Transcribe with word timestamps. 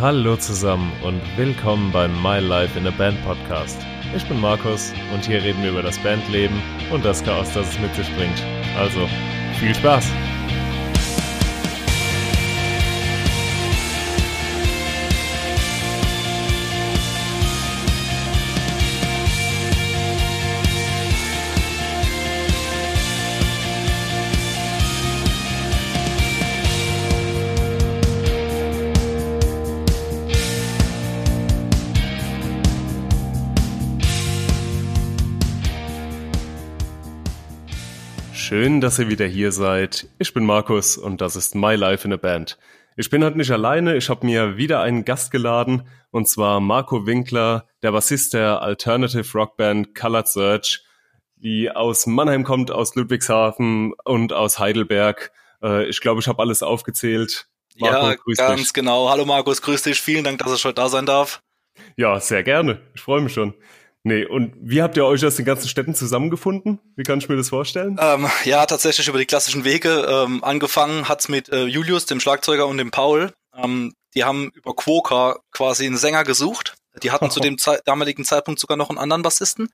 Hallo 0.00 0.36
zusammen 0.36 0.92
und 1.02 1.20
willkommen 1.36 1.90
beim 1.90 2.22
My 2.22 2.38
Life 2.38 2.78
in 2.78 2.86
a 2.86 2.90
Band 2.92 3.20
Podcast. 3.24 3.76
Ich 4.14 4.24
bin 4.28 4.40
Markus 4.40 4.92
und 5.12 5.26
hier 5.26 5.42
reden 5.42 5.60
wir 5.60 5.70
über 5.70 5.82
das 5.82 5.98
Bandleben 5.98 6.62
und 6.92 7.04
das 7.04 7.24
Chaos, 7.24 7.52
das 7.52 7.68
es 7.70 7.80
mit 7.80 7.92
sich 7.96 8.06
bringt. 8.14 8.40
Also, 8.78 9.08
viel 9.58 9.74
Spaß! 9.74 10.06
Schön, 38.68 38.82
dass 38.82 38.98
ihr 38.98 39.08
wieder 39.08 39.24
hier 39.24 39.50
seid. 39.50 40.08
Ich 40.18 40.34
bin 40.34 40.44
Markus 40.44 40.98
und 40.98 41.22
das 41.22 41.36
ist 41.36 41.54
My 41.54 41.74
Life 41.74 42.06
in 42.06 42.12
a 42.12 42.18
Band. 42.18 42.58
Ich 42.98 43.08
bin 43.08 43.24
heute 43.24 43.38
nicht 43.38 43.50
alleine, 43.50 43.96
ich 43.96 44.10
habe 44.10 44.26
mir 44.26 44.58
wieder 44.58 44.82
einen 44.82 45.06
Gast 45.06 45.30
geladen 45.30 45.88
und 46.10 46.28
zwar 46.28 46.60
Marco 46.60 47.06
Winkler, 47.06 47.66
der 47.82 47.92
Bassist 47.92 48.34
der 48.34 48.60
Alternative 48.60 49.26
Rockband 49.32 49.94
Colored 49.94 50.28
Search, 50.28 50.84
die 51.36 51.70
aus 51.70 52.06
Mannheim 52.06 52.44
kommt, 52.44 52.70
aus 52.70 52.94
Ludwigshafen 52.94 53.94
und 54.04 54.34
aus 54.34 54.58
Heidelberg. 54.58 55.32
Äh, 55.62 55.86
ich 55.86 56.02
glaube, 56.02 56.20
ich 56.20 56.28
habe 56.28 56.42
alles 56.42 56.62
aufgezählt. 56.62 57.48
Marco, 57.78 58.10
ja, 58.10 58.16
ganz 58.36 58.60
dich. 58.60 58.72
genau. 58.74 59.08
Hallo 59.08 59.24
Markus, 59.24 59.62
grüß 59.62 59.80
dich. 59.80 59.98
Vielen 59.98 60.24
Dank, 60.24 60.40
dass 60.40 60.52
ich 60.52 60.62
heute 60.66 60.74
da 60.74 60.90
sein 60.90 61.06
darf. 61.06 61.40
Ja, 61.96 62.20
sehr 62.20 62.42
gerne. 62.42 62.82
Ich 62.94 63.00
freue 63.00 63.22
mich 63.22 63.32
schon. 63.32 63.54
Nee, 64.04 64.24
und 64.24 64.54
wie 64.60 64.80
habt 64.80 64.96
ihr 64.96 65.04
euch 65.04 65.24
aus 65.26 65.36
den 65.36 65.44
ganzen 65.44 65.68
Städten 65.68 65.94
zusammengefunden? 65.94 66.78
Wie 66.96 67.02
kann 67.02 67.18
ich 67.18 67.28
mir 67.28 67.36
das 67.36 67.48
vorstellen? 67.48 67.98
Ähm, 68.00 68.28
ja, 68.44 68.64
tatsächlich 68.64 69.08
über 69.08 69.18
die 69.18 69.26
klassischen 69.26 69.64
Wege. 69.64 70.06
Ähm, 70.08 70.44
angefangen 70.44 71.08
hat's 71.08 71.28
mit 71.28 71.48
äh, 71.48 71.64
Julius, 71.64 72.06
dem 72.06 72.20
Schlagzeuger, 72.20 72.66
und 72.66 72.78
dem 72.78 72.90
Paul. 72.90 73.32
Ähm, 73.54 73.94
die 74.14 74.24
haben 74.24 74.50
über 74.54 74.74
Quoka 74.74 75.40
quasi 75.50 75.84
einen 75.84 75.96
Sänger 75.96 76.24
gesucht. 76.24 76.74
Die 77.02 77.10
hatten 77.10 77.30
zu 77.30 77.40
dem 77.40 77.58
Ze 77.58 77.80
damaligen 77.84 78.24
Zeitpunkt 78.24 78.60
sogar 78.60 78.76
noch 78.76 78.88
einen 78.88 78.98
anderen 78.98 79.22
Bassisten, 79.22 79.68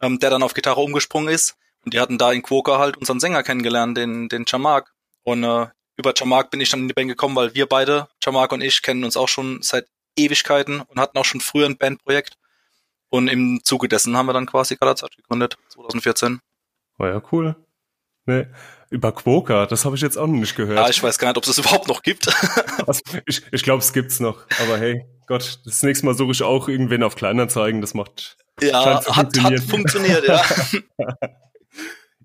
ähm, 0.00 0.18
der 0.18 0.30
dann 0.30 0.42
auf 0.42 0.54
Gitarre 0.54 0.80
umgesprungen 0.80 1.32
ist. 1.32 1.56
Und 1.84 1.94
die 1.94 2.00
hatten 2.00 2.18
da 2.18 2.32
in 2.32 2.42
Quoka 2.42 2.78
halt 2.78 2.96
unseren 2.96 3.20
Sänger 3.20 3.42
kennengelernt, 3.42 3.96
den, 3.96 4.28
den 4.28 4.46
Chamark. 4.46 4.92
Und 5.22 5.44
äh, 5.44 5.66
über 5.96 6.14
Chamark 6.16 6.50
bin 6.50 6.60
ich 6.60 6.70
dann 6.70 6.80
in 6.80 6.88
die 6.88 6.94
Band 6.94 7.08
gekommen, 7.08 7.36
weil 7.36 7.54
wir 7.54 7.66
beide, 7.66 8.08
Chamark 8.22 8.52
und 8.52 8.62
ich, 8.62 8.82
kennen 8.82 9.04
uns 9.04 9.16
auch 9.16 9.28
schon 9.28 9.62
seit 9.62 9.86
Ewigkeiten 10.16 10.80
und 10.80 10.98
hatten 10.98 11.18
auch 11.18 11.24
schon 11.24 11.40
früher 11.40 11.66
ein 11.66 11.76
Bandprojekt. 11.76 12.34
Und 13.10 13.28
im 13.28 13.60
Zuge 13.64 13.88
dessen 13.88 14.16
haben 14.16 14.26
wir 14.26 14.32
dann 14.32 14.46
quasi 14.46 14.76
Galazat 14.76 15.16
gegründet, 15.16 15.56
2014. 15.70 16.40
War 16.98 17.08
ja 17.08 17.22
cool. 17.32 17.56
Nee. 18.26 18.46
Über 18.90 19.12
Quoka, 19.12 19.66
das 19.66 19.84
habe 19.84 19.96
ich 19.96 20.02
jetzt 20.02 20.18
auch 20.18 20.26
noch 20.26 20.38
nicht 20.38 20.54
gehört. 20.54 20.78
Ja, 20.78 20.88
ich 20.88 21.02
weiß 21.02 21.18
gar 21.18 21.28
nicht, 21.28 21.38
ob 21.38 21.44
es 21.44 21.54
das 21.54 21.58
überhaupt 21.58 21.88
noch 21.88 22.02
gibt. 22.02 22.28
also, 22.86 23.00
ich 23.26 23.42
ich 23.50 23.62
glaube, 23.62 23.82
es 23.82 23.92
gibt's 23.92 24.20
noch. 24.20 24.44
Aber 24.60 24.78
hey, 24.78 25.06
Gott, 25.26 25.60
das 25.64 25.82
nächste 25.82 26.04
Mal 26.04 26.14
suche 26.14 26.32
ich 26.32 26.42
auch 26.42 26.68
irgendwen 26.68 27.02
auf 27.02 27.14
Kleinanzeigen. 27.14 27.80
Das 27.80 27.94
macht. 27.94 28.36
Ja, 28.60 29.02
hat, 29.04 29.34
hat 29.34 29.60
funktioniert, 29.60 30.26
ja. 30.26 30.42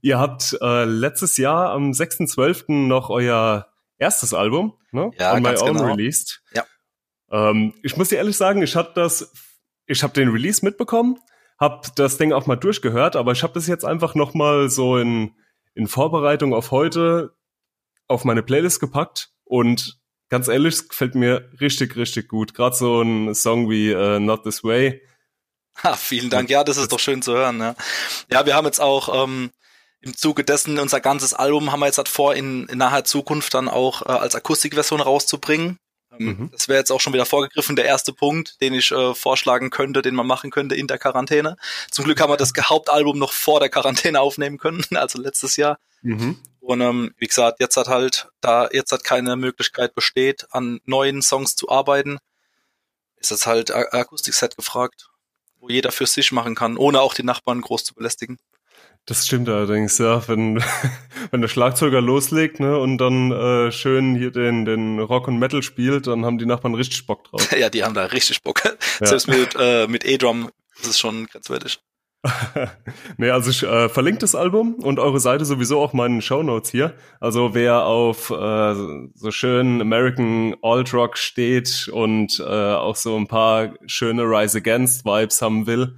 Ihr 0.01 0.19
habt 0.19 0.57
äh, 0.61 0.83
letztes 0.83 1.37
Jahr 1.37 1.69
am 1.71 1.91
6.12. 1.91 2.87
noch 2.87 3.09
euer 3.09 3.67
erstes 3.97 4.33
Album, 4.33 4.73
ne? 4.91 5.11
Ja, 5.17 5.33
On 5.33 5.41
My 5.41 5.55
Own 5.55 5.77
genau. 5.77 5.85
released. 5.85 6.41
Ja. 6.53 6.65
Ähm, 7.31 7.73
ich 7.83 7.95
muss 7.95 8.09
dir 8.09 8.17
ehrlich 8.17 8.35
sagen, 8.35 8.61
ich 8.61 8.75
hatte 8.75 8.91
das 8.95 9.31
ich 9.85 10.03
habe 10.03 10.13
den 10.13 10.29
Release 10.29 10.63
mitbekommen, 10.63 11.19
habe 11.59 11.87
das 11.95 12.17
Ding 12.17 12.33
auch 12.33 12.45
mal 12.45 12.55
durchgehört, 12.55 13.15
aber 13.15 13.31
ich 13.31 13.43
habe 13.43 13.53
das 13.53 13.67
jetzt 13.67 13.85
einfach 13.85 14.15
noch 14.15 14.33
mal 14.33 14.69
so 14.69 14.97
in, 14.97 15.35
in 15.75 15.87
Vorbereitung 15.87 16.53
auf 16.53 16.71
heute 16.71 17.35
auf 18.07 18.25
meine 18.25 18.43
Playlist 18.43 18.79
gepackt 18.79 19.31
und 19.43 19.99
ganz 20.29 20.47
ehrlich, 20.47 20.75
es 20.75 20.89
gefällt 20.89 21.15
mir 21.15 21.49
richtig, 21.61 21.95
richtig 21.95 22.27
gut. 22.27 22.53
Gerade 22.53 22.75
so 22.75 23.01
ein 23.01 23.35
Song 23.35 23.69
wie 23.69 23.93
uh, 23.93 24.19
Not 24.19 24.43
This 24.43 24.63
Way. 24.63 25.01
Ha, 25.83 25.93
vielen 25.95 26.29
Dank. 26.29 26.49
Ja, 26.49 26.63
das 26.63 26.77
ist 26.77 26.91
doch 26.91 26.99
schön 26.99 27.21
zu 27.21 27.33
hören. 27.33 27.59
Ja, 27.59 27.75
ja 28.31 28.45
wir 28.45 28.55
haben 28.55 28.65
jetzt 28.65 28.81
auch 28.81 29.23
ähm, 29.23 29.51
im 30.01 30.15
Zuge 30.15 30.43
dessen 30.43 30.79
unser 30.79 30.99
ganzes 30.99 31.33
Album 31.33 31.71
haben 31.71 31.79
wir 31.79 31.85
jetzt 31.87 31.97
halt 31.97 32.09
vor, 32.09 32.35
in, 32.35 32.67
in 32.67 32.77
naher 32.77 33.05
Zukunft 33.05 33.53
dann 33.53 33.69
auch 33.69 34.01
äh, 34.03 34.11
als 34.11 34.35
Akustikversion 34.35 35.01
rauszubringen. 35.01 35.77
Ähm, 36.19 36.25
mhm. 36.25 36.49
Das 36.51 36.67
wäre 36.67 36.79
jetzt 36.79 36.91
auch 36.91 36.99
schon 36.99 37.13
wieder 37.13 37.25
vorgegriffen, 37.25 37.75
der 37.75 37.85
erste 37.85 38.13
Punkt, 38.13 38.59
den 38.61 38.73
ich 38.73 38.91
äh, 38.91 39.13
vorschlagen 39.13 39.69
könnte, 39.69 40.01
den 40.01 40.15
man 40.15 40.27
machen 40.27 40.51
könnte 40.51 40.75
in 40.75 40.87
der 40.87 40.97
Quarantäne. 40.97 41.57
Zum 41.91 42.05
Glück 42.05 42.19
haben 42.21 42.31
wir 42.31 42.37
das 42.37 42.53
Hauptalbum 42.57 43.17
noch 43.17 43.33
vor 43.33 43.59
der 43.59 43.69
Quarantäne 43.69 44.19
aufnehmen 44.19 44.57
können, 44.57 44.83
also 44.95 45.21
letztes 45.21 45.55
Jahr. 45.57 45.79
Mhm. 46.01 46.39
Und 46.59 46.81
ähm, 46.81 47.13
wie 47.17 47.27
gesagt, 47.27 47.59
jetzt 47.59 47.75
hat 47.75 47.87
halt, 47.87 48.29
da 48.39 48.69
jetzt 48.71 48.91
hat 48.91 49.03
keine 49.03 49.35
Möglichkeit 49.35 49.95
besteht, 49.95 50.47
an 50.51 50.79
neuen 50.85 51.21
Songs 51.21 51.55
zu 51.55 51.69
arbeiten, 51.69 52.19
ist 53.17 53.31
jetzt 53.31 53.47
halt 53.47 53.73
Akustikset 53.73 54.55
gefragt, 54.55 55.09
wo 55.59 55.69
jeder 55.69 55.91
für 55.91 56.05
sich 56.05 56.31
machen 56.31 56.55
kann, 56.55 56.77
ohne 56.77 57.01
auch 57.01 57.13
die 57.13 57.23
Nachbarn 57.23 57.61
groß 57.61 57.83
zu 57.83 57.93
belästigen. 57.93 58.37
Das 59.05 59.27
stimmt 59.27 59.49
allerdings, 59.49 59.97
ja. 59.97 60.25
Wenn, 60.27 60.63
wenn 61.31 61.41
der 61.41 61.49
Schlagzeuger 61.49 61.99
loslegt 61.99 62.59
ne, 62.59 62.77
und 62.77 62.97
dann 62.97 63.31
äh, 63.31 63.71
schön 63.71 64.15
hier 64.15 64.31
den, 64.31 64.63
den 64.63 64.99
Rock 64.99 65.27
und 65.27 65.39
Metal 65.39 65.61
spielt, 65.61 66.07
dann 66.07 66.25
haben 66.25 66.37
die 66.37 66.45
Nachbarn 66.45 66.75
richtig 66.75 67.05
Bock 67.05 67.25
drauf. 67.25 67.51
ja, 67.57 67.69
die 67.69 67.83
haben 67.83 67.93
da 67.93 68.05
richtig 68.05 68.41
Bock. 68.43 68.63
Ja. 68.63 68.71
Selbst 69.07 69.27
mit, 69.27 69.55
äh, 69.59 69.87
mit 69.87 70.05
E-Drum 70.05 70.49
ist 70.79 70.87
es 70.87 70.99
schon 70.99 71.25
grenzwertig. 71.27 71.79
nee, 73.17 73.29
also 73.29 73.49
ich 73.49 73.63
äh, 73.63 73.89
verlinke 73.89 74.19
das 74.19 74.33
Album 74.33 74.75
und 74.75 74.97
eure 74.97 75.19
Seite 75.19 75.43
sowieso 75.43 75.81
auch 75.81 75.91
meinen 75.91 76.21
Show 76.21 76.41
Notes 76.41 76.71
hier. 76.71 76.95
Also 77.19 77.53
wer 77.53 77.83
auf 77.83 78.29
äh, 78.29 78.75
so 79.13 79.31
schön 79.31 79.81
American 79.81 80.55
Alt 80.61 80.93
Rock 80.93 81.17
steht 81.17 81.89
und 81.91 82.39
äh, 82.39 82.43
auch 82.43 82.95
so 82.95 83.17
ein 83.17 83.27
paar 83.27 83.73
schöne 83.87 84.23
Rise 84.23 84.59
Against 84.59 85.03
Vibes 85.03 85.41
haben 85.41 85.67
will, 85.67 85.97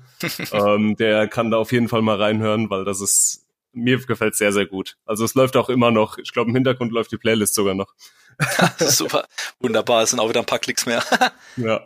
ähm, 0.52 0.96
der 0.96 1.28
kann 1.28 1.52
da 1.52 1.58
auf 1.58 1.72
jeden 1.72 1.88
Fall 1.88 2.02
mal 2.02 2.22
reinhören, 2.22 2.70
weil 2.70 2.86
das 2.86 3.02
ist 3.02 3.46
mir 3.74 4.00
gefällt 4.00 4.36
sehr 4.36 4.52
sehr 4.52 4.66
gut. 4.66 4.98
Also 5.06 5.26
es 5.26 5.36
läuft 5.36 5.58
auch 5.58 5.70
immer 5.70 5.92
noch. 5.92 6.18
Ich 6.18 6.32
glaube 6.32 6.50
im 6.50 6.56
Hintergrund 6.56 6.92
läuft 6.92 7.12
die 7.12 7.18
Playlist 7.18 7.56
sogar 7.56 7.76
noch. 7.76 7.94
Super, 8.78 9.26
wunderbar. 9.60 10.04
Es 10.04 10.12
sind 10.12 10.20
auch 10.20 10.30
wieder 10.30 10.40
ein 10.40 10.46
paar 10.46 10.60
Klicks 10.60 10.86
mehr. 10.86 11.04
ja. 11.58 11.82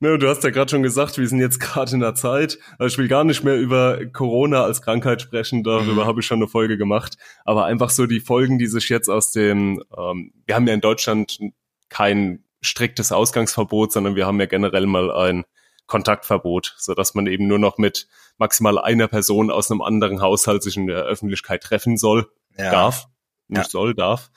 Ne, 0.00 0.16
du 0.16 0.28
hast 0.28 0.44
ja 0.44 0.50
gerade 0.50 0.70
schon 0.70 0.84
gesagt, 0.84 1.18
wir 1.18 1.26
sind 1.26 1.40
jetzt 1.40 1.58
gerade 1.58 1.92
in 1.92 2.00
der 2.00 2.14
Zeit. 2.14 2.58
Also 2.78 2.94
ich 2.94 2.98
will 2.98 3.08
gar 3.08 3.24
nicht 3.24 3.42
mehr 3.42 3.56
über 3.56 3.98
Corona 4.06 4.62
als 4.62 4.80
Krankheit 4.80 5.20
sprechen, 5.20 5.64
darüber 5.64 6.04
mhm. 6.04 6.06
habe 6.06 6.20
ich 6.20 6.26
schon 6.26 6.38
eine 6.38 6.46
Folge 6.46 6.78
gemacht. 6.78 7.16
Aber 7.44 7.64
einfach 7.64 7.90
so 7.90 8.06
die 8.06 8.20
Folgen, 8.20 8.58
die 8.58 8.68
sich 8.68 8.88
jetzt 8.90 9.08
aus 9.08 9.32
dem, 9.32 9.82
ähm, 9.96 10.32
wir 10.46 10.54
haben 10.54 10.68
ja 10.68 10.74
in 10.74 10.80
Deutschland 10.80 11.40
kein 11.88 12.44
striktes 12.60 13.10
Ausgangsverbot, 13.10 13.92
sondern 13.92 14.14
wir 14.14 14.26
haben 14.26 14.38
ja 14.38 14.46
generell 14.46 14.86
mal 14.86 15.10
ein 15.10 15.44
Kontaktverbot, 15.88 16.76
so 16.78 16.94
dass 16.94 17.14
man 17.14 17.26
eben 17.26 17.48
nur 17.48 17.58
noch 17.58 17.78
mit 17.78 18.06
maximal 18.36 18.78
einer 18.78 19.08
Person 19.08 19.50
aus 19.50 19.70
einem 19.70 19.82
anderen 19.82 20.20
Haushalt 20.20 20.62
sich 20.62 20.76
in 20.76 20.86
der 20.86 21.02
Öffentlichkeit 21.02 21.62
treffen 21.62 21.96
soll, 21.96 22.30
ja. 22.56 22.70
darf, 22.70 23.08
nicht 23.48 23.64
ja. 23.64 23.68
soll, 23.68 23.94
darf. 23.94 24.30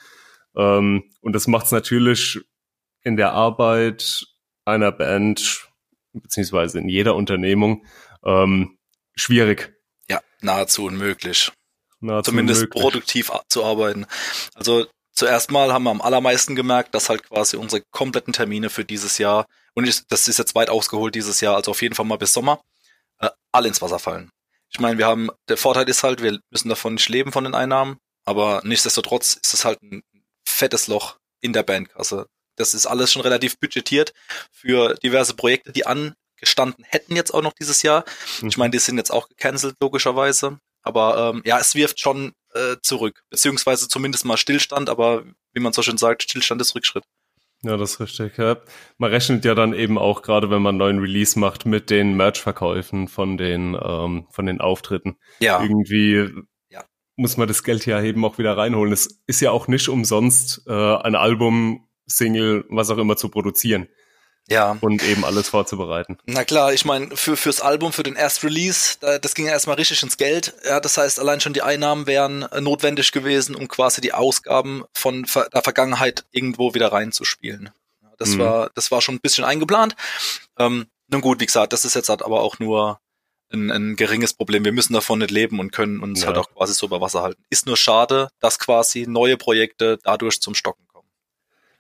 Ähm, 0.56 1.04
und 1.22 1.34
das 1.34 1.48
macht 1.48 1.68
es 1.68 1.72
natürlich 1.72 2.40
in 3.04 3.18
der 3.18 3.34
Arbeit 3.34 4.26
einer 4.66 4.92
Band, 4.92 5.68
beziehungsweise 6.14 6.80
in 6.80 6.90
jeder 6.90 7.16
Unternehmung, 7.16 7.86
ähm, 8.24 8.78
schwierig. 9.16 9.76
Ja, 10.10 10.22
nahezu 10.42 10.86
unmöglich. 10.86 11.52
Nahezu 12.00 12.32
Zumindest 12.32 12.62
unmöglich. 12.62 12.82
produktiv 12.82 13.32
zu 13.50 13.64
arbeiten. 13.64 14.06
Also 14.56 14.88
zuerst 15.12 15.52
mal 15.52 15.74
haben 15.74 15.84
wir 15.84 15.92
am 15.92 16.02
allermeisten 16.02 16.56
gemerkt, 16.56 16.96
dass 16.96 17.10
halt 17.10 17.24
quasi 17.24 17.58
unsere 17.58 17.84
kompletten 17.92 18.34
Termine 18.34 18.70
für 18.70 18.86
dieses 18.86 19.18
Jahr, 19.18 19.46
und 19.74 19.88
ich, 19.88 20.06
das 20.08 20.28
ist 20.28 20.40
jetzt 20.40 20.56
weit 20.56 20.70
ausgeholt 20.70 21.16
dieses 21.16 21.42
Jahr, 21.42 21.56
also 21.56 21.72
auf 21.72 21.82
jeden 21.82 21.96
Fall 21.96 22.06
mal 22.06 22.18
bis 22.18 22.34
Sommer, 22.34 22.62
äh, 23.20 23.30
alle 23.52 23.68
ins 23.68 23.82
Wasser 23.82 24.00
fallen. 24.00 24.32
Ich 24.70 24.80
meine, 24.80 24.98
wir 24.98 25.06
haben, 25.06 25.30
der 25.50 25.58
Vorteil 25.58 25.88
ist 25.90 26.04
halt, 26.04 26.22
wir 26.22 26.40
müssen 26.50 26.70
davon 26.70 26.94
nicht 26.94 27.10
leben 27.10 27.32
von 27.32 27.44
den 27.44 27.56
Einnahmen, 27.56 27.98
aber 28.26 28.62
nichtsdestotrotz 28.64 29.34
ist 29.34 29.54
es 29.54 29.66
halt 29.66 29.82
ein 29.82 30.02
fettes 30.48 30.88
Loch 30.88 31.18
in 31.42 31.54
der 31.54 31.64
Bandkasse. 31.64 32.28
Das 32.56 32.74
ist 32.74 32.86
alles 32.86 33.12
schon 33.12 33.22
relativ 33.22 33.58
budgetiert 33.60 34.14
für 34.52 34.96
diverse 34.96 35.34
Projekte, 35.34 35.72
die 35.72 35.86
angestanden 35.86 36.86
hätten 36.86 37.16
jetzt 37.16 37.34
auch 37.34 37.42
noch 37.42 37.54
dieses 37.54 37.82
Jahr. 37.82 38.06
Mhm. 38.42 38.50
Ich 38.50 38.58
meine, 38.58 38.72
die 38.72 38.80
sind 38.80 38.98
jetzt 38.98 39.12
auch 39.12 39.28
gecancelt, 39.28 39.76
logischerweise. 39.82 40.60
Aber 40.84 41.34
ähm, 41.34 41.42
ja, 41.46 41.60
es 41.60 41.76
wirft 41.76 42.00
schon 42.00 42.34
äh, 42.54 42.78
zurück, 42.82 43.24
beziehungsweise 43.30 43.88
zumindest 43.88 44.26
mal 44.26 44.38
Stillstand, 44.38 44.90
aber 44.90 45.24
wie 45.54 45.60
man 45.60 45.74
so 45.74 45.82
schön 45.82 45.98
sagt, 45.98 46.24
Stillstand 46.24 46.62
ist 46.62 46.76
Rückschritt. 46.76 47.04
Ja, 47.64 47.78
das 47.78 47.94
ist 47.94 48.00
richtig. 48.00 48.38
Ja. 48.38 48.58
Man 48.98 49.12
rechnet 49.12 49.46
ja 49.46 49.54
dann 49.54 49.74
eben 49.74 49.98
auch 49.98 50.24
gerade, 50.24 50.50
wenn 50.50 50.64
man 50.64 50.70
einen 50.70 50.80
neuen 50.80 51.00
Release 51.00 51.38
macht, 51.38 51.66
mit 51.66 51.92
den 51.92 52.16
Merch-Verkäufen 52.16 53.08
von 53.08 53.38
den 53.38 53.78
ähm, 53.80 54.26
von 54.32 54.46
den 54.48 54.62
Auftritten. 54.62 55.18
Ja. 55.40 55.62
Irgendwie 55.62 56.28
ja. 56.70 56.84
muss 57.18 57.38
man 57.38 57.48
das 57.48 57.64
Geld 57.64 57.86
ja 57.86 58.02
eben 58.02 58.26
auch 58.26 58.40
wieder 58.40 58.58
reinholen. 58.58 58.92
Es 58.92 59.22
ist 59.28 59.42
ja 59.42 59.52
auch 59.52 59.68
nicht 59.68 59.90
umsonst 59.90 60.64
äh, 60.68 60.72
ein 60.72 61.16
Album 61.16 61.88
Single, 62.08 62.66
was 62.70 62.90
auch 62.90 62.98
immer 62.98 63.16
zu 63.16 63.30
produzieren. 63.30 63.88
Ja. 64.52 64.78
Und 64.82 65.02
eben 65.04 65.24
alles 65.24 65.48
vorzubereiten. 65.48 66.18
Na 66.26 66.44
klar, 66.44 66.74
ich 66.74 66.84
meine, 66.84 67.16
für, 67.16 67.38
fürs 67.38 67.62
Album, 67.62 67.94
für 67.94 68.04
den 68.04 68.18
Erst-Release, 68.18 68.98
das 69.00 69.34
ging 69.34 69.46
ja 69.46 69.54
erstmal 69.54 69.78
richtig 69.78 70.04
ins 70.04 70.18
Geld. 70.18 70.54
Ja, 70.66 70.82
das 70.82 70.98
heißt, 70.98 71.22
allein 71.22 71.40
schon 71.40 71.54
die 71.54 71.62
Einnahmen 71.62 72.06
wären 72.06 72.42
äh, 72.44 72.60
notwendig 72.60 73.14
gewesen, 73.14 73.56
um 73.56 73.70
quasi 73.70 74.02
die 74.02 74.14
Ausgaben 74.14 74.84
von 74.94 75.26
der 75.54 75.62
Vergangenheit 75.62 76.26
irgendwo 76.32 76.74
wieder 76.74 76.92
reinzuspielen. 76.92 77.70
Das 78.18 78.32
mhm. 78.32 78.40
war, 78.40 78.72
das 78.76 78.92
war 78.92 79.02
schon 79.02 79.16
ein 79.16 79.22
bisschen 79.22 79.46
eingeplant. 79.46 79.96
Ähm, 80.60 80.88
nun 81.08 81.22
gut, 81.22 81.40
wie 81.40 81.46
gesagt, 81.46 81.72
das 81.72 81.86
ist 81.86 81.96
jetzt 81.96 82.10
halt 82.10 82.22
aber 82.22 82.42
auch 82.42 82.60
nur 82.60 83.00
ein, 83.54 83.72
ein 83.72 83.96
geringes 83.96 84.34
Problem. 84.34 84.66
Wir 84.66 84.74
müssen 84.74 84.94
davon 84.94 85.20
nicht 85.20 85.32
leben 85.32 85.60
und 85.60 85.72
können 85.72 86.02
uns 86.02 86.22
ja. 86.22 86.28
halt 86.28 86.38
auch 86.38 86.50
quasi 86.54 86.74
so 86.74 86.88
über 86.88 87.00
Wasser 87.00 87.22
halten. 87.22 87.42
Ist 87.50 87.68
nur 87.68 87.78
schade, 87.78 88.28
dass 88.42 88.60
quasi 88.60 89.08
neue 89.08 89.38
Projekte 89.38 89.98
dadurch 90.04 90.42
zum 90.42 90.56
Stocken 90.56 90.86
kommen. 90.88 91.08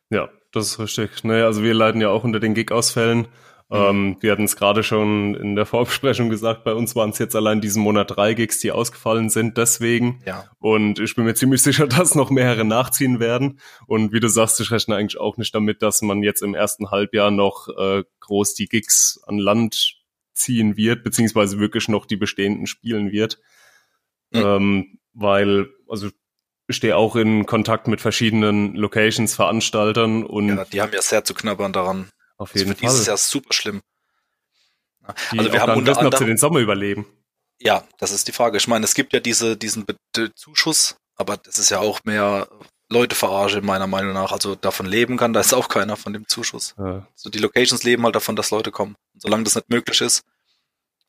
Ja, 0.09 0.29
das 0.51 0.67
ist 0.67 0.79
richtig. 0.79 1.23
Naja, 1.23 1.45
also 1.45 1.63
wir 1.63 1.73
leiden 1.73 2.01
ja 2.01 2.09
auch 2.09 2.23
unter 2.23 2.39
den 2.39 2.53
Gig-Ausfällen. 2.53 3.27
Mhm. 3.71 3.77
Ähm, 3.77 4.17
wir 4.19 4.33
hatten 4.33 4.43
es 4.43 4.57
gerade 4.57 4.83
schon 4.83 5.33
in 5.35 5.55
der 5.55 5.65
Vorbesprechung 5.65 6.29
gesagt, 6.29 6.65
bei 6.65 6.73
uns 6.73 6.93
waren 6.95 7.11
es 7.11 7.19
jetzt 7.19 7.37
allein 7.37 7.61
diesen 7.61 7.81
Monat 7.81 8.15
drei 8.15 8.33
Gigs, 8.33 8.59
die 8.59 8.71
ausgefallen 8.71 9.29
sind, 9.29 9.57
deswegen. 9.57 10.19
Ja. 10.25 10.45
Und 10.59 10.99
ich 10.99 11.15
bin 11.15 11.23
mir 11.23 11.35
ziemlich 11.35 11.61
sicher, 11.63 11.87
dass 11.87 12.13
noch 12.13 12.29
mehrere 12.31 12.65
nachziehen 12.65 13.21
werden. 13.21 13.59
Und 13.87 14.11
wie 14.11 14.19
du 14.19 14.27
sagst, 14.27 14.59
ich 14.59 14.71
rechne 14.71 14.97
eigentlich 14.97 15.19
auch 15.19 15.37
nicht 15.37 15.55
damit, 15.55 15.81
dass 15.81 16.01
man 16.01 16.21
jetzt 16.21 16.41
im 16.41 16.53
ersten 16.53 16.91
Halbjahr 16.91 17.31
noch 17.31 17.69
äh, 17.69 18.03
groß 18.19 18.55
die 18.55 18.67
Gigs 18.67 19.21
an 19.25 19.37
Land 19.37 20.01
ziehen 20.33 20.75
wird, 20.75 21.03
beziehungsweise 21.03 21.59
wirklich 21.59 21.87
noch 21.87 22.05
die 22.05 22.17
bestehenden 22.17 22.67
spielen 22.67 23.11
wird. 23.11 23.39
Mhm. 24.31 24.41
Ähm, 24.41 24.99
weil, 25.13 25.69
also 25.87 26.09
stehe 26.73 26.95
auch 26.95 27.15
in 27.15 27.45
Kontakt 27.45 27.87
mit 27.87 28.01
verschiedenen 28.01 28.75
Locations, 28.75 29.33
Veranstaltern 29.33 30.23
und. 30.23 30.49
Ja, 30.49 30.65
die 30.65 30.81
haben 30.81 30.93
ja 30.93 31.01
sehr 31.01 31.23
zu 31.23 31.33
knabbern 31.33 31.73
daran. 31.73 32.09
Auf 32.37 32.55
jeden 32.55 32.75
Fall. 32.75 32.89
Dieses 32.89 33.05
Jahr 33.05 33.17
super 33.17 33.53
schlimm. 33.53 33.81
Die 35.31 35.39
also 35.39 35.51
wir 35.51 35.61
haben 35.61 35.77
unter 35.77 35.91
wissen, 35.91 36.07
ob 36.07 36.15
sie 36.15 36.25
den 36.25 36.37
Sommer 36.37 36.59
überleben. 36.59 37.05
Ja, 37.59 37.83
das 37.99 38.11
ist 38.11 38.27
die 38.27 38.31
Frage. 38.31 38.57
Ich 38.57 38.67
meine, 38.67 38.85
es 38.85 38.93
gibt 38.93 39.13
ja 39.13 39.19
diese, 39.19 39.55
diesen 39.57 39.85
Zuschuss, 40.35 40.95
aber 41.15 41.37
das 41.37 41.59
ist 41.59 41.69
ja 41.69 41.79
auch 41.79 41.99
mehr 42.03 42.47
Leute 42.89 43.15
verarsche, 43.15 43.61
meiner 43.61 43.87
Meinung 43.87 44.13
nach. 44.13 44.31
Also 44.31 44.55
davon 44.55 44.85
leben 44.85 45.17
kann, 45.17 45.33
da 45.33 45.39
ist 45.39 45.53
auch 45.53 45.69
keiner 45.69 45.95
von 45.95 46.13
dem 46.13 46.27
Zuschuss. 46.27 46.75
Ja. 46.77 47.07
Also 47.13 47.29
die 47.29 47.39
Locations 47.39 47.83
leben 47.83 48.03
halt 48.03 48.15
davon, 48.15 48.35
dass 48.35 48.51
Leute 48.51 48.71
kommen. 48.71 48.95
Und 49.13 49.21
solange 49.21 49.43
das 49.43 49.55
nicht 49.55 49.69
möglich 49.69 50.01
ist, 50.01 50.23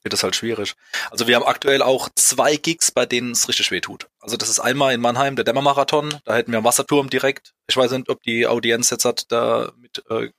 wird 0.03 0.13
das 0.13 0.23
halt 0.23 0.37
schwierig. 0.37 0.75
Also 1.11 1.27
wir 1.27 1.37
haben 1.37 1.45
aktuell 1.45 1.83
auch 1.83 2.09
zwei 2.15 2.57
Gigs, 2.57 2.91
bei 2.91 3.07
denen 3.07 3.33
es 3.33 3.49
richtig 3.49 3.71
weh 3.71 3.81
tut. 3.81 4.09
Also 4.21 4.37
das 4.37 4.49
ist 4.49 4.61
einmal 4.61 4.95
in 4.95 5.01
Mannheim 5.01 5.37
der 5.37 5.45
Dämmermarathon, 5.45 6.21
da 6.25 6.35
hätten 6.35 6.53
wir 6.53 6.59
einen 6.59 6.67
Wasserturm 6.67 7.11
direkt. 7.11 7.55
Ich 7.67 7.77
weiß 7.77 7.91
nicht, 7.93 8.09
ob 8.09 8.23
die 8.23 8.47
Audienz 8.47 8.91
jetzt 8.91 9.05
hat, 9.05 9.31
da 9.31 9.73
mit 9.77 10.03
äh, 10.11 10.31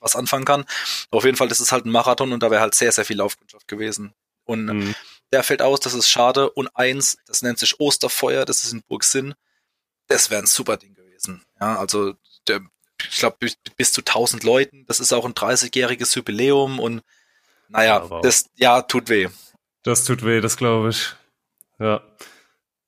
was 0.00 0.16
anfangen 0.16 0.44
kann. 0.44 0.64
Aber 1.10 1.18
auf 1.18 1.24
jeden 1.24 1.36
Fall, 1.36 1.48
das 1.48 1.60
ist 1.60 1.72
halt 1.72 1.84
ein 1.84 1.90
Marathon 1.90 2.32
und 2.32 2.42
da 2.42 2.50
wäre 2.50 2.60
halt 2.60 2.74
sehr, 2.74 2.92
sehr 2.92 3.04
viel 3.04 3.16
Laufkundschaft 3.16 3.68
gewesen. 3.68 4.14
Und 4.44 4.64
mhm. 4.66 4.94
der 5.32 5.42
fällt 5.42 5.62
aus, 5.62 5.80
das 5.80 5.94
ist 5.94 6.08
schade. 6.08 6.50
Und 6.50 6.68
eins, 6.74 7.18
das 7.26 7.42
nennt 7.42 7.58
sich 7.58 7.78
Osterfeuer, 7.80 8.44
das 8.44 8.64
ist 8.64 8.72
in 8.72 8.82
Burgsinn 8.82 9.34
das 10.10 10.28
wäre 10.28 10.42
ein 10.42 10.46
super 10.46 10.76
Ding 10.76 10.94
gewesen. 10.94 11.42
Ja, 11.60 11.78
also 11.78 12.14
der, 12.48 12.60
ich 13.08 13.18
glaube 13.18 13.36
bis, 13.38 13.56
bis, 13.76 13.92
zu 13.92 14.00
1000 14.00 14.42
Leuten. 14.42 14.84
Das 14.86 15.00
ist 15.00 15.12
auch 15.12 15.24
ein 15.24 15.34
30-jähriges 15.34 16.16
Jubiläum 16.16 16.80
und 16.80 17.02
naja, 17.70 17.98
ja, 17.98 18.10
wow. 18.10 18.20
das 18.22 18.46
ja 18.56 18.82
tut 18.82 19.08
weh. 19.08 19.28
Das 19.82 20.04
tut 20.04 20.24
weh, 20.24 20.40
das 20.40 20.56
glaube 20.56 20.90
ich. 20.90 21.14
Ja. 21.78 22.02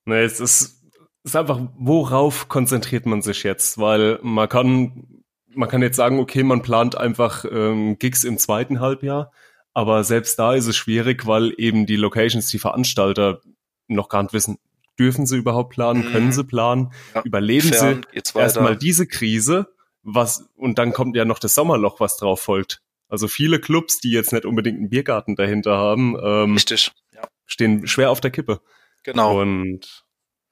Nee, 0.05 0.23
es 0.23 0.39
ist, 0.39 0.83
ist 1.23 1.35
einfach, 1.35 1.59
worauf 1.77 2.49
konzentriert 2.49 3.05
man 3.05 3.21
sich 3.21 3.43
jetzt? 3.43 3.77
Weil 3.77 4.19
man 4.21 4.49
kann, 4.49 5.23
man 5.47 5.69
kann 5.69 5.81
jetzt 5.81 5.95
sagen, 5.95 6.19
okay, 6.19 6.43
man 6.43 6.61
plant 6.61 6.97
einfach 6.97 7.45
ähm, 7.49 7.97
Gigs 7.97 8.23
im 8.23 8.37
zweiten 8.37 8.79
Halbjahr, 8.79 9.31
aber 9.73 10.03
selbst 10.03 10.37
da 10.37 10.53
ist 10.53 10.67
es 10.67 10.75
schwierig, 10.75 11.25
weil 11.25 11.53
eben 11.57 11.85
die 11.85 11.95
Locations, 11.95 12.47
die 12.47 12.59
Veranstalter 12.59 13.41
noch 13.87 14.09
gar 14.09 14.23
nicht 14.23 14.33
wissen, 14.33 14.59
dürfen 14.99 15.25
sie 15.25 15.37
überhaupt 15.37 15.71
planen, 15.71 16.05
mhm. 16.05 16.11
können 16.11 16.31
sie 16.31 16.43
planen, 16.43 16.93
ja. 17.15 17.21
überleben 17.23 17.69
Fern, 17.69 18.05
sie 18.11 18.39
erstmal 18.39 18.77
diese 18.77 19.07
Krise, 19.07 19.67
was, 20.03 20.49
und 20.55 20.77
dann 20.77 20.93
kommt 20.93 21.15
ja 21.15 21.25
noch 21.25 21.39
das 21.39 21.55
Sommerloch, 21.55 21.99
was 21.99 22.17
drauf 22.17 22.41
folgt. 22.41 22.82
Also 23.13 23.27
viele 23.27 23.59
Clubs, 23.59 23.99
die 23.99 24.09
jetzt 24.09 24.33
nicht 24.33 24.43
unbedingt 24.43 24.79
einen 24.79 24.89
Biergarten 24.89 25.35
dahinter 25.35 25.77
haben, 25.77 26.17
ähm, 26.19 26.53
Richtig, 26.53 26.91
ja. 27.13 27.21
stehen 27.45 27.85
schwer 27.85 28.09
auf 28.09 28.21
der 28.21 28.31
Kippe. 28.31 28.59
Genau. 29.03 29.39
Und 29.39 30.03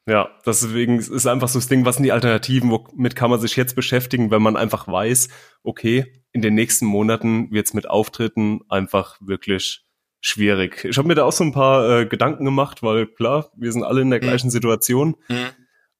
ja, 0.05 0.29
deswegen 0.45 0.99
ist 0.99 1.25
einfach 1.25 1.47
so 1.47 1.57
das 1.57 1.69
Ding, 1.69 1.85
was 1.85 1.95
sind 1.95 2.03
die 2.03 2.11
Alternativen, 2.11 2.69
womit 2.69 3.15
kann 3.15 3.31
man 3.31 3.39
sich 3.39 3.55
jetzt 3.55 3.75
beschäftigen, 3.75 4.29
wenn 4.29 4.43
man 4.43 4.57
einfach 4.57 4.87
weiß, 4.87 5.29
okay, 5.63 6.23
in 6.33 6.43
den 6.43 6.53
nächsten 6.53 6.85
Monaten 6.85 7.49
wird 7.49 7.65
es 7.65 7.73
mit 7.73 7.89
Auftritten 7.89 8.59
einfach 8.69 9.17
wirklich 9.21 9.83
schwierig. 10.19 10.85
Ich 10.85 10.99
habe 10.99 11.07
mir 11.07 11.15
da 11.15 11.23
auch 11.23 11.31
so 11.31 11.43
ein 11.43 11.53
paar 11.53 12.01
äh, 12.01 12.05
Gedanken 12.05 12.45
gemacht, 12.45 12.83
weil 12.83 13.07
klar, 13.07 13.49
wir 13.57 13.71
sind 13.71 13.83
alle 13.83 14.01
in 14.01 14.11
der 14.11 14.19
mhm. 14.19 14.25
gleichen 14.25 14.51
Situation. 14.51 15.15
Mhm. 15.29 15.47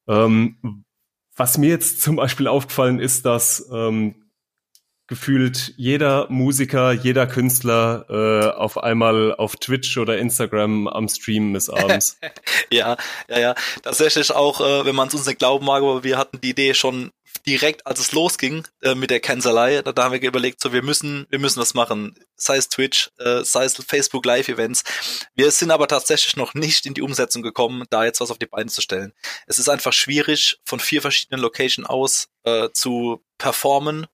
Ähm, 0.07 0.85
was 1.35 1.57
mir 1.57 1.69
jetzt 1.69 2.03
zum 2.03 2.17
Beispiel 2.17 2.45
aufgefallen 2.45 2.99
ist, 2.99 3.25
dass 3.25 3.67
ähm, 3.73 4.30
gefühlt 5.11 5.73
jeder 5.75 6.25
Musiker, 6.29 6.93
jeder 6.93 7.27
Künstler 7.27 8.05
äh, 8.09 8.57
auf 8.57 8.77
einmal 8.77 9.35
auf 9.35 9.57
Twitch 9.57 9.97
oder 9.97 10.17
Instagram 10.17 10.87
am 10.87 11.09
Streamen 11.09 11.53
ist 11.53 11.69
abends. 11.69 12.17
ja, 12.71 12.95
ja, 13.27 13.39
ja. 13.39 13.55
Tatsächlich 13.83 14.31
auch, 14.31 14.61
äh, 14.61 14.85
wenn 14.85 14.95
man 14.95 15.09
es 15.09 15.13
uns 15.13 15.25
nicht 15.25 15.39
glauben 15.39 15.65
mag, 15.65 15.83
aber 15.83 16.05
wir 16.05 16.17
hatten 16.17 16.39
die 16.39 16.51
Idee 16.51 16.73
schon 16.73 17.11
direkt, 17.45 17.85
als 17.85 17.99
es 17.99 18.13
losging 18.13 18.65
äh, 18.83 18.95
mit 18.95 19.09
der 19.09 19.19
Cancelei, 19.19 19.81
da, 19.81 19.91
da, 19.91 20.05
haben 20.05 20.13
wir 20.13 20.21
überlegt, 20.21 20.61
so 20.61 20.71
wir 20.71 20.81
müssen, 20.81 21.27
wir 21.29 21.39
müssen 21.39 21.59
was 21.59 21.73
machen, 21.73 22.15
sei 22.37 22.55
es 22.55 22.69
Twitch, 22.69 23.11
äh, 23.19 23.43
sei 23.43 23.65
es 23.65 23.75
Facebook 23.75 24.25
Live 24.25 24.47
Events. 24.47 24.85
Wir 25.35 25.51
sind 25.51 25.71
aber 25.71 25.89
tatsächlich 25.89 26.37
noch 26.37 26.53
nicht 26.53 26.85
in 26.85 26.93
die 26.93 27.01
Umsetzung 27.01 27.41
gekommen, 27.41 27.83
da 27.89 28.05
jetzt 28.05 28.21
was 28.21 28.31
auf 28.31 28.37
die 28.37 28.45
Beine 28.45 28.69
zu 28.69 28.79
stellen. 28.79 29.11
Es 29.45 29.59
ist 29.59 29.67
einfach 29.67 29.91
schwierig, 29.91 30.61
von 30.63 30.79
vier 30.79 31.01
verschiedenen 31.01 31.41
Locations 31.41 31.89
aus 31.89 32.29
äh, 32.43 32.69
zu 32.71 33.21
performen. 33.37 34.07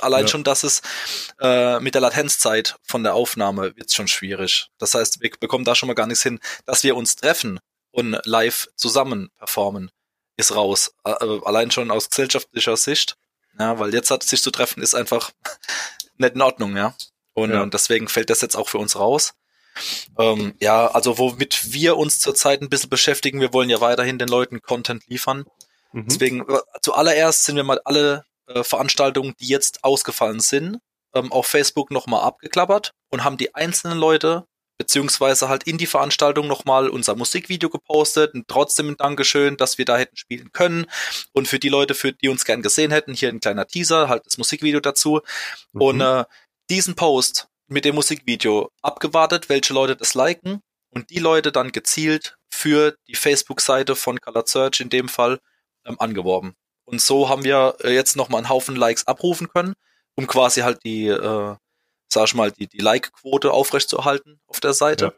Allein 0.00 0.22
ja. 0.22 0.28
schon, 0.28 0.44
dass 0.44 0.62
es 0.62 0.82
äh, 1.40 1.78
mit 1.80 1.94
der 1.94 2.00
Latenzzeit 2.00 2.76
von 2.82 3.02
der 3.02 3.14
Aufnahme 3.14 3.76
wird 3.76 3.92
schon 3.92 4.08
schwierig. 4.08 4.68
Das 4.78 4.94
heißt, 4.94 5.20
wir 5.20 5.30
bekommen 5.38 5.64
da 5.64 5.74
schon 5.74 5.86
mal 5.86 5.94
gar 5.94 6.06
nichts 6.06 6.22
hin, 6.22 6.40
dass 6.64 6.82
wir 6.84 6.96
uns 6.96 7.16
treffen 7.16 7.60
und 7.90 8.18
live 8.24 8.68
zusammen 8.76 9.30
performen 9.36 9.90
ist 10.36 10.54
raus. 10.54 10.94
Äh, 11.04 11.14
allein 11.44 11.70
schon 11.70 11.90
aus 11.90 12.10
gesellschaftlicher 12.10 12.76
Sicht. 12.76 13.16
Ja, 13.58 13.78
weil 13.78 13.94
jetzt 13.94 14.10
hat 14.10 14.22
sich 14.24 14.42
zu 14.42 14.50
treffen, 14.50 14.82
ist 14.82 14.94
einfach 14.94 15.30
nicht 16.16 16.34
in 16.34 16.42
Ordnung, 16.42 16.76
ja. 16.76 16.94
Und, 17.34 17.50
ja. 17.50 17.62
und 17.62 17.74
deswegen 17.74 18.08
fällt 18.08 18.30
das 18.30 18.40
jetzt 18.40 18.56
auch 18.56 18.68
für 18.68 18.78
uns 18.78 18.96
raus. 18.96 19.34
Ähm, 20.18 20.54
ja, 20.60 20.86
also 20.86 21.18
womit 21.18 21.72
wir 21.72 21.96
uns 21.96 22.20
zurzeit 22.20 22.62
ein 22.62 22.68
bisschen 22.68 22.90
beschäftigen, 22.90 23.40
wir 23.40 23.52
wollen 23.52 23.70
ja 23.70 23.80
weiterhin 23.80 24.18
den 24.18 24.28
Leuten 24.28 24.62
Content 24.62 25.06
liefern. 25.08 25.44
Mhm. 25.92 26.06
Deswegen, 26.06 26.40
äh, 26.48 26.58
zuallererst 26.80 27.44
sind 27.44 27.56
wir 27.56 27.64
mal 27.64 27.80
alle 27.84 28.24
äh, 28.46 28.64
Veranstaltungen, 28.64 29.34
die 29.40 29.48
jetzt 29.48 29.84
ausgefallen 29.84 30.40
sind, 30.40 30.78
ähm, 31.14 31.32
auf 31.32 31.46
Facebook 31.46 31.90
nochmal 31.90 32.22
abgeklappert 32.22 32.92
und 33.10 33.24
haben 33.24 33.36
die 33.36 33.54
einzelnen 33.54 33.98
Leute 33.98 34.46
beziehungsweise 34.76 35.48
halt 35.48 35.64
in 35.64 35.78
die 35.78 35.86
Veranstaltung 35.86 36.48
nochmal 36.48 36.88
unser 36.88 37.14
Musikvideo 37.14 37.70
gepostet 37.70 38.34
und 38.34 38.48
trotzdem 38.48 38.88
ein 38.88 38.96
Dankeschön, 38.96 39.56
dass 39.56 39.78
wir 39.78 39.84
da 39.84 39.96
hätten 39.96 40.16
spielen 40.16 40.50
können. 40.52 40.86
Und 41.32 41.46
für 41.46 41.58
die 41.58 41.68
Leute, 41.68 41.94
für 41.94 42.12
die 42.12 42.28
uns 42.28 42.44
gern 42.44 42.62
gesehen 42.62 42.90
hätten, 42.90 43.14
hier 43.14 43.28
ein 43.28 43.40
kleiner 43.40 43.66
Teaser, 43.66 44.08
halt 44.08 44.26
das 44.26 44.38
Musikvideo 44.38 44.80
dazu. 44.80 45.20
Mhm. 45.72 45.80
Und 45.80 46.00
äh, 46.00 46.24
diesen 46.70 46.96
Post 46.96 47.48
mit 47.68 47.84
dem 47.84 47.94
Musikvideo 47.94 48.70
abgewartet, 48.82 49.48
welche 49.48 49.72
Leute 49.72 49.96
das 49.96 50.14
liken 50.14 50.60
und 50.90 51.10
die 51.10 51.18
Leute 51.18 51.52
dann 51.52 51.72
gezielt 51.72 52.36
für 52.50 52.96
die 53.08 53.14
Facebook-Seite 53.14 53.96
von 53.96 54.20
Color 54.20 54.44
Search 54.46 54.80
in 54.80 54.90
dem 54.90 55.08
Fall 55.08 55.40
ähm, 55.86 56.00
angeworben. 56.00 56.56
Und 56.84 57.00
so 57.00 57.28
haben 57.28 57.44
wir 57.44 57.76
äh, 57.82 57.94
jetzt 57.94 58.16
nochmal 58.16 58.38
einen 58.38 58.48
Haufen 58.48 58.76
Likes 58.76 59.06
abrufen 59.06 59.48
können, 59.48 59.74
um 60.14 60.26
quasi 60.26 60.60
halt 60.60 60.84
die 60.84 61.08
äh, 61.08 61.56
sag 62.14 62.28
ich 62.28 62.34
mal, 62.34 62.50
die, 62.50 62.66
die 62.66 62.78
Like-Quote 62.78 63.52
aufrechtzuerhalten 63.52 64.40
auf 64.46 64.60
der 64.60 64.72
Seite. 64.72 65.04
Ja. 65.04 65.12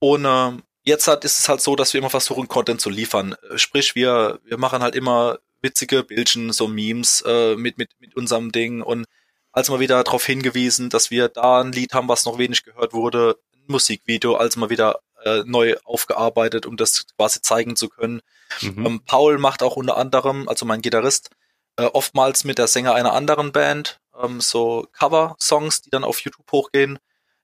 Und 0.00 0.24
äh, 0.24 0.62
jetzt 0.82 1.06
hat, 1.06 1.24
ist 1.24 1.38
es 1.38 1.48
halt 1.48 1.60
so, 1.60 1.76
dass 1.76 1.92
wir 1.92 1.98
immer 1.98 2.10
versuchen, 2.10 2.48
Content 2.48 2.80
zu 2.80 2.90
liefern. 2.90 3.36
Äh, 3.50 3.58
sprich, 3.58 3.94
wir, 3.94 4.40
wir 4.44 4.58
machen 4.58 4.82
halt 4.82 4.96
immer 4.96 5.38
witzige 5.62 6.02
Bildchen, 6.02 6.52
so 6.52 6.66
Memes 6.66 7.22
äh, 7.26 7.54
mit, 7.54 7.78
mit, 7.78 7.90
mit 8.00 8.16
unserem 8.16 8.50
Ding 8.52 8.82
und 8.82 9.06
als 9.52 9.70
mal 9.70 9.80
wieder 9.80 10.02
darauf 10.02 10.26
hingewiesen, 10.26 10.90
dass 10.90 11.10
wir 11.12 11.28
da 11.28 11.60
ein 11.60 11.72
Lied 11.72 11.94
haben, 11.94 12.08
was 12.08 12.24
noch 12.24 12.38
wenig 12.38 12.64
gehört 12.64 12.92
wurde, 12.92 13.38
ein 13.54 13.64
Musikvideo, 13.68 14.34
als 14.34 14.56
mal 14.56 14.68
wieder 14.68 14.98
äh, 15.24 15.42
neu 15.46 15.76
aufgearbeitet, 15.84 16.66
um 16.66 16.76
das 16.76 17.06
quasi 17.16 17.40
zeigen 17.42 17.76
zu 17.76 17.88
können. 17.88 18.20
Mhm. 18.60 18.86
Ähm, 18.86 19.00
Paul 19.04 19.38
macht 19.38 19.62
auch 19.62 19.76
unter 19.76 19.96
anderem, 19.96 20.48
also 20.48 20.66
mein 20.66 20.82
Gitarrist, 20.82 21.30
äh, 21.76 21.84
oftmals 21.84 22.44
mit 22.44 22.58
der 22.58 22.66
Sänger 22.68 22.94
einer 22.94 23.12
anderen 23.12 23.52
Band 23.52 24.00
ähm, 24.22 24.40
so 24.40 24.86
Cover-Songs, 24.92 25.82
die 25.82 25.90
dann 25.90 26.04
auf 26.04 26.20
YouTube 26.20 26.50
hochgehen. 26.52 26.98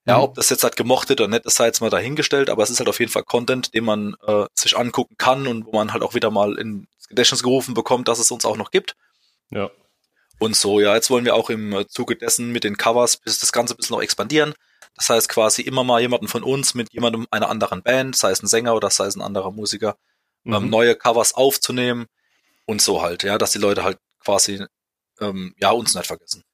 Ja, 0.06 0.16
mhm. 0.16 0.24
ob 0.24 0.34
das 0.34 0.48
jetzt 0.48 0.64
halt 0.64 0.76
gemocht 0.76 1.08
wird 1.10 1.20
oder 1.20 1.28
nicht, 1.28 1.44
das 1.44 1.56
sei 1.56 1.66
jetzt 1.66 1.80
mal 1.80 1.90
dahingestellt, 1.90 2.48
aber 2.48 2.62
es 2.62 2.70
ist 2.70 2.78
halt 2.78 2.88
auf 2.88 3.00
jeden 3.00 3.12
Fall 3.12 3.22
Content, 3.22 3.74
den 3.74 3.84
man 3.84 4.16
äh, 4.26 4.46
sich 4.54 4.76
angucken 4.76 5.16
kann 5.18 5.46
und 5.46 5.66
wo 5.66 5.72
man 5.72 5.92
halt 5.92 6.02
auch 6.02 6.14
wieder 6.14 6.30
mal 6.30 6.58
ins 6.58 6.86
Gedächtnis 7.08 7.42
gerufen 7.42 7.74
bekommt, 7.74 8.08
dass 8.08 8.18
es 8.18 8.30
uns 8.30 8.46
auch 8.46 8.56
noch 8.56 8.70
gibt. 8.70 8.96
Ja. 9.50 9.70
Und 10.38 10.56
so, 10.56 10.80
ja, 10.80 10.94
jetzt 10.94 11.10
wollen 11.10 11.26
wir 11.26 11.34
auch 11.34 11.50
im 11.50 11.84
Zuge 11.88 12.16
dessen 12.16 12.50
mit 12.50 12.64
den 12.64 12.78
Covers 12.78 13.18
bis 13.18 13.40
das 13.40 13.52
Ganze 13.52 13.74
ein 13.74 13.76
bisschen 13.76 13.94
noch 13.94 14.02
expandieren. 14.02 14.54
Das 14.96 15.08
heißt 15.08 15.28
quasi 15.28 15.62
immer 15.62 15.84
mal 15.84 16.00
jemanden 16.00 16.28
von 16.28 16.42
uns 16.42 16.74
mit 16.74 16.92
jemandem 16.92 17.26
einer 17.30 17.48
anderen 17.48 17.82
Band, 17.82 18.16
sei 18.16 18.30
es 18.30 18.42
ein 18.42 18.48
Sänger 18.48 18.74
oder 18.74 18.90
sei 18.90 19.06
es 19.06 19.16
ein 19.16 19.22
anderer 19.22 19.50
Musiker, 19.50 19.96
ähm, 20.44 20.50
mhm. 20.50 20.56
ähm, 20.56 20.70
neue 20.70 20.94
Covers 20.96 21.34
aufzunehmen 21.34 22.06
und 22.66 22.82
so 22.82 23.02
halt, 23.02 23.22
ja, 23.22 23.38
dass 23.38 23.52
die 23.52 23.58
Leute 23.58 23.84
halt 23.84 23.98
quasi 24.22 24.64
ähm, 25.20 25.54
ja 25.58 25.70
uns 25.70 25.94
nicht 25.94 26.06
vergessen. 26.06 26.44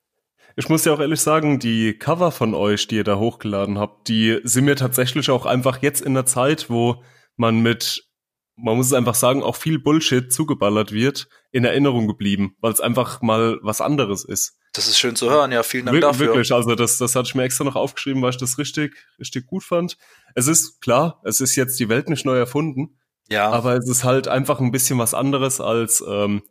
Ich 0.59 0.71
muss 0.71 0.87
ja 0.87 0.95
auch 0.95 1.01
ehrlich 1.01 1.21
sagen, 1.21 1.59
die 1.59 1.99
Cover 1.99 2.33
von 2.33 2.55
euch, 2.55 2.89
die 2.89 2.97
ihr 2.97 3.05
da 3.05 3.19
hochgeladen 3.19 3.79
habt, 3.79 4.09
die 4.09 4.41
sind 4.45 4.65
mir 4.65 4.77
tatsächlich 4.77 5.29
auch 5.29 5.45
einfach 5.45 5.83
jetzt 5.83 6.01
in 6.01 6.15
der 6.15 6.25
Zeit, 6.25 6.71
wo 6.71 7.03
man 7.37 7.61
mit, 7.61 8.09
man 8.57 8.79
muss 8.79 8.87
es 8.87 8.93
einfach 8.95 9.15
sagen, 9.15 9.43
auch 9.43 9.57
viel 9.57 9.79
Bullshit 9.79 10.33
zugeballert 10.33 10.93
wird, 10.93 11.29
in 11.53 11.67
Erinnerung 11.67 12.07
geblieben, 12.09 12.57
weil 12.61 12.73
es 12.73 12.81
einfach 12.81 13.21
mal 13.21 13.59
was 13.61 13.83
anderes 13.83 14.25
ist. 14.25 14.57
Das 14.77 14.89
ist 14.89 14.99
schön 14.99 15.17
zu 15.17 15.31
hören, 15.31 15.53
ja, 15.53 15.63
vielen 15.63 15.87
Dank 15.87 15.95
Wir 15.95 16.03
dafür. 16.03 16.27
Wirklich, 16.27 16.53
also 16.53 16.75
das, 16.75 16.99
das 16.99 17.17
hatte 17.17 17.29
ich 17.29 17.35
mir 17.35 17.45
extra 17.45 17.65
noch 17.65 17.77
aufgeschrieben, 17.77 18.21
weil 18.21 18.31
ich 18.31 18.37
das 18.37 18.59
richtig, 18.59 18.95
richtig 19.19 19.47
gut 19.47 19.65
fand. 19.65 19.97
Es 20.35 20.49
ist 20.49 20.83
klar, 20.83 21.21
es 21.25 21.41
ist 21.41 21.57
jetzt 21.57 21.81
die 21.81 21.89
Welt 21.89 22.11
nicht 22.11 22.27
neu 22.27 22.37
erfunden, 22.37 22.99
ja. 23.29 23.51
aber 23.51 23.77
es 23.77 23.89
ist 23.89 24.05
halt 24.05 24.29
einfach 24.29 24.61
ein 24.61 24.73
bisschen 24.73 24.99
was 24.99 25.15
anderes 25.15 25.63
als 25.63 26.05
ähm, 26.07 26.43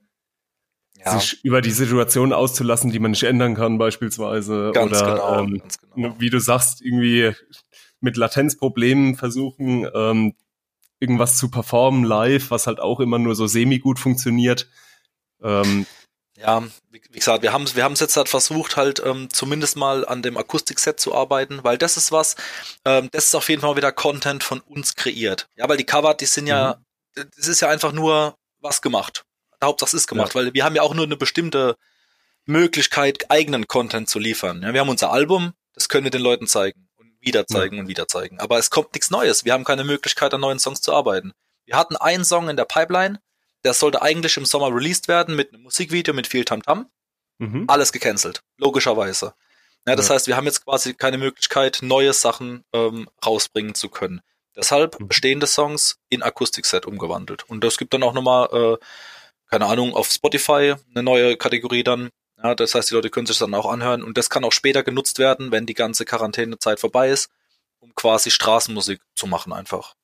ja. 0.98 1.20
sich 1.20 1.44
über 1.44 1.62
die 1.62 1.72
Situation 1.72 2.34
auszulassen, 2.34 2.91
die 2.91 2.98
man 2.98 3.12
nicht 3.12 3.24
ändern 3.24 3.53
kann, 3.53 3.77
beispielsweise. 3.77 4.72
Ganz 4.74 5.01
Oder 5.01 5.13
genau, 5.13 5.39
ähm, 5.39 5.58
ganz 5.60 5.77
genau. 5.77 6.08
Ne, 6.08 6.15
wie 6.17 6.32
du 6.32 6.39
sagst, 6.39 6.82
irgendwie 6.82 7.32
mit 8.00 8.17
Latenzproblemen 8.17 9.15
versuchen, 9.15 9.88
ähm, 9.94 10.34
irgendwas 11.00 11.38
zu 11.38 11.51
performen 11.51 12.03
live, 12.03 12.50
was 12.50 12.65
halt 12.65 12.79
auch 12.79 13.00
immer 13.00 13.20
nur 13.20 13.36
so 13.36 13.46
semi-gut 13.46 14.00
funktioniert. 14.00 14.67
Ähm, 15.44 15.86
ja, 16.38 16.63
wie, 16.92 17.01
wie, 17.12 17.20
gesagt, 17.20 17.44
wir 17.44 17.54
haben 17.54 17.74
wir 17.75 17.84
haben 17.84 17.94
es 17.94 18.01
jetzt 18.01 18.18
halt 18.18 18.27
versucht, 18.27 18.75
halt 18.75 19.01
ähm, 19.06 19.30
zumindest 19.32 19.77
mal 19.77 20.06
an 20.06 20.22
dem 20.22 20.38
Akustikset 20.38 21.00
zu 21.00 21.15
arbeiten, 21.15 21.63
weil 21.63 21.77
das 21.77 21.96
ist 21.96 22.12
was, 22.12 22.36
ähm, 22.84 23.10
das 23.12 23.27
ist 23.27 23.36
auf 23.36 23.48
jeden 23.48 23.62
Fall 23.62 23.77
wieder 23.77 23.92
Content 23.92 24.44
von 24.44 24.60
uns 24.62 24.96
kreiert. 24.96 25.48
Ja, 25.56 25.70
weil 25.70 25.77
die 25.77 25.86
Cover, 25.86 26.13
die 26.13 26.25
sind 26.25 26.48
ja, 26.48 26.77
mhm. 27.15 27.30
das 27.38 27.48
ist 27.48 27.62
ja 27.62 27.70
einfach 27.70 27.94
nur 27.94 28.36
was 28.60 28.82
gemacht. 28.82 29.24
Hauptsache 29.63 29.88
es 29.89 29.94
ist 29.94 30.08
gemacht, 30.08 30.36
ja. 30.36 30.42
weil 30.42 30.54
wir 30.54 30.65
haben 30.65 30.75
ja 30.75 30.82
auch 30.82 30.94
nur 30.94 31.06
eine 31.06 31.15
bestimmte 31.15 31.77
Möglichkeit, 32.46 33.32
eigenen 33.32 33.68
Content 33.68 34.10
zu 34.10 34.20
liefern. 34.20 34.62
Ja, 34.62 34.74
wir 34.74 34.82
haben 34.82 34.89
unser 34.89 35.12
Album, 35.12 35.54
das 35.74 35.89
können 35.89 36.04
wir 36.04 36.12
den 36.12 36.22
Leuten 36.22 36.48
zeigen 36.48 36.89
und 36.98 37.13
wieder 37.22 37.48
zeigen 37.48 37.77
ja. 37.77 37.82
und 37.82 37.88
wieder 37.88 38.08
zeigen. 38.08 38.39
Aber 38.39 38.58
es 38.58 38.70
kommt 38.70 38.94
nichts 38.94 39.10
Neues. 39.10 39.46
Wir 39.46 39.54
haben 39.54 39.63
keine 39.63 39.84
Möglichkeit, 39.84 40.34
an 40.34 40.42
neuen 40.42 40.60
Songs 40.60 40.82
zu 40.82 40.94
arbeiten. 40.94 41.32
Wir 41.65 41.77
hatten 41.77 41.96
einen 41.96 42.25
Song 42.25 42.50
in 42.50 42.58
der 42.58 42.65
Pipeline, 42.65 43.20
der 43.65 43.74
sollte 43.74 44.01
eigentlich 44.01 44.38
im 44.38 44.45
Sommer 44.45 44.74
released 44.74 45.07
werden 45.07 45.36
mit 45.36 45.53
einem 45.53 45.63
Musikvideo 45.63 46.13
mit 46.13 46.27
viel 46.27 46.45
Tamtam. 46.45 46.89
Mhm. 47.39 47.65
Alles 47.67 47.91
gecancelt, 47.91 48.41
logischerweise. 48.57 49.34
Ja, 49.86 49.95
das 49.95 50.07
ja. 50.07 50.15
heißt, 50.15 50.27
wir 50.27 50.38
haben 50.38 50.45
jetzt 50.45 50.63
quasi 50.63 50.93
keine 50.93 51.17
Möglichkeit, 51.17 51.79
neue 51.81 52.13
Sachen 52.13 52.63
ähm, 52.74 53.10
rausbringen 53.25 53.75
zu 53.75 53.89
können. 53.89 54.22
Deshalb 54.55 55.00
mhm. 55.00 55.10
bestehende 55.10 55.48
Songs 55.48 55.98
in 56.10 56.24
Akustikset 56.24 56.86
umgewandelt. 56.86 57.43
Und 57.50 57.63
das 57.63 57.77
gibt 57.77 57.93
dann 57.93 58.03
auch 58.03 58.13
nochmal 58.13 58.77
äh, 58.79 58.86
keine 59.50 59.65
Ahnung, 59.67 59.93
auf 59.93 60.10
Spotify 60.10 60.75
eine 60.93 61.03
neue 61.03 61.38
Kategorie 61.38 61.84
dann. 61.84 62.10
Ja, 62.41 62.55
das 62.55 62.75
heißt, 62.75 62.89
die 62.89 62.95
Leute 62.95 63.10
können 63.10 63.27
sich 63.27 63.38
das 63.38 63.48
dann 63.48 63.53
auch 63.53 63.72
anhören 63.72 64.03
und 64.03 64.17
das 64.17 64.29
kann 64.29 64.43
auch 64.43 64.51
später 64.51 64.84
genutzt 64.84 65.19
werden, 65.19 65.51
wenn 65.51 65.65
die 65.65 65.74
ganze 65.74 66.05
Quarantänezeit 66.05 66.79
vorbei 66.79 67.10
ist, 67.10 67.29
um 67.79 67.93
quasi 67.95 68.31
Straßenmusik 68.31 69.00
zu 69.15 69.27
machen 69.27 69.53
einfach. 69.53 69.95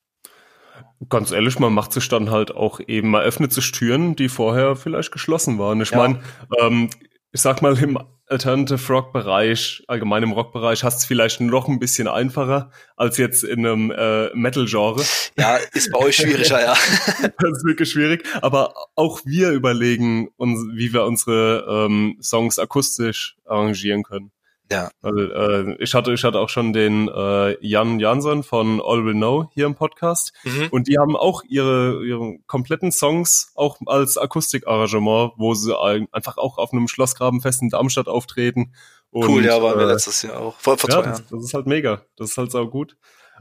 Ganz 1.10 1.32
ehrlich, 1.32 1.58
man 1.60 1.74
macht 1.74 1.94
sich 1.94 2.08
dann 2.10 2.30
halt 2.30 2.56
auch 2.56 2.80
eben, 2.86 3.10
man 3.10 3.24
öffnet 3.24 3.52
sich 3.52 3.72
Türen, 3.72 4.16
die 4.16 4.30
vorher 4.30 4.76
vielleicht 4.76 5.12
geschlossen 5.12 5.58
waren. 5.58 5.82
Ich 5.82 5.92
ja. 5.92 5.98
meine, 5.98 6.22
ähm, 6.60 6.90
ich 7.32 7.42
sag 7.42 7.62
mal, 7.62 7.78
im 7.82 7.98
Alternative 8.32 8.94
Rock 8.94 9.12
Bereich, 9.12 9.84
allgemein 9.88 10.24
im 10.24 10.32
Rock 10.32 10.54
Bereich, 10.54 10.84
hast 10.84 11.04
du 11.04 11.08
vielleicht 11.08 11.42
noch 11.42 11.68
ein 11.68 11.80
bisschen 11.80 12.08
einfacher 12.08 12.72
als 12.96 13.18
jetzt 13.18 13.44
in 13.44 13.66
einem 13.66 13.92
äh, 13.92 14.34
Metal 14.34 14.66
Genre. 14.66 15.04
Ja, 15.38 15.58
ist 15.74 15.92
bei 15.92 16.00
euch 16.00 16.16
schwieriger, 16.16 16.62
ja. 16.62 16.74
das 17.22 17.58
ist 17.58 17.66
wirklich 17.66 17.92
schwierig. 17.92 18.24
Aber 18.42 18.74
auch 18.96 19.20
wir 19.26 19.52
überlegen 19.52 20.30
uns, 20.38 20.66
wie 20.74 20.94
wir 20.94 21.04
unsere 21.04 21.66
ähm, 21.68 22.18
Songs 22.22 22.58
akustisch 22.58 23.36
arrangieren 23.46 24.04
können. 24.04 24.32
Ja. 24.72 24.90
Weil, 25.02 25.32
äh, 25.78 25.84
ich 25.84 25.94
hatte, 25.94 26.14
ich 26.14 26.24
hatte 26.24 26.40
auch 26.40 26.48
schon 26.48 26.72
den 26.72 27.10
äh, 27.10 27.58
Jan 27.66 28.00
Jansson 28.00 28.42
von 28.44 28.82
All 28.82 29.04
Will 29.04 29.16
Know 29.16 29.50
hier 29.54 29.66
im 29.66 29.76
Podcast 29.76 30.32
mhm. 30.46 30.70
und 30.72 30.88
die 30.88 30.98
haben 30.98 31.18
auch 31.18 31.44
ihre, 31.44 32.06
ihre 32.06 32.38
kompletten 32.48 32.94
Songs 32.94 33.52
auch 33.56 33.80
als 33.86 34.18
Akustikarrangement, 34.18 35.34
wo 35.36 35.54
sie 35.54 35.78
einfach 35.78 36.38
auch 36.38 36.58
auf 36.58 36.72
einem 36.72 36.88
Schlossgrabenfest 36.88 37.62
in 37.62 37.70
Darmstadt 37.70 38.08
auftreten. 38.08 38.74
Und, 39.10 39.28
cool, 39.28 39.44
ja, 39.44 39.62
waren 39.62 39.78
wir 39.78 39.88
äh, 39.88 39.92
letztes 39.92 40.22
Jahr 40.22 40.40
auch. 40.40 40.58
Vor, 40.58 40.78
vor 40.78 40.90
ja, 40.90 40.96
zwei 40.96 41.10
Jahren. 41.10 41.22
Das, 41.22 41.30
das, 41.30 41.44
ist 41.44 41.54
halt 41.54 41.68
mega. 41.68 42.04
Das 42.16 42.30
ist 42.30 42.38
halt 42.38 42.52
sau 42.52 42.66
gut. 42.68 42.96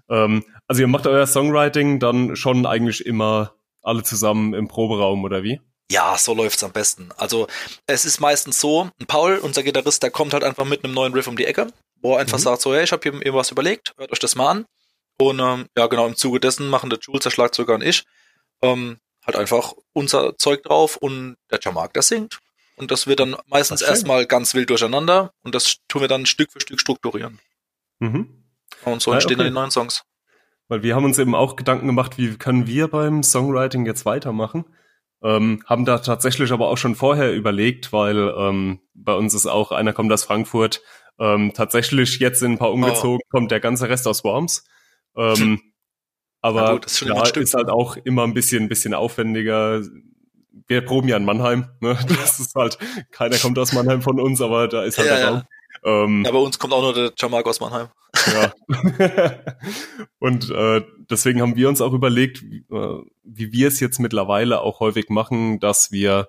Ähm, 0.08 0.42
also 0.66 0.82
ihr 0.82 0.88
macht 0.88 1.06
euer 1.06 1.28
Songwriting 1.28 2.00
dann 2.00 2.34
schon 2.34 2.66
eigentlich 2.66 3.06
immer 3.06 3.52
alle 3.82 4.02
zusammen 4.02 4.52
im 4.52 4.66
Proberaum 4.66 5.22
oder 5.22 5.44
wie? 5.44 5.60
Ja, 5.90 6.16
so 6.16 6.34
läuft's 6.34 6.62
am 6.62 6.70
besten. 6.70 7.10
Also 7.16 7.48
es 7.86 8.04
ist 8.04 8.20
meistens 8.20 8.60
so, 8.60 8.90
Paul, 9.08 9.38
unser 9.38 9.64
Gitarrist, 9.64 10.04
der 10.04 10.12
kommt 10.12 10.32
halt 10.32 10.44
einfach 10.44 10.64
mit 10.64 10.84
einem 10.84 10.94
neuen 10.94 11.12
Riff 11.12 11.26
um 11.26 11.36
die 11.36 11.46
Ecke, 11.46 11.66
wo 12.00 12.14
er 12.14 12.20
einfach 12.20 12.38
mhm. 12.38 12.42
sagt 12.42 12.62
so, 12.62 12.72
hey, 12.72 12.84
ich 12.84 12.92
habe 12.92 13.02
hier 13.02 13.12
irgendwas 13.12 13.50
überlegt, 13.50 13.92
hört 13.98 14.12
euch 14.12 14.20
das 14.20 14.36
mal 14.36 14.50
an. 14.50 14.66
Und 15.18 15.40
ähm, 15.40 15.66
ja, 15.76 15.88
genau, 15.88 16.06
im 16.06 16.14
Zuge 16.14 16.38
dessen 16.38 16.68
machen 16.68 16.90
der 16.90 17.00
Jules, 17.00 17.24
der 17.24 17.30
Schlagzeuger 17.30 17.74
und 17.74 17.82
ich 17.82 18.04
ähm, 18.62 18.98
halt 19.26 19.36
einfach 19.36 19.72
unser 19.92 20.38
Zeug 20.38 20.62
drauf 20.62 20.96
und 20.96 21.36
der 21.50 21.58
Jamark, 21.60 21.92
der 21.92 22.02
singt. 22.02 22.38
Und 22.76 22.92
das 22.92 23.08
wird 23.08 23.18
dann 23.18 23.36
meistens 23.46 23.82
erstmal 23.82 24.26
ganz 24.26 24.54
wild 24.54 24.70
durcheinander 24.70 25.32
und 25.42 25.56
das 25.56 25.78
tun 25.88 26.02
wir 26.02 26.08
dann 26.08 26.24
Stück 26.24 26.52
für 26.52 26.60
Stück 26.60 26.80
strukturieren. 26.80 27.40
Mhm. 27.98 28.44
Und 28.84 29.02
so 29.02 29.12
entstehen 29.12 29.38
ja, 29.38 29.44
okay. 29.44 29.44
dann 29.44 29.46
die 29.46 29.60
neuen 29.60 29.70
Songs. 29.72 30.04
Weil 30.68 30.84
wir 30.84 30.94
haben 30.94 31.04
uns 31.04 31.18
eben 31.18 31.34
auch 31.34 31.56
Gedanken 31.56 31.88
gemacht, 31.88 32.16
wie 32.16 32.38
können 32.38 32.68
wir 32.68 32.86
beim 32.86 33.24
Songwriting 33.24 33.86
jetzt 33.86 34.06
weitermachen? 34.06 34.64
Ähm, 35.22 35.62
haben 35.66 35.84
da 35.84 35.98
tatsächlich 35.98 36.50
aber 36.50 36.68
auch 36.68 36.78
schon 36.78 36.94
vorher 36.94 37.34
überlegt, 37.34 37.92
weil 37.92 38.32
ähm, 38.36 38.80
bei 38.94 39.12
uns 39.12 39.34
ist 39.34 39.46
auch, 39.46 39.70
einer 39.70 39.92
kommt 39.92 40.12
aus 40.12 40.24
Frankfurt, 40.24 40.80
ähm, 41.18 41.52
tatsächlich 41.54 42.18
jetzt 42.18 42.42
in 42.42 42.52
ein 42.52 42.58
paar 42.58 42.72
umgezogen, 42.72 43.20
oh. 43.22 43.28
kommt 43.30 43.50
der 43.50 43.60
ganze 43.60 43.88
Rest 43.88 44.06
aus 44.06 44.24
Worms. 44.24 44.64
Ähm, 45.16 45.36
hm. 45.36 45.60
Aber 46.40 46.72
gut, 46.72 46.86
ist, 46.86 47.02
ja, 47.02 47.22
ist 47.22 47.54
halt 47.54 47.68
auch 47.68 47.96
immer 47.98 48.24
ein 48.24 48.32
bisschen, 48.32 48.68
bisschen 48.68 48.94
aufwendiger. 48.94 49.82
Wir 50.66 50.80
proben 50.80 51.08
ja 51.08 51.18
in 51.18 51.24
Mannheim, 51.24 51.68
ne? 51.80 51.98
Das 52.08 52.40
ist 52.40 52.54
halt, 52.54 52.78
keiner 53.10 53.36
kommt 53.36 53.58
aus 53.58 53.74
Mannheim 53.74 54.00
von 54.00 54.18
uns, 54.18 54.40
aber 54.40 54.68
da 54.68 54.84
ist 54.84 54.96
halt 54.96 55.08
ja, 55.08 55.16
der 55.16 55.28
Raum. 55.28 55.42
Ähm, 55.84 56.24
ja, 56.24 56.32
bei 56.32 56.38
uns 56.38 56.58
kommt 56.58 56.72
auch 56.72 56.82
nur 56.82 56.94
der 56.94 57.12
Jamark 57.16 57.46
aus 57.46 57.60
Mannheim. 57.60 57.88
Ja. 58.32 58.52
und 60.18 60.50
äh, 60.50 60.82
deswegen 61.10 61.40
haben 61.40 61.56
wir 61.56 61.68
uns 61.68 61.80
auch 61.80 61.92
überlegt, 61.92 62.42
wie, 62.42 62.64
äh, 62.70 63.02
wie 63.22 63.52
wir 63.52 63.68
es 63.68 63.80
jetzt 63.80 63.98
mittlerweile 63.98 64.60
auch 64.60 64.80
häufig 64.80 65.08
machen, 65.08 65.60
dass 65.60 65.92
wir 65.92 66.28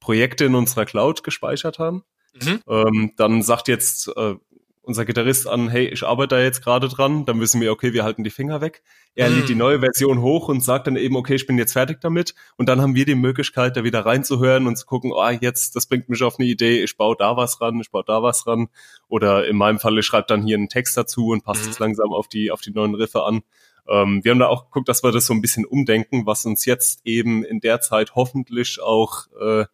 Projekte 0.00 0.44
in 0.44 0.54
unserer 0.54 0.84
Cloud 0.84 1.24
gespeichert 1.24 1.78
haben. 1.78 2.04
Mhm. 2.34 2.60
Ähm, 2.68 3.12
dann 3.16 3.42
sagt 3.42 3.68
jetzt 3.68 4.08
äh, 4.16 4.34
unser 4.82 5.04
Gitarrist 5.04 5.46
an, 5.46 5.68
hey, 5.68 5.86
ich 5.86 6.02
arbeite 6.02 6.34
da 6.34 6.42
jetzt 6.42 6.62
gerade 6.62 6.88
dran, 6.88 7.24
dann 7.24 7.40
wissen 7.40 7.60
wir, 7.60 7.70
okay, 7.70 7.92
wir 7.92 8.02
halten 8.02 8.24
die 8.24 8.30
Finger 8.30 8.60
weg. 8.60 8.82
Er 9.14 9.30
mm. 9.30 9.34
lädt 9.34 9.48
die 9.48 9.54
neue 9.54 9.78
Version 9.78 10.20
hoch 10.20 10.48
und 10.48 10.62
sagt 10.62 10.88
dann 10.88 10.96
eben, 10.96 11.14
okay, 11.16 11.36
ich 11.36 11.46
bin 11.46 11.56
jetzt 11.56 11.72
fertig 11.72 12.00
damit. 12.00 12.34
Und 12.56 12.68
dann 12.68 12.80
haben 12.80 12.96
wir 12.96 13.04
die 13.04 13.14
Möglichkeit, 13.14 13.76
da 13.76 13.84
wieder 13.84 14.04
reinzuhören 14.04 14.66
und 14.66 14.76
zu 14.76 14.86
gucken, 14.86 15.12
ah, 15.14 15.30
oh, 15.30 15.38
jetzt, 15.40 15.76
das 15.76 15.86
bringt 15.86 16.08
mich 16.08 16.22
auf 16.22 16.38
eine 16.38 16.48
Idee, 16.48 16.82
ich 16.82 16.96
baue 16.96 17.14
da 17.16 17.36
was 17.36 17.60
ran, 17.60 17.80
ich 17.80 17.92
baue 17.92 18.02
da 18.04 18.22
was 18.22 18.46
ran. 18.46 18.68
Oder 19.08 19.46
in 19.46 19.56
meinem 19.56 19.78
Fall, 19.78 19.96
ich 19.98 20.06
schreibe 20.06 20.26
dann 20.26 20.44
hier 20.44 20.56
einen 20.56 20.68
Text 20.68 20.96
dazu 20.96 21.28
und 21.28 21.44
passe 21.44 21.70
es 21.70 21.78
mm. 21.78 21.82
langsam 21.82 22.12
auf 22.12 22.26
die, 22.26 22.50
auf 22.50 22.60
die 22.60 22.72
neuen 22.72 22.96
Riffe 22.96 23.22
an. 23.22 23.42
Ähm, 23.88 24.24
wir 24.24 24.32
haben 24.32 24.40
da 24.40 24.48
auch 24.48 24.64
geguckt, 24.64 24.88
dass 24.88 25.04
wir 25.04 25.12
das 25.12 25.26
so 25.26 25.34
ein 25.34 25.40
bisschen 25.40 25.64
umdenken, 25.64 26.26
was 26.26 26.44
uns 26.44 26.64
jetzt 26.64 27.02
eben 27.04 27.44
in 27.44 27.60
der 27.60 27.80
Zeit 27.80 28.16
hoffentlich 28.16 28.80
auch 28.80 29.26
äh, 29.40 29.64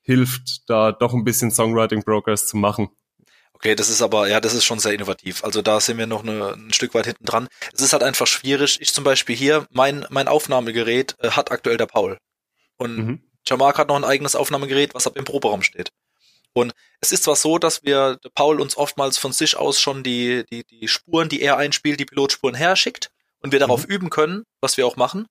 hilft, 0.00 0.68
da 0.68 0.90
doch 0.90 1.14
ein 1.14 1.24
bisschen 1.24 1.50
Songwriting 1.50 2.02
Progress 2.02 2.48
zu 2.48 2.56
machen. 2.56 2.88
Okay, 3.58 3.74
das 3.74 3.88
ist 3.88 4.02
aber, 4.02 4.28
ja, 4.28 4.40
das 4.40 4.54
ist 4.54 4.64
schon 4.64 4.78
sehr 4.78 4.92
innovativ. 4.92 5.42
Also 5.42 5.62
da 5.62 5.80
sind 5.80 5.98
wir 5.98 6.06
noch 6.06 6.22
eine, 6.22 6.52
ein 6.52 6.72
Stück 6.72 6.94
weit 6.94 7.06
hinten 7.06 7.24
dran. 7.24 7.48
Es 7.72 7.80
ist 7.80 7.92
halt 7.92 8.04
einfach 8.04 8.28
schwierig. 8.28 8.78
Ich 8.80 8.94
zum 8.94 9.02
Beispiel 9.02 9.34
hier, 9.34 9.66
mein, 9.72 10.06
mein 10.10 10.28
Aufnahmegerät 10.28 11.16
äh, 11.18 11.30
hat 11.30 11.50
aktuell 11.50 11.76
der 11.76 11.86
Paul. 11.86 12.18
Und 12.76 12.96
mhm. 12.96 13.22
Jamark 13.44 13.78
hat 13.78 13.88
noch 13.88 13.96
ein 13.96 14.04
eigenes 14.04 14.36
Aufnahmegerät, 14.36 14.94
was 14.94 15.08
ab 15.08 15.16
im 15.16 15.24
Proberaum 15.24 15.62
steht. 15.62 15.90
Und 16.52 16.72
es 17.00 17.10
ist 17.10 17.24
zwar 17.24 17.34
so, 17.34 17.58
dass 17.58 17.82
wir 17.82 18.20
Paul 18.36 18.60
uns 18.60 18.76
oftmals 18.76 19.18
von 19.18 19.32
sich 19.32 19.56
aus 19.56 19.80
schon 19.80 20.04
die, 20.04 20.44
die, 20.52 20.62
die 20.64 20.86
Spuren, 20.86 21.28
die 21.28 21.42
er 21.42 21.56
einspielt, 21.56 21.98
die 21.98 22.04
Pilotspuren 22.04 22.54
herschickt 22.54 23.10
und 23.40 23.50
wir 23.50 23.58
darauf 23.58 23.88
mhm. 23.88 23.92
üben 23.92 24.10
können, 24.10 24.44
was 24.60 24.76
wir 24.76 24.86
auch 24.86 24.94
machen. 24.94 25.26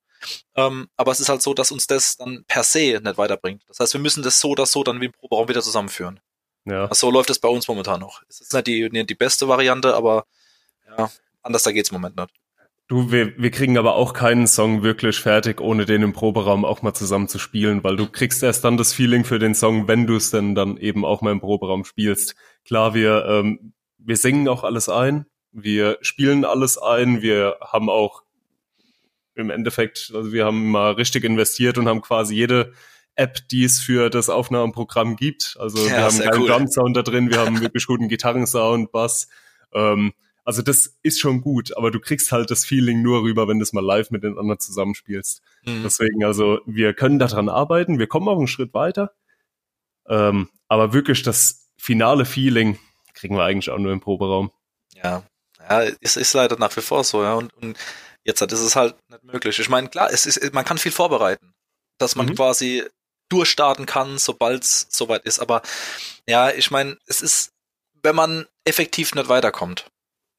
Ähm, 0.55 0.89
aber 0.97 1.13
es 1.13 1.21
ist 1.21 1.29
halt 1.29 1.41
so, 1.41 1.53
dass 1.53 1.71
uns 1.71 1.87
das 1.87 2.17
dann 2.17 2.43
per 2.45 2.63
se 2.63 2.99
nicht 3.01 3.17
weiterbringt. 3.17 3.63
Das 3.69 3.79
heißt, 3.79 3.93
wir 3.93 4.01
müssen 4.01 4.23
das 4.23 4.41
so 4.41 4.49
oder 4.49 4.65
so 4.65 4.83
dann 4.83 4.99
wie 4.99 5.05
im 5.05 5.13
Proberaum 5.13 5.47
wieder 5.47 5.61
zusammenführen. 5.61 6.19
Ja. 6.67 6.93
So 6.93 7.09
läuft 7.09 7.29
es 7.29 7.39
bei 7.39 7.47
uns 7.47 7.67
momentan 7.67 8.01
noch. 8.01 8.21
Es 8.27 8.41
ist 8.41 8.53
nicht 8.53 8.67
die, 8.67 8.89
nicht 8.89 9.09
die 9.09 9.15
beste 9.15 9.47
Variante, 9.47 9.95
aber 9.95 10.25
ja, 10.97 11.09
anders 11.41 11.63
da 11.63 11.71
geht's 11.71 11.89
im 11.91 11.95
Moment 11.95 12.17
nicht. 12.17 12.29
Du, 12.89 13.11
wir, 13.11 13.37
wir 13.37 13.51
kriegen 13.51 13.77
aber 13.77 13.95
auch 13.95 14.13
keinen 14.13 14.47
Song 14.47 14.81
wirklich 14.81 15.19
fertig, 15.19 15.59
ohne 15.59 15.85
den 15.85 16.03
im 16.03 16.13
Proberaum 16.13 16.63
auch 16.63 16.81
mal 16.81 16.93
zusammen 16.93 17.27
zu 17.27 17.37
spielen, 17.37 17.83
weil 17.83 17.97
du 17.97 18.07
kriegst 18.07 18.43
erst 18.43 18.63
dann 18.63 18.77
das 18.77 18.93
Feeling 18.93 19.25
für 19.25 19.39
den 19.39 19.55
Song, 19.55 19.89
wenn 19.89 20.07
du 20.07 20.15
es 20.15 20.31
denn 20.31 20.55
dann 20.55 20.77
eben 20.77 21.03
auch 21.03 21.21
mal 21.21 21.31
im 21.31 21.41
Proberaum 21.41 21.83
spielst. 21.83 22.35
Klar, 22.65 22.93
wir, 22.93 23.25
ähm, 23.25 23.73
wir 23.97 24.15
singen 24.15 24.47
auch 24.47 24.63
alles 24.63 24.87
ein, 24.87 25.25
wir 25.51 25.97
spielen 26.01 26.45
alles 26.45 26.77
ein, 26.77 27.21
wir 27.21 27.57
haben 27.61 27.89
auch 27.89 28.23
im 29.35 29.49
Endeffekt, 29.49 30.11
also 30.15 30.31
wir 30.31 30.45
haben 30.45 30.71
mal 30.71 30.93
richtig 30.93 31.25
investiert 31.25 31.77
und 31.77 31.87
haben 31.87 32.01
quasi 32.01 32.35
jede 32.35 32.73
App, 33.17 33.47
die 33.49 33.63
es 33.63 33.79
für 33.79 34.09
das 34.09 34.29
Aufnahmeprogramm 34.29 35.15
gibt. 35.15 35.57
Also 35.59 35.79
ja, 35.79 35.97
wir 35.97 36.03
haben 36.03 36.21
einen 36.21 36.41
cool. 36.41 36.47
Drum-Sound 36.47 36.95
da 36.95 37.01
drin, 37.01 37.29
wir 37.29 37.39
haben 37.39 37.59
wirklich 37.61 37.87
guten 37.87 38.07
Gitarrensound, 38.07 38.91
Bass. 38.91 39.27
Ähm, 39.73 40.13
also 40.45 40.61
das 40.61 40.95
ist 41.03 41.19
schon 41.19 41.41
gut, 41.41 41.75
aber 41.75 41.91
du 41.91 41.99
kriegst 41.99 42.31
halt 42.31 42.51
das 42.51 42.63
Feeling 42.63 43.01
nur 43.01 43.23
rüber, 43.23 43.49
wenn 43.49 43.59
du 43.59 43.63
es 43.63 43.73
mal 43.73 43.83
live 43.83 44.11
mit 44.11 44.23
den 44.23 44.37
anderen 44.37 44.59
zusammenspielst. 44.59 45.41
Mhm. 45.65 45.83
Deswegen, 45.83 46.23
also 46.23 46.59
wir 46.65 46.93
können 46.93 47.19
daran 47.19 47.49
arbeiten, 47.49 47.99
wir 47.99 48.07
kommen 48.07 48.29
auch 48.29 48.37
einen 48.37 48.47
Schritt 48.47 48.73
weiter. 48.73 49.13
Ähm, 50.07 50.49
aber 50.69 50.93
wirklich 50.93 51.23
das 51.23 51.69
finale 51.77 52.23
Feeling 52.23 52.79
kriegen 53.13 53.35
wir 53.35 53.43
eigentlich 53.43 53.69
auch 53.71 53.79
nur 53.79 53.91
im 53.91 53.99
Proberaum. 53.99 54.51
Ja, 54.93 55.23
ja, 55.69 55.83
es 55.99 56.15
ist 56.15 56.33
leider 56.33 56.57
nach 56.57 56.75
wie 56.77 56.81
vor 56.81 57.03
so, 57.03 57.23
ja. 57.23 57.33
Und, 57.33 57.53
und 57.55 57.77
jetzt 58.23 58.41
ist 58.41 58.61
es 58.61 58.75
halt 58.75 58.95
nicht 59.09 59.23
möglich. 59.23 59.59
Ich 59.59 59.69
meine, 59.69 59.89
klar, 59.89 60.09
es 60.11 60.25
ist, 60.25 60.53
man 60.53 60.63
kann 60.63 60.77
viel 60.77 60.91
vorbereiten, 60.91 61.53
dass 61.97 62.15
man 62.15 62.27
mhm. 62.27 62.35
quasi 62.35 62.83
durchstarten 63.29 63.85
kann, 63.85 64.17
sobald 64.17 64.63
es 64.63 64.87
soweit 64.89 65.25
ist. 65.25 65.39
Aber 65.39 65.61
ja, 66.27 66.51
ich 66.51 66.71
meine, 66.71 66.97
es 67.05 67.21
ist, 67.21 67.51
wenn 68.03 68.15
man 68.15 68.47
effektiv 68.65 69.13
nicht 69.15 69.29
weiterkommt, 69.29 69.89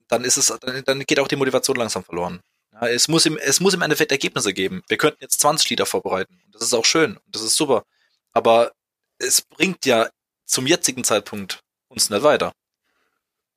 dann 0.08 0.24
ist 0.24 0.36
es, 0.36 0.46
dann, 0.60 0.82
dann 0.84 1.00
geht 1.00 1.20
auch 1.20 1.28
die 1.28 1.36
Motivation 1.36 1.76
langsam 1.76 2.04
verloren. 2.04 2.40
Ja, 2.72 2.88
es 2.88 3.08
muss 3.08 3.26
im, 3.26 3.36
es 3.36 3.60
muss 3.60 3.74
im 3.74 3.82
Endeffekt 3.82 4.12
Ergebnisse 4.12 4.52
geben. 4.52 4.82
Wir 4.88 4.96
könnten 4.96 5.18
jetzt 5.20 5.40
20 5.40 5.70
Lieder 5.70 5.86
vorbereiten. 5.86 6.40
Das 6.52 6.62
ist 6.62 6.74
auch 6.74 6.84
schön. 6.84 7.16
Und 7.16 7.34
das 7.34 7.42
ist 7.42 7.56
super. 7.56 7.84
Aber 8.32 8.72
es 9.18 9.42
bringt 9.42 9.84
ja 9.84 10.08
zum 10.46 10.66
jetzigen 10.66 11.04
Zeitpunkt 11.04 11.60
uns 11.88 12.10
nicht 12.10 12.22
weiter. 12.22 12.52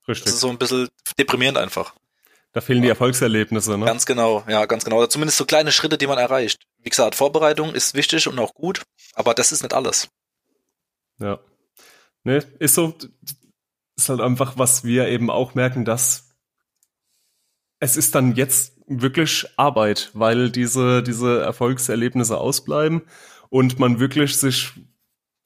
Richtig. 0.08 0.26
Das 0.26 0.34
ist 0.34 0.40
so 0.42 0.50
ein 0.50 0.58
bisschen 0.58 0.90
deprimierend 1.18 1.58
einfach. 1.58 1.94
Da 2.54 2.60
fehlen 2.60 2.82
die 2.82 2.90
Erfolgserlebnisse, 2.90 3.78
ne? 3.78 3.86
Ganz 3.86 4.06
genau, 4.06 4.44
ja, 4.48 4.66
ganz 4.66 4.84
genau. 4.84 4.98
Oder 4.98 5.10
zumindest 5.10 5.38
so 5.38 5.46
kleine 5.46 5.72
Schritte, 5.72 5.98
die 5.98 6.08
man 6.08 6.18
erreicht. 6.18 6.66
Wie 6.84 6.90
gesagt, 6.90 7.16
Vorbereitung 7.16 7.74
ist 7.74 7.94
wichtig 7.94 8.28
und 8.28 8.40
auch 8.40 8.54
gut, 8.54 8.84
aber 9.14 9.34
das 9.34 9.52
ist 9.52 9.62
nicht 9.62 9.74
alles. 9.74 10.10
Ja. 11.20 11.40
Ne, 12.24 12.38
ist 12.60 12.76
so, 12.76 12.96
ist 13.98 14.10
halt 14.10 14.22
einfach, 14.22 14.58
was 14.58 14.84
wir 14.84 15.08
eben 15.08 15.30
auch 15.30 15.56
merken, 15.56 15.86
dass 15.86 16.36
es 17.80 17.98
ist 17.98 18.14
dann 18.14 18.36
jetzt 18.36 18.78
wirklich 18.88 19.48
Arbeit, 19.58 20.12
weil 20.14 20.52
diese, 20.52 21.02
diese 21.02 21.42
Erfolgserlebnisse 21.42 22.38
ausbleiben 22.38 23.02
und 23.50 23.80
man 23.80 24.00
wirklich 24.00 24.38
sich 24.38 24.74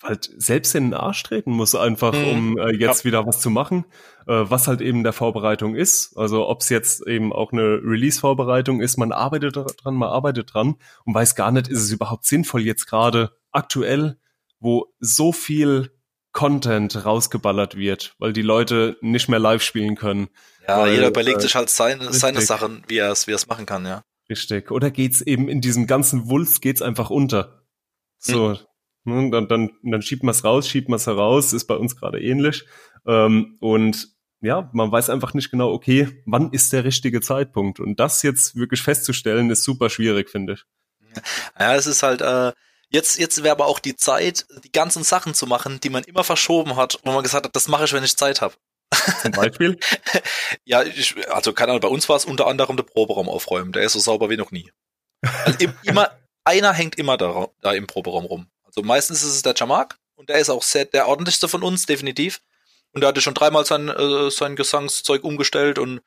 halt 0.04 0.30
selbst 0.38 0.76
in 0.76 0.86
den 0.86 0.94
Arsch 0.94 1.24
treten 1.24 1.52
muss, 1.52 1.76
einfach 1.76 2.14
mhm. 2.14 2.28
um 2.28 2.58
äh, 2.58 2.76
jetzt 2.76 3.04
ja. 3.04 3.06
wieder 3.06 3.26
was 3.26 3.40
zu 3.40 3.50
machen, 3.50 3.86
was 4.34 4.68
halt 4.68 4.82
eben 4.82 5.04
der 5.04 5.14
Vorbereitung 5.14 5.76
ist. 5.76 6.18
Also 6.18 6.48
ob 6.48 6.62
es 6.62 6.70
jetzt 6.70 7.06
eben 7.08 7.32
auch 7.32 7.52
eine 7.52 7.80
Release-Vorbereitung 7.84 8.82
ist, 8.82 8.98
man 8.98 9.12
arbeitet 9.12 9.56
dran, 9.56 9.96
man 9.96 10.10
arbeitet 10.10 10.54
dran 10.54 10.76
und 11.06 11.14
weiß 11.14 11.36
gar 11.36 11.52
nicht, 11.52 11.68
ist 11.68 11.82
es 11.82 11.92
überhaupt 11.92 12.26
sinnvoll 12.26 12.62
jetzt 12.62 12.88
gerade 12.88 13.32
aktuell, 13.52 14.18
wo 14.60 14.94
so 15.00 15.32
viel 15.32 15.92
Content 16.32 17.06
rausgeballert 17.06 17.78
wird, 17.78 18.16
weil 18.20 18.34
die 18.34 18.42
Leute 18.42 18.98
nicht 19.02 19.30
mehr 19.30 19.40
live 19.40 19.64
spielen 19.64 19.96
können. 19.96 20.28
Ja, 20.68 20.82
weil, 20.82 20.94
jeder 20.94 21.08
überlegt 21.08 21.40
äh, 21.40 21.42
sich 21.44 21.56
halt 21.56 21.70
seine, 21.70 22.12
seine 22.12 22.42
Sachen, 22.42 22.84
wie 22.88 22.98
er 22.98 23.12
es 23.12 23.28
wie 23.28 23.32
er 23.32 23.36
es 23.36 23.48
machen 23.48 23.66
kann, 23.66 23.86
ja. 23.86 24.04
Richtig. 24.30 24.72
Oder 24.72 24.92
geht's 24.92 25.22
eben 25.22 25.48
in 25.48 25.62
diesem 25.62 25.88
ganzen 25.88 26.28
Wulst 26.28 26.62
geht's 26.62 26.82
einfach 26.82 27.10
unter. 27.10 27.64
So, 28.18 28.58
hm. 29.06 29.32
dann, 29.32 29.48
dann, 29.48 29.72
dann 29.84 30.02
schiebt 30.02 30.24
man 30.24 30.32
es 30.32 30.44
raus, 30.44 30.68
schiebt 30.68 30.90
man 30.90 30.98
es 30.98 31.08
heraus, 31.08 31.54
ist 31.54 31.66
bei 31.66 31.76
uns 31.76 31.96
gerade 31.96 32.20
ähnlich. 32.20 32.66
Ähm, 33.06 33.58
und 33.62 34.15
ja, 34.42 34.70
man 34.74 34.92
weiß 34.92 35.10
einfach 35.10 35.34
nicht 35.34 35.52
genau, 35.52 35.72
okay, 35.72 36.22
wann 36.26 36.52
ist 36.52 36.74
der 36.74 36.84
richtige 36.84 37.22
Zeitpunkt? 37.22 37.80
Und 37.80 38.00
das 38.00 38.22
jetzt 38.24 38.56
wirklich 38.56 38.82
festzustellen, 38.82 39.50
ist 39.50 39.64
super 39.64 39.90
schwierig, 39.90 40.30
finde 40.30 40.54
ich. 40.54 40.66
Ja, 41.60 41.76
es 41.76 41.88
ist 41.88 42.04
halt, 42.04 42.22
äh, 42.22 42.52
Jetzt, 42.90 43.18
jetzt 43.18 43.44
wäre 43.44 43.52
aber 43.52 43.66
auch 43.66 43.80
die 43.80 43.96
Zeit, 43.96 44.46
die 44.64 44.72
ganzen 44.72 45.04
Sachen 45.04 45.34
zu 45.34 45.48
machen, 45.48 45.80
die 45.82 45.90
man 45.90 46.04
immer 46.04 46.24
verschoben 46.24 46.76
hat, 46.76 47.00
wo 47.04 47.12
man 47.12 47.24
gesagt 47.24 47.46
hat, 47.46 47.56
das 47.56 47.68
mache 47.68 47.86
ich, 47.86 47.94
wenn 47.94 48.04
ich 48.04 48.16
Zeit 48.16 48.42
habe. 48.42 48.56
Zum 49.22 49.32
Beispiel? 49.32 49.78
ja, 50.66 50.84
ich, 50.84 51.16
also 51.30 51.52
keine 51.52 51.72
Ahnung, 51.72 51.82
bei 51.82 51.88
uns 51.88 52.08
war 52.08 52.16
es 52.16 52.26
unter 52.26 52.48
anderem 52.48 52.78
der 52.78 52.84
Proberaum 52.84 53.28
aufräumen. 53.28 53.72
Der 53.72 53.84
ist 53.84 53.94
so 53.94 54.00
sauber 54.00 54.30
wie 54.30 54.38
noch 54.38 54.52
nie. 54.52 54.72
Also 55.44 55.68
immer, 55.84 56.12
einer 56.44 56.74
hängt 56.74 56.98
immer 56.98 57.18
da, 57.18 57.48
da 57.62 57.74
im 57.74 57.88
Proberaum 57.88 58.26
rum. 58.26 58.48
Also 58.64 58.82
meistens 58.82 59.24
ist 59.24 59.34
es 59.34 59.42
der 59.42 59.56
Jamak 59.58 59.98
und 60.16 60.30
der 60.30 60.38
ist 60.38 60.50
auch 60.50 60.64
sehr, 60.64 60.86
der 60.86 61.08
ordentlichste 61.08 61.48
von 61.48 61.64
uns, 61.64 61.86
definitiv. 61.86 62.42
Und 62.96 63.02
der 63.02 63.10
hatte 63.10 63.22
schon 63.22 63.34
dreimal 63.34 63.66
sein, 63.66 63.90
äh, 63.90 64.32
sein 64.32 64.56
Gesangszeug 64.56 65.26
umgestellt 65.26 65.80
und 65.80 66.02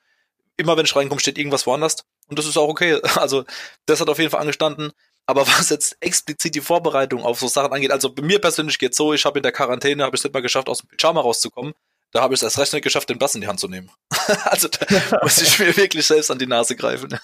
immer 0.57 0.77
wenn 0.77 0.87
ich 0.87 0.97
reinkomme, 0.97 1.21
steht 1.21 1.37
irgendwas 1.37 1.67
woanders. 1.67 1.97
Und 2.29 2.39
das 2.39 2.47
ist 2.47 2.57
auch 2.57 2.69
okay. 2.69 3.01
Also 3.17 3.45
das 3.85 4.01
hat 4.01 4.09
auf 4.09 4.19
jeden 4.19 4.31
Fall 4.31 4.41
angestanden. 4.41 4.93
Aber 5.27 5.47
was 5.47 5.69
jetzt 5.69 5.99
explizit 6.01 6.55
die 6.55 6.63
Vorbereitung 6.63 7.23
auf 7.23 7.39
so 7.39 7.47
Sachen 7.47 7.75
angeht, 7.75 7.93
also 7.93 8.11
bei 8.11 8.23
mir 8.23 8.41
persönlich 8.41 8.79
geht's 8.79 8.97
so, 8.97 9.13
ich 9.13 9.27
habe 9.27 9.39
in 9.39 9.43
der 9.43 9.53
Quarantäne, 9.53 10.03
habe 10.03 10.17
ich 10.17 10.21
es 10.21 10.25
nicht 10.25 10.33
mal 10.33 10.41
geschafft, 10.41 10.71
aus 10.71 10.79
dem 10.79 10.89
Pyjama 10.89 11.21
rauszukommen. 11.21 11.75
Da 12.11 12.23
habe 12.23 12.33
ich 12.33 12.39
es 12.39 12.43
erst 12.43 12.59
recht 12.59 12.73
nicht 12.73 12.83
geschafft, 12.83 13.11
den 13.11 13.19
Bass 13.19 13.35
in 13.35 13.43
die 13.43 13.49
Hand 13.49 13.61
zu 13.61 13.69
nehmen. 13.69 13.91
also 14.45 14.69
da 14.69 15.21
muss 15.23 15.43
ich 15.43 15.59
mir 15.59 15.77
wirklich 15.77 16.07
selbst 16.07 16.31
an 16.31 16.39
die 16.39 16.47
Nase 16.47 16.75
greifen. 16.75 17.21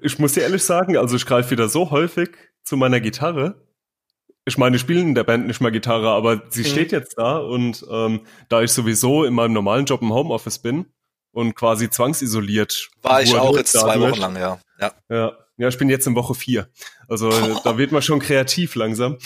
ich 0.00 0.18
muss 0.20 0.34
dir 0.34 0.42
ehrlich 0.42 0.62
sagen, 0.62 0.96
also 0.96 1.16
ich 1.16 1.26
greife 1.26 1.50
wieder 1.50 1.68
so 1.68 1.90
häufig 1.90 2.30
zu 2.62 2.76
meiner 2.76 3.00
Gitarre. 3.00 3.65
Ich 4.48 4.58
meine, 4.58 4.76
ich 4.76 4.82
spiele 4.82 5.00
in 5.00 5.14
der 5.14 5.24
Band 5.24 5.48
nicht 5.48 5.60
mal 5.60 5.72
Gitarre, 5.72 6.10
aber 6.10 6.42
sie 6.50 6.62
mhm. 6.62 6.66
steht 6.66 6.92
jetzt 6.92 7.18
da 7.18 7.38
und 7.38 7.84
ähm, 7.90 8.20
da 8.48 8.62
ich 8.62 8.70
sowieso 8.72 9.24
in 9.24 9.34
meinem 9.34 9.52
normalen 9.52 9.86
Job 9.86 10.02
im 10.02 10.12
Homeoffice 10.12 10.60
bin 10.60 10.86
und 11.32 11.54
quasi 11.54 11.90
zwangsisoliert. 11.90 12.88
War 13.02 13.22
ich 13.22 13.34
auch 13.34 13.56
jetzt 13.56 13.72
zwei 13.72 14.00
Wochen 14.00 14.20
lang, 14.20 14.36
ja. 14.36 14.60
Ja. 14.80 14.92
ja. 15.10 15.32
Ja, 15.58 15.68
ich 15.68 15.78
bin 15.78 15.88
jetzt 15.88 16.06
in 16.06 16.14
Woche 16.14 16.34
vier. 16.34 16.68
Also 17.08 17.28
oh. 17.28 17.60
da 17.64 17.78
wird 17.78 17.90
man 17.90 18.02
schon 18.02 18.20
kreativ 18.20 18.74
langsam. 18.74 19.16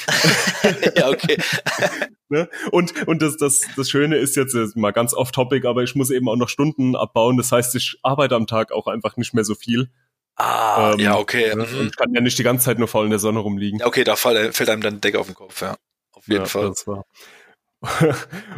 ja, 0.96 1.08
okay. 1.08 1.36
ne? 2.28 2.48
Und, 2.70 3.06
und 3.08 3.20
das, 3.20 3.36
das, 3.36 3.62
das 3.76 3.90
Schöne 3.90 4.16
ist 4.16 4.36
jetzt, 4.36 4.54
jetzt 4.54 4.76
mal 4.76 4.92
ganz 4.92 5.12
off-topic, 5.12 5.66
aber 5.66 5.82
ich 5.82 5.96
muss 5.96 6.10
eben 6.10 6.28
auch 6.28 6.36
noch 6.36 6.48
Stunden 6.48 6.94
abbauen. 6.94 7.36
Das 7.36 7.50
heißt, 7.50 7.74
ich 7.74 7.98
arbeite 8.02 8.36
am 8.36 8.46
Tag 8.46 8.70
auch 8.70 8.86
einfach 8.86 9.16
nicht 9.16 9.34
mehr 9.34 9.44
so 9.44 9.56
viel. 9.56 9.90
Ah, 10.40 10.92
ähm, 10.92 11.00
ja, 11.00 11.16
okay. 11.16 11.54
Mhm. 11.54 11.90
Kann 11.96 12.14
ja 12.14 12.20
nicht 12.20 12.38
die 12.38 12.42
ganze 12.42 12.64
Zeit 12.64 12.78
nur 12.78 12.88
faul 12.88 13.04
in 13.04 13.10
der 13.10 13.18
Sonne 13.18 13.40
rumliegen. 13.40 13.80
Ja, 13.80 13.86
okay, 13.86 14.04
da 14.04 14.16
fällt 14.16 14.68
einem 14.68 14.82
dann 14.82 15.00
Decke 15.00 15.18
auf 15.18 15.26
den 15.26 15.34
Kopf, 15.34 15.60
ja. 15.60 15.76
Auf 16.12 16.26
jeden 16.28 16.40
ja, 16.40 16.46
Fall. 16.46 16.68
Das 16.68 16.86
war. 16.86 17.04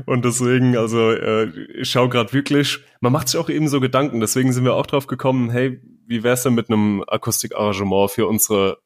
und 0.07 0.25
deswegen, 0.25 0.77
also 0.77 1.13
äh, 1.13 1.49
ich 1.75 1.91
schaue 1.91 2.09
gerade 2.09 2.33
wirklich, 2.33 2.81
man 3.01 3.13
macht 3.13 3.29
sich 3.29 3.39
auch 3.39 3.49
eben 3.49 3.69
so 3.69 3.81
Gedanken, 3.81 4.21
deswegen 4.21 4.53
sind 4.53 4.65
wir 4.65 4.75
auch 4.75 4.87
drauf 4.87 5.07
gekommen, 5.07 5.51
hey, 5.51 5.81
wie 6.07 6.23
wär's 6.25 6.43
denn 6.43 6.55
mit 6.55 6.69
einem 6.69 7.05
Akustikarrangement 7.07 8.11
für 8.11 8.27
unsere 8.27 8.79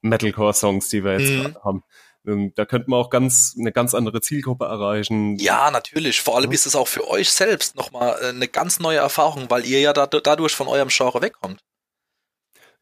Metalcore-Songs, 0.00 0.88
die 0.88 1.04
wir 1.04 1.18
jetzt 1.18 1.30
mhm. 1.30 1.56
haben? 1.62 1.82
Ähm, 2.26 2.52
da 2.54 2.64
könnte 2.64 2.88
man 2.88 3.00
auch 3.00 3.10
ganz 3.10 3.54
eine 3.58 3.72
ganz 3.72 3.94
andere 3.94 4.20
Zielgruppe 4.20 4.64
erreichen. 4.64 5.36
Ja, 5.36 5.70
natürlich. 5.70 6.20
Vor 6.20 6.36
allem 6.36 6.52
ist 6.52 6.66
es 6.66 6.76
auch 6.76 6.88
für 6.88 7.08
euch 7.08 7.30
selbst 7.30 7.76
nochmal 7.76 8.16
äh, 8.22 8.28
eine 8.28 8.48
ganz 8.48 8.78
neue 8.78 8.98
Erfahrung, 8.98 9.50
weil 9.50 9.66
ihr 9.66 9.80
ja 9.80 9.92
da, 9.92 10.06
dadurch 10.06 10.54
von 10.54 10.68
eurem 10.68 10.88
Genre 10.88 11.20
wegkommt. 11.20 11.60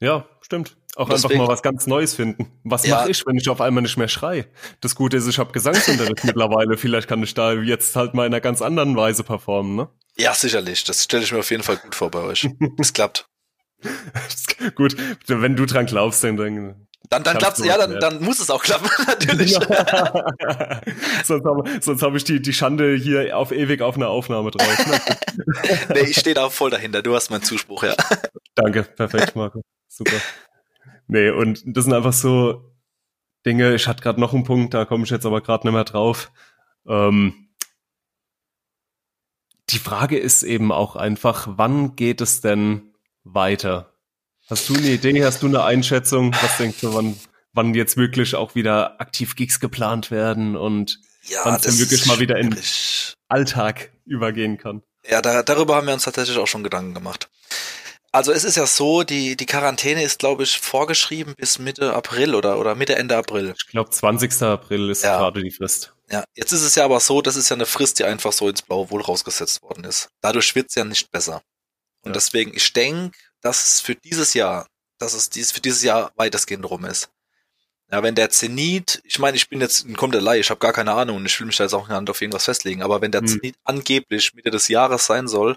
Ja, 0.01 0.27
stimmt. 0.41 0.77
Auch 0.97 1.09
Deswegen, 1.09 1.35
einfach 1.35 1.47
mal 1.47 1.53
was 1.53 1.63
ganz 1.63 1.87
Neues 1.87 2.15
finden. 2.15 2.51
Was 2.65 2.85
ja. 2.85 2.97
mache 2.97 3.11
ich, 3.11 3.25
wenn 3.27 3.37
ich 3.37 3.49
auf 3.49 3.61
einmal 3.61 3.83
nicht 3.83 3.97
mehr 3.97 4.09
schrei? 4.09 4.47
Das 4.81 4.95
Gute 4.95 5.19
ist, 5.19 5.29
ich 5.29 5.39
habe 5.39 5.53
Gesangsunterricht 5.53 6.25
mittlerweile. 6.25 6.77
Vielleicht 6.77 7.07
kann 7.07 7.23
ich 7.23 7.35
da 7.35 7.53
jetzt 7.53 7.95
halt 7.95 8.15
mal 8.15 8.27
in 8.27 8.33
einer 8.33 8.41
ganz 8.41 8.61
anderen 8.61 8.97
Weise 8.97 9.23
performen, 9.23 9.77
ne? 9.77 9.89
Ja, 10.17 10.35
sicherlich. 10.35 10.83
Das 10.85 11.05
stelle 11.05 11.23
ich 11.23 11.33
mir 11.33 11.39
auf 11.39 11.51
jeden 11.51 11.63
Fall 11.63 11.77
gut 11.77 11.95
vor 11.95 12.11
bei 12.11 12.21
euch. 12.21 12.49
Das 12.77 12.93
klappt. 12.93 13.29
gut, 14.75 14.97
wenn 15.27 15.57
du 15.57 15.65
dran 15.65 15.87
glaubst, 15.87 16.25
dann, 16.25 16.37
dann 16.37 16.87
dann, 17.11 17.25
dann 17.25 17.39
klappt's, 17.39 17.65
ja, 17.65 17.77
dann, 17.77 17.99
dann 17.99 18.23
muss 18.23 18.39
es 18.39 18.51
auch 18.51 18.63
klappen, 18.63 18.89
natürlich. 19.07 19.55
sonst 21.25 21.45
habe 21.45 21.65
hab 21.67 22.15
ich 22.15 22.23
die, 22.23 22.41
die 22.41 22.53
Schande 22.53 22.95
hier 22.95 23.37
auf 23.37 23.51
ewig 23.51 23.83
auf 23.83 23.97
einer 23.97 24.09
Aufnahme 24.09 24.53
drauf. 24.53 24.87
Ne? 24.87 25.01
nee, 25.95 26.11
ich 26.11 26.17
stehe 26.17 26.35
da 26.35 26.49
voll 26.51 26.71
dahinter. 26.71 27.03
Du 27.03 27.13
hast 27.17 27.31
meinen 27.31 27.43
Zuspruch, 27.43 27.83
ja. 27.83 27.97
Danke, 28.55 28.85
perfekt, 28.85 29.35
Marco. 29.35 29.63
Super. 29.89 30.17
Nee, 31.09 31.31
und 31.31 31.63
das 31.67 31.85
sind 31.85 31.95
einfach 31.95 32.13
so 32.13 32.73
Dinge, 33.45 33.75
ich 33.75 33.89
hatte 33.89 34.05
gerade 34.05 34.21
noch 34.21 34.33
einen 34.33 34.45
Punkt, 34.45 34.73
da 34.73 34.85
komme 34.85 35.03
ich 35.03 35.11
jetzt 35.11 35.27
aber 35.27 35.41
gerade 35.41 35.67
nicht 35.67 35.75
mehr 35.75 35.83
drauf. 35.83 36.31
Ähm, 36.87 37.49
die 39.71 39.79
Frage 39.79 40.17
ist 40.17 40.45
eben 40.45 40.71
auch 40.71 40.95
einfach, 40.95 41.49
wann 41.51 41.97
geht 41.97 42.21
es 42.21 42.41
denn 42.41 42.95
weiter? 43.25 43.90
Hast 44.51 44.69
du 44.69 44.75
eine 44.75 44.89
Idee, 44.89 45.25
hast 45.25 45.43
du 45.43 45.47
eine 45.47 45.63
Einschätzung? 45.63 46.35
Was 46.43 46.57
denkst 46.57 46.81
du, 46.81 46.93
wann, 46.93 47.17
wann 47.53 47.73
jetzt 47.73 47.97
wirklich 47.97 48.35
auch 48.35 48.57
wieder 48.57 49.01
aktiv 49.01 49.37
Gigs 49.37 49.61
geplant 49.61 50.11
werden 50.11 50.57
und 50.57 50.99
ja, 51.23 51.39
wann 51.45 51.55
es 51.55 51.63
dann 51.63 51.79
wirklich 51.79 52.05
mal 52.07 52.19
wieder 52.19 52.37
in 52.37 52.59
Alltag 53.29 53.93
übergehen 54.07 54.59
kann? 54.59 54.83
Ja, 55.09 55.23
da, 55.23 55.45
darüber 55.45 55.77
haben 55.77 55.87
wir 55.87 55.95
uns 55.95 56.03
tatsächlich 56.03 56.37
auch 56.37 56.49
schon 56.49 56.65
Gedanken 56.65 56.95
gemacht. 56.95 57.31
Also 58.11 58.33
es 58.33 58.43
ist 58.43 58.57
ja 58.57 58.67
so, 58.67 59.05
die, 59.05 59.37
die 59.37 59.47
Quarantäne 59.47 60.03
ist, 60.03 60.19
glaube 60.19 60.43
ich, 60.43 60.59
vorgeschrieben 60.59 61.37
bis 61.37 61.61
Mitte 61.61 61.95
April 61.95 62.35
oder, 62.35 62.59
oder 62.59 62.75
Mitte, 62.75 62.97
Ende 62.97 63.17
April. 63.17 63.55
Ich 63.57 63.69
glaube, 63.69 63.91
20. 63.91 64.43
April 64.43 64.91
ist 64.91 65.05
ja. 65.05 65.17
gerade 65.17 65.45
die 65.45 65.53
Frist. 65.53 65.95
Ja, 66.11 66.25
jetzt 66.35 66.51
ist 66.51 66.63
es 66.63 66.75
ja 66.75 66.85
aber 66.85 66.99
so, 66.99 67.23
das 67.23 67.37
ist 67.37 67.51
ja 67.51 67.55
eine 67.55 67.67
Frist, 67.67 68.01
die 68.01 68.05
einfach 68.05 68.33
so 68.33 68.49
ins 68.49 68.63
blaue 68.63 68.91
Wohl 68.91 69.01
rausgesetzt 69.01 69.63
worden 69.63 69.85
ist. 69.85 70.09
Dadurch 70.23 70.57
wird's 70.57 70.75
ja 70.75 70.83
nicht 70.83 71.13
besser. 71.13 71.41
Und 72.03 72.11
ja. 72.11 72.15
deswegen, 72.15 72.53
ich 72.53 72.73
denke, 72.73 73.17
dass 73.41 73.63
es 73.63 73.81
für 73.81 73.95
dieses 73.95 74.35
Jahr, 74.35 74.67
dass 74.99 75.15
es 75.15 75.31
dies, 75.31 75.53
für 75.53 75.61
dieses 75.61 75.83
Jahr 75.83 76.13
weitestgehend 76.17 76.69
rum 76.69 76.85
ist. 76.85 77.11
Ja, 77.91 78.03
wenn 78.03 78.15
der 78.15 78.31
Zenit, 78.31 79.03
ich 79.05 79.19
meine, 79.19 79.37
ich 79.37 79.49
bin 79.49 79.61
jetzt 79.61 79.85
ein 79.85 79.97
komplett 79.97 80.23
Laie, 80.23 80.41
ich 80.41 80.51
habe 80.51 80.61
gar 80.61 80.73
keine 80.73 80.93
Ahnung 80.93 81.17
und 81.17 81.27
ich 81.27 81.39
will 81.41 81.47
mich 81.47 81.57
da 81.57 81.65
jetzt 81.65 81.75
auch 81.75 81.89
nicht 81.89 82.11
auf 82.11 82.21
irgendwas 82.21 82.45
festlegen, 82.45 82.83
aber 82.83 83.01
wenn 83.01 83.11
der 83.11 83.23
hm. 83.23 83.29
Zenit 83.29 83.57
angeblich 83.65 84.35
Mitte 84.35 84.51
des 84.51 84.69
Jahres 84.69 85.07
sein 85.07 85.27
soll, 85.27 85.57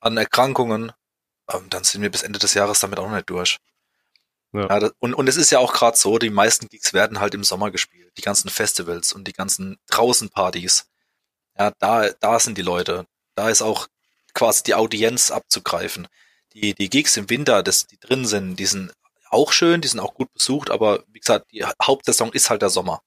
an 0.00 0.16
Erkrankungen, 0.16 0.92
ähm, 1.52 1.68
dann 1.68 1.84
sind 1.84 2.02
wir 2.02 2.10
bis 2.10 2.22
Ende 2.22 2.38
des 2.38 2.54
Jahres 2.54 2.80
damit 2.80 2.98
auch 2.98 3.08
noch 3.08 3.14
nicht 3.14 3.30
durch. 3.30 3.58
Ja. 4.52 4.68
ja 4.68 4.80
das, 4.80 4.92
und, 4.98 5.14
und 5.14 5.28
es 5.28 5.36
ist 5.36 5.50
ja 5.50 5.58
auch 5.58 5.72
gerade 5.72 5.96
so, 5.96 6.18
die 6.18 6.30
meisten 6.30 6.68
Gigs 6.68 6.92
werden 6.92 7.20
halt 7.20 7.34
im 7.34 7.44
Sommer 7.44 7.70
gespielt. 7.70 8.12
Die 8.16 8.22
ganzen 8.22 8.50
Festivals 8.50 9.12
und 9.12 9.26
die 9.26 9.32
ganzen 9.32 9.78
Draußenpartys. 9.88 10.86
Ja, 11.58 11.72
da, 11.78 12.08
da 12.20 12.40
sind 12.40 12.58
die 12.58 12.62
Leute. 12.62 13.06
Da 13.34 13.48
ist 13.48 13.62
auch 13.62 13.88
quasi 14.34 14.62
die 14.64 14.74
Audienz 14.74 15.30
abzugreifen. 15.30 16.08
Die, 16.54 16.74
die 16.74 16.90
Gigs 16.90 17.16
im 17.16 17.30
Winter, 17.30 17.62
das, 17.62 17.86
die 17.86 17.98
drin 17.98 18.26
sind, 18.26 18.56
die 18.56 18.66
sind 18.66 18.92
auch 19.30 19.52
schön, 19.52 19.80
die 19.80 19.88
sind 19.88 20.00
auch 20.00 20.14
gut 20.14 20.32
besucht, 20.32 20.70
aber 20.70 21.04
wie 21.08 21.20
gesagt, 21.20 21.50
die 21.52 21.64
Hauptsaison 21.64 22.32
ist 22.32 22.50
halt 22.50 22.62
der 22.62 22.68
Sommer. 22.68 23.00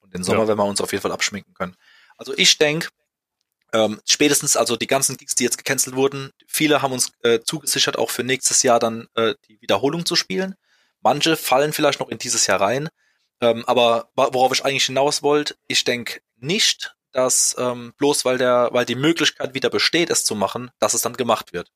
Und 0.00 0.12
den 0.12 0.22
Sommer 0.22 0.42
ja. 0.42 0.48
werden 0.48 0.58
wir 0.58 0.66
uns 0.66 0.80
auf 0.80 0.92
jeden 0.92 1.02
Fall 1.02 1.12
abschminken 1.12 1.54
können. 1.54 1.74
Also 2.18 2.34
ich 2.36 2.58
denke, 2.58 2.88
ähm, 3.72 4.00
spätestens 4.04 4.56
also 4.56 4.76
die 4.76 4.86
ganzen 4.86 5.16
Gigs, 5.16 5.34
die 5.34 5.44
jetzt 5.44 5.58
gecancelt 5.58 5.96
wurden, 5.96 6.30
viele 6.46 6.82
haben 6.82 6.92
uns 6.92 7.12
äh, 7.22 7.40
zugesichert, 7.40 7.98
auch 7.98 8.10
für 8.10 8.22
nächstes 8.22 8.62
Jahr 8.62 8.78
dann 8.78 9.08
äh, 9.14 9.34
die 9.48 9.60
Wiederholung 9.60 10.04
zu 10.06 10.14
spielen. 10.16 10.54
Manche 11.00 11.36
fallen 11.36 11.72
vielleicht 11.72 12.00
noch 12.00 12.08
in 12.08 12.18
dieses 12.18 12.46
Jahr 12.46 12.60
rein. 12.60 12.88
Ähm, 13.40 13.64
aber 13.66 14.10
worauf 14.14 14.52
ich 14.52 14.64
eigentlich 14.64 14.86
hinaus 14.86 15.22
wollte, 15.22 15.56
ich 15.66 15.84
denke 15.84 16.20
nicht, 16.36 16.94
dass 17.10 17.56
ähm, 17.58 17.94
bloß 17.98 18.24
weil 18.24 18.38
der, 18.38 18.68
weil 18.72 18.84
die 18.84 18.94
Möglichkeit 18.94 19.54
wieder 19.54 19.70
besteht, 19.70 20.10
es 20.10 20.24
zu 20.24 20.34
machen, 20.34 20.70
dass 20.78 20.94
es 20.94 21.02
dann 21.02 21.16
gemacht 21.16 21.52
wird. 21.52 21.70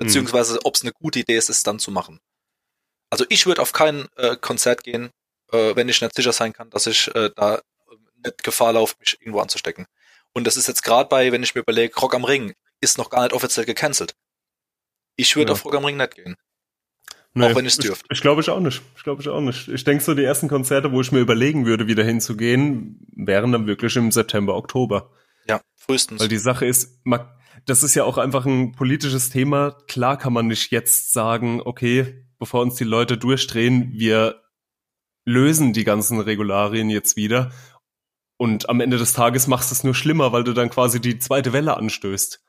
Hm. 0.00 0.06
Beziehungsweise, 0.06 0.54
mhm. 0.54 0.60
ob 0.64 0.74
es 0.74 0.82
eine 0.82 0.92
gute 0.92 1.20
Idee 1.20 1.36
ist, 1.36 1.50
es 1.50 1.62
dann 1.62 1.78
zu 1.78 1.90
machen. 1.90 2.20
Also 3.10 3.24
ich 3.28 3.46
würde 3.46 3.60
auf 3.60 3.72
kein 3.72 4.08
äh, 4.16 4.36
Konzert 4.36 4.82
gehen, 4.82 5.10
äh, 5.52 5.76
wenn 5.76 5.88
ich 5.88 6.00
nicht 6.00 6.14
sicher 6.14 6.32
sein 6.32 6.52
kann, 6.52 6.70
dass 6.70 6.86
ich 6.86 7.14
äh, 7.14 7.30
da 7.34 7.60
nicht 8.24 8.42
Gefahr 8.42 8.72
laufe, 8.72 8.94
mich 9.00 9.18
irgendwo 9.20 9.40
anzustecken. 9.40 9.86
Und 10.32 10.46
das 10.46 10.56
ist 10.56 10.68
jetzt 10.68 10.82
gerade 10.82 11.08
bei, 11.08 11.32
wenn 11.32 11.42
ich 11.42 11.54
mir 11.54 11.62
überlege, 11.62 11.98
Rock 11.98 12.14
am 12.14 12.24
Ring 12.24 12.54
ist 12.80 12.98
noch 12.98 13.10
gar 13.10 13.22
nicht 13.22 13.32
offiziell 13.32 13.66
gecancelt. 13.66 14.14
Ich 15.16 15.34
würde 15.36 15.50
ja. 15.50 15.52
auf 15.52 15.64
Rock 15.64 15.74
am 15.74 15.84
Ring 15.84 15.96
nicht 15.96 16.14
gehen. 16.14 16.36
Nee, 17.32 17.46
auch 17.46 17.54
wenn 17.54 17.66
es 17.66 17.76
dürfte. 17.76 18.06
Ich, 18.10 18.18
ich 18.18 18.22
glaube 18.22 18.40
ich 18.40 18.50
auch 18.50 18.60
nicht. 18.60 18.82
Ich 18.96 19.02
glaube 19.02 19.22
ich 19.22 19.28
auch 19.28 19.40
nicht. 19.40 19.68
Ich 19.68 19.84
denke 19.84 20.02
so, 20.02 20.14
die 20.14 20.24
ersten 20.24 20.48
Konzerte, 20.48 20.90
wo 20.92 21.00
ich 21.00 21.12
mir 21.12 21.20
überlegen 21.20 21.66
würde, 21.66 21.86
wieder 21.86 22.02
hinzugehen, 22.02 23.06
wären 23.14 23.52
dann 23.52 23.66
wirklich 23.66 23.94
im 23.96 24.10
September, 24.10 24.56
Oktober. 24.56 25.10
Ja, 25.46 25.60
frühestens. 25.76 26.20
Weil 26.20 26.28
die 26.28 26.38
Sache 26.38 26.66
ist, 26.66 26.98
das 27.66 27.82
ist 27.82 27.94
ja 27.94 28.04
auch 28.04 28.18
einfach 28.18 28.46
ein 28.46 28.72
politisches 28.72 29.30
Thema. 29.30 29.72
Klar 29.88 30.16
kann 30.18 30.32
man 30.32 30.46
nicht 30.46 30.70
jetzt 30.70 31.12
sagen, 31.12 31.60
okay, 31.64 32.26
bevor 32.38 32.62
uns 32.62 32.76
die 32.76 32.84
Leute 32.84 33.18
durchdrehen, 33.18 33.92
wir 33.92 34.42
lösen 35.24 35.72
die 35.72 35.84
ganzen 35.84 36.20
Regularien 36.20 36.90
jetzt 36.90 37.16
wieder 37.16 37.50
und 38.40 38.70
am 38.70 38.80
Ende 38.80 38.96
des 38.96 39.12
Tages 39.12 39.48
machst 39.48 39.70
du 39.70 39.74
es 39.74 39.84
nur 39.84 39.94
schlimmer, 39.94 40.32
weil 40.32 40.44
du 40.44 40.54
dann 40.54 40.70
quasi 40.70 40.98
die 40.98 41.18
zweite 41.18 41.52
Welle 41.52 41.76
anstößt. 41.76 42.40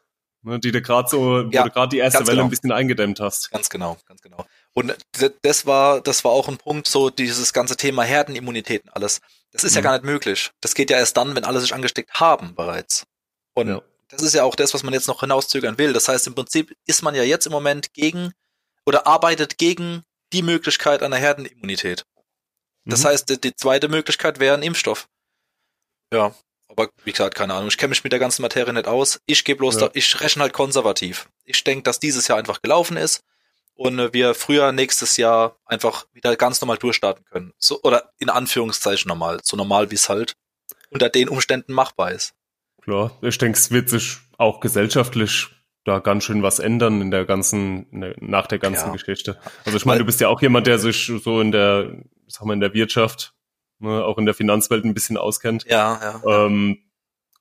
Ne, 0.43 0.59
die 0.59 0.71
du 0.71 0.81
gerade 0.81 1.07
so, 1.07 1.41
ja, 1.51 1.61
wo 1.61 1.67
du 1.67 1.69
gerade 1.69 1.89
die 1.89 1.97
erste 1.97 2.21
Welle 2.21 2.37
genau. 2.37 2.43
ein 2.45 2.49
bisschen 2.49 2.71
eingedämmt 2.71 3.19
hast. 3.19 3.51
Ganz 3.51 3.69
genau, 3.69 3.97
ganz 4.07 4.21
genau. 4.21 4.45
Und 4.73 4.95
das 5.43 5.67
war, 5.67 6.01
das 6.01 6.23
war 6.23 6.31
auch 6.31 6.47
ein 6.47 6.57
Punkt, 6.57 6.87
so 6.87 7.09
dieses 7.11 7.53
ganze 7.53 7.77
Thema 7.77 8.03
Herdenimmunitäten 8.03 8.89
alles. 8.89 9.19
Das 9.51 9.63
ist 9.63 9.73
mhm. 9.73 9.75
ja 9.75 9.81
gar 9.81 9.91
nicht 9.91 10.05
möglich. 10.05 10.51
Das 10.61 10.73
geht 10.73 10.89
ja 10.89 10.97
erst 10.97 11.17
dann, 11.17 11.35
wenn 11.35 11.43
alle 11.43 11.59
sich 11.59 11.75
angesteckt 11.75 12.19
haben 12.19 12.55
bereits. 12.55 13.05
Und 13.53 13.67
ja. 13.67 13.81
Das 14.11 14.21
ist 14.21 14.33
ja 14.33 14.43
auch 14.43 14.55
das, 14.55 14.73
was 14.73 14.83
man 14.83 14.93
jetzt 14.93 15.07
noch 15.07 15.21
hinauszögern 15.21 15.77
will. 15.77 15.93
Das 15.93 16.07
heißt, 16.07 16.27
im 16.27 16.35
Prinzip 16.35 16.75
ist 16.85 17.01
man 17.01 17.15
ja 17.15 17.23
jetzt 17.23 17.45
im 17.45 17.51
Moment 17.51 17.93
gegen 17.93 18.33
oder 18.85 19.07
arbeitet 19.07 19.57
gegen 19.57 20.03
die 20.33 20.41
Möglichkeit 20.41 21.03
einer 21.03 21.17
Herdenimmunität. 21.17 22.05
Das 22.85 23.03
mhm. 23.03 23.07
heißt, 23.07 23.29
die, 23.29 23.41
die 23.41 23.55
zweite 23.55 23.89
Möglichkeit 23.89 24.39
wäre 24.39 24.55
ein 24.55 24.63
Impfstoff. 24.63 25.07
Ja, 26.13 26.33
aber 26.67 26.89
wie 27.03 27.11
gesagt, 27.11 27.35
keine 27.35 27.53
Ahnung. 27.53 27.67
Ich 27.67 27.77
kenne 27.77 27.89
mich 27.89 28.03
mit 28.03 28.11
der 28.11 28.19
ganzen 28.19 28.41
Materie 28.41 28.73
nicht 28.73 28.87
aus. 28.87 29.19
Ich 29.25 29.43
gehe 29.43 29.55
bloß 29.55 29.75
ja. 29.75 29.81
da, 29.81 29.89
ich 29.93 30.19
rechne 30.19 30.43
halt 30.43 30.53
konservativ. 30.53 31.29
Ich 31.43 31.63
denke, 31.63 31.83
dass 31.83 31.99
dieses 31.99 32.27
Jahr 32.27 32.37
einfach 32.37 32.61
gelaufen 32.61 32.97
ist 32.97 33.23
und 33.75 33.99
äh, 33.99 34.13
wir 34.13 34.33
früher 34.35 34.71
nächstes 34.71 35.17
Jahr 35.17 35.57
einfach 35.65 36.05
wieder 36.13 36.35
ganz 36.35 36.61
normal 36.61 36.77
durchstarten 36.77 37.25
können. 37.25 37.53
So, 37.57 37.81
oder 37.83 38.11
in 38.19 38.29
Anführungszeichen 38.29 39.07
normal, 39.07 39.39
so 39.43 39.57
normal 39.57 39.91
wie 39.91 39.95
es 39.95 40.09
halt 40.09 40.35
unter 40.89 41.09
den 41.09 41.29
Umständen 41.29 41.73
machbar 41.73 42.11
ist. 42.11 42.33
Klar, 42.81 43.11
ich 43.21 43.37
denke, 43.37 43.57
es 43.57 43.71
wird 43.71 43.89
sich 43.89 44.17
auch 44.37 44.59
gesellschaftlich 44.59 45.49
da 45.83 45.99
ganz 45.99 46.23
schön 46.23 46.43
was 46.43 46.59
ändern 46.59 47.01
in 47.01 47.11
der 47.11 47.25
ganzen, 47.25 47.87
nach 48.19 48.47
der 48.47 48.59
ganzen 48.59 48.87
ja. 48.87 48.93
Geschichte. 48.93 49.37
Also 49.65 49.77
ich 49.77 49.85
meine, 49.85 49.99
du 49.99 50.05
bist 50.05 50.21
ja 50.21 50.27
auch 50.27 50.41
jemand, 50.41 50.67
der 50.67 50.77
sich 50.77 51.11
so 51.23 51.41
in 51.41 51.51
der, 51.51 51.91
sag 52.27 52.45
mal, 52.45 52.53
in 52.53 52.59
der 52.59 52.73
Wirtschaft 52.73 53.33
ne, 53.81 54.03
auch 54.05 54.17
in 54.17 54.25
der 54.25 54.33
Finanzwelt 54.33 54.85
ein 54.85 54.93
bisschen 54.93 55.17
auskennt. 55.17 55.65
Ja, 55.65 56.21
ja. 56.23 56.45
Ähm, 56.45 56.79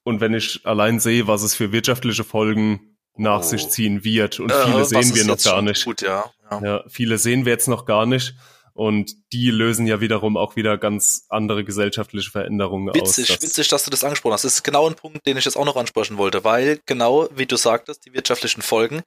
und 0.03 0.21
wenn 0.21 0.35
ich 0.35 0.67
allein 0.67 0.99
sehe, 0.99 1.27
was 1.27 1.43
es 1.43 1.55
für 1.55 1.73
wirtschaftliche 1.73 2.25
Folgen 2.25 2.97
nach 3.17 3.41
oh. 3.41 3.43
sich 3.43 3.69
ziehen 3.69 4.03
wird, 4.05 4.41
und 4.41 4.51
äh, 4.51 4.65
viele 4.65 4.85
sehen 4.85 5.15
wir 5.15 5.25
noch 5.27 5.43
gar 5.43 5.63
nicht. 5.63 5.85
Gut, 5.85 6.01
ja, 6.01 6.25
ja. 6.51 6.63
ja, 6.63 6.85
viele 6.89 7.19
sehen 7.19 7.45
wir 7.45 7.53
jetzt 7.53 7.69
noch 7.69 7.85
gar 7.85 8.07
nicht. 8.07 8.35
Und 8.75 9.15
die 9.33 9.51
lösen 9.51 9.87
ja 9.87 10.01
wiederum 10.01 10.37
auch 10.37 10.57
wieder 10.57 10.79
ganz 10.79 11.27
andere 11.29 11.65
gesellschaftliche 11.65 12.31
Veränderungen 12.31 12.95
witzig, 12.95 13.31
aus. 13.31 13.43
Witzig, 13.43 13.69
dass 13.69 13.85
du 13.85 13.91
das 13.91 14.05
angesprochen 14.05 14.35
hast. 14.35 14.45
Das 14.45 14.55
ist 14.55 14.63
genau 14.63 14.89
ein 14.89 14.95
Punkt, 14.95 15.27
den 15.27 15.37
ich 15.37 15.45
jetzt 15.45 15.57
auch 15.57 15.65
noch 15.65 15.77
ansprechen 15.77 16.19
wollte, 16.19 16.45
weil 16.45 16.81
genau, 16.87 17.29
wie 17.35 17.47
du 17.47 17.57
sagtest, 17.57 18.07
die 18.07 18.13
wirtschaftlichen 18.15 18.63
Folgen, 18.63 19.03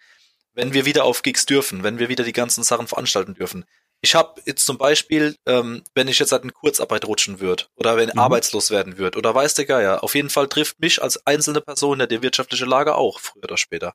wenn 0.54 0.74
wir 0.74 0.86
wieder 0.86 1.06
auf 1.06 1.24
Gigs 1.24 1.46
dürfen, 1.46 1.84
wenn 1.84 2.00
wir 2.00 2.10
wieder 2.10 2.24
die 2.24 2.34
ganzen 2.34 2.64
Sachen 2.64 2.88
veranstalten 2.88 3.34
dürfen, 3.34 3.66
ich 4.04 4.16
habe 4.16 4.42
jetzt 4.46 4.66
zum 4.66 4.78
Beispiel, 4.78 5.38
ähm, 5.46 5.82
wenn 5.96 6.10
ich 6.10 6.20
jetzt 6.20 6.34
halt 6.34 6.44
in 6.44 6.54
Kurzarbeit 6.54 7.06
rutschen 7.06 7.40
würde 7.40 7.66
oder 7.76 7.96
wenn 7.96 8.10
mhm. 8.10 8.20
arbeitslos 8.20 8.70
werden 8.70 8.98
würde 8.98 9.18
oder 9.18 9.34
weiß 9.34 9.54
der 9.54 9.66
Geier, 9.66 10.04
auf 10.04 10.14
jeden 10.14 10.30
Fall 10.30 10.50
trifft 10.50 10.80
mich 10.82 11.02
als 11.02 11.26
einzelne 11.26 11.62
Person 11.62 12.02
ja 12.02 12.06
die 12.06 12.22
wirtschaftliche 12.22 12.66
Lage 12.66 12.96
auch, 12.96 13.22
früher 13.22 13.46
oder 13.46 13.56
später. 13.56 13.94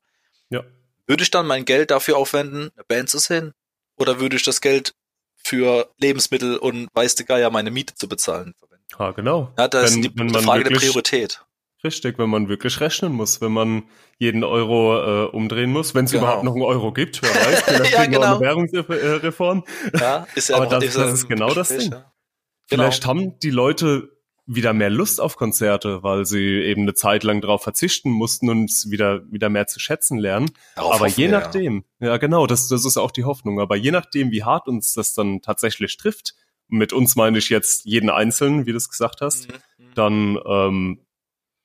Ja. 0.49 0.63
Würde 1.05 1.21
ich 1.21 1.29
dann 1.29 1.45
mein 1.45 1.63
Geld 1.63 1.91
dafür 1.91 2.17
aufwenden, 2.17 2.71
eine 2.75 2.83
Band 2.87 3.09
zu 3.09 3.19
sehen? 3.19 3.53
Oder 3.97 4.19
würde 4.19 4.35
ich 4.35 4.43
das 4.43 4.61
Geld 4.61 4.95
für 5.43 5.89
Lebensmittel 5.97 6.57
und 6.57 6.89
weiß 6.93 7.15
der 7.15 7.25
Geier 7.25 7.49
meine 7.49 7.71
Miete 7.71 7.95
zu 7.95 8.07
bezahlen 8.07 8.53
verwenden? 8.57 8.85
Ah, 8.97 9.11
genau. 9.11 9.51
Ja, 9.57 9.67
das 9.67 9.93
wenn, 9.93 10.03
ist 10.03 10.15
die, 10.15 10.27
die 10.27 10.39
Frage 10.39 10.63
der 10.65 10.75
Priorität. 10.75 11.43
Richtig, 11.83 12.19
wenn 12.19 12.29
man 12.29 12.49
wirklich 12.49 12.81
rechnen 12.81 13.13
muss, 13.13 13.39
wenn 13.39 13.53
man 13.53 13.83
jeden 14.17 14.43
Euro 14.43 15.27
äh, 15.27 15.29
umdrehen 15.29 15.71
muss, 15.71 15.95
wenn 15.95 16.05
es 16.05 16.11
genau. 16.11 16.23
überhaupt 16.23 16.43
noch 16.43 16.53
einen 16.53 16.63
Euro 16.63 16.91
gibt, 16.91 17.21
wer 17.21 17.29
weiß, 17.29 17.61
vielleicht 17.65 17.93
ja, 17.93 18.05
genau. 18.05 18.35
eine 18.35 18.39
Währungsreform. 18.41 19.63
Ja, 19.97 20.27
ist 20.35 20.49
ja 20.49 20.57
Aber 20.57 20.65
das, 20.67 20.93
das 20.93 21.13
ist 21.13 21.27
genau 21.29 21.53
das 21.53 21.69
Ding. 21.69 21.91
Ja. 21.91 22.11
Genau. 22.69 22.83
Vielleicht 22.83 23.05
haben 23.05 23.39
die 23.39 23.49
Leute 23.49 24.09
wieder 24.51 24.73
mehr 24.73 24.89
Lust 24.89 25.21
auf 25.21 25.35
Konzerte, 25.35 26.01
weil 26.01 26.25
sie 26.25 26.43
eben 26.43 26.81
eine 26.81 26.95
Zeit 26.95 27.23
lang 27.23 27.39
darauf 27.39 27.61
verzichten 27.61 28.09
mussten 28.09 28.49
und 28.49 28.69
es 28.69 28.89
wieder, 28.89 29.21
wieder 29.31 29.47
mehr 29.47 29.67
zu 29.67 29.79
schätzen 29.79 30.17
lernen. 30.17 30.49
Darauf 30.75 30.95
Aber 30.95 31.07
je 31.07 31.27
nachdem, 31.27 31.85
ja. 31.99 32.07
ja 32.07 32.17
genau, 32.17 32.47
das, 32.47 32.67
das 32.67 32.83
ist 32.83 32.97
auch 32.97 33.11
die 33.11 33.25
Hoffnung. 33.25 33.59
Aber 33.59 33.75
je 33.75 33.91
nachdem, 33.91 34.31
wie 34.31 34.43
hart 34.43 34.67
uns 34.67 34.93
das 34.95 35.13
dann 35.13 35.43
tatsächlich 35.43 35.97
trifft, 35.97 36.33
mit 36.67 36.93
uns 36.93 37.15
meine 37.15 37.37
ich 37.37 37.49
jetzt 37.49 37.85
jeden 37.85 38.09
Einzelnen, 38.09 38.65
wie 38.65 38.71
du 38.71 38.77
es 38.77 38.89
gesagt 38.89 39.21
hast, 39.21 39.49
mhm. 39.49 39.53
mhm. 39.85 39.91
dann 39.93 40.39
ähm, 40.47 41.05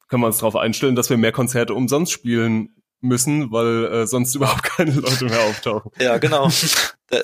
können 0.09 0.23
wir 0.23 0.27
uns 0.27 0.39
darauf 0.39 0.57
einstellen, 0.57 0.95
dass 0.95 1.09
wir 1.09 1.17
mehr 1.17 1.33
Konzerte 1.33 1.73
umsonst 1.73 2.13
spielen 2.13 2.77
müssen, 3.01 3.51
weil 3.51 3.87
äh, 3.87 4.07
sonst 4.07 4.35
überhaupt 4.35 4.63
keine 4.63 4.93
Leute 4.93 5.25
mehr 5.25 5.41
auftauchen. 5.41 5.91
Ja, 5.99 6.19
genau. 6.19 6.51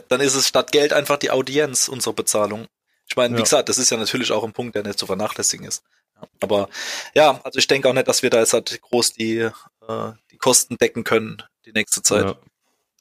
Dann 0.09 0.21
ist 0.21 0.37
es 0.37 0.49
statt 0.49 0.73
Geld 0.73 0.95
einfach 0.95 1.19
die 1.19 1.31
Audienz, 1.31 1.89
unsere 1.89 2.15
Bezahlung. 2.15 2.67
Ich 3.11 3.17
meine, 3.17 3.35
wie 3.35 3.39
ja. 3.39 3.45
gesagt, 3.45 3.69
das 3.69 3.79
ist 3.79 3.91
ja 3.91 3.97
natürlich 3.97 4.31
auch 4.31 4.45
ein 4.45 4.53
Punkt, 4.53 4.77
der 4.77 4.85
nicht 4.85 4.99
zu 4.99 5.07
vernachlässigen 5.07 5.67
ist. 5.67 5.83
Aber 6.41 6.69
ja, 7.15 7.41
also 7.43 7.59
ich 7.59 7.67
denke 7.67 7.89
auch 7.89 7.93
nicht, 7.93 8.07
dass 8.07 8.23
wir 8.23 8.31
da 8.31 8.39
jetzt 8.39 8.53
halt 8.53 8.81
groß 8.81 9.15
die, 9.15 9.39
äh, 9.39 10.13
die 10.31 10.39
Kosten 10.39 10.77
decken 10.77 11.03
können 11.03 11.43
die 11.67 11.73
nächste 11.73 12.03
Zeit. 12.03 12.25
Ja. 12.25 12.37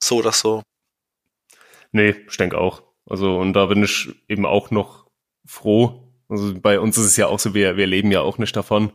So 0.01 0.17
oder 0.17 0.31
so. 0.31 0.63
Nee, 1.91 2.15
ich 2.27 2.37
denke 2.37 2.57
auch. 2.57 2.81
Also, 3.07 3.37
und 3.37 3.53
da 3.53 3.67
bin 3.67 3.83
ich 3.83 4.09
eben 4.27 4.45
auch 4.45 4.71
noch 4.71 5.05
froh. 5.45 6.11
Also 6.27 6.59
bei 6.59 6.79
uns 6.79 6.97
ist 6.97 7.05
es 7.05 7.17
ja 7.17 7.27
auch 7.27 7.39
so, 7.39 7.53
wir, 7.53 7.77
wir 7.77 7.87
leben 7.87 8.11
ja 8.11 8.21
auch 8.21 8.37
nicht 8.37 8.55
davon. 8.55 8.91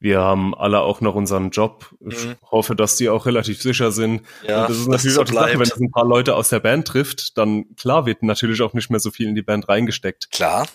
Wir 0.00 0.20
haben 0.20 0.54
alle 0.54 0.80
auch 0.80 1.00
noch 1.00 1.14
unseren 1.14 1.50
Job. 1.50 1.92
Ich 2.00 2.24
mhm. 2.24 2.36
hoffe, 2.50 2.76
dass 2.76 2.96
die 2.96 3.08
auch 3.08 3.26
relativ 3.26 3.60
sicher 3.60 3.90
sind. 3.90 4.22
Ja, 4.46 4.62
und 4.62 4.70
das 4.70 4.78
ist 4.78 4.86
natürlich 4.86 5.18
auch 5.18 5.24
die 5.24 5.34
Sache, 5.34 5.54
wenn 5.54 5.60
es 5.62 5.76
ein 5.76 5.90
paar 5.90 6.06
Leute 6.06 6.36
aus 6.36 6.50
der 6.50 6.60
Band 6.60 6.86
trifft, 6.86 7.36
dann 7.36 7.74
klar 7.74 8.06
wird 8.06 8.22
natürlich 8.22 8.62
auch 8.62 8.74
nicht 8.74 8.90
mehr 8.90 9.00
so 9.00 9.10
viel 9.10 9.28
in 9.28 9.34
die 9.34 9.42
Band 9.42 9.68
reingesteckt. 9.68 10.30
Klar. 10.30 10.68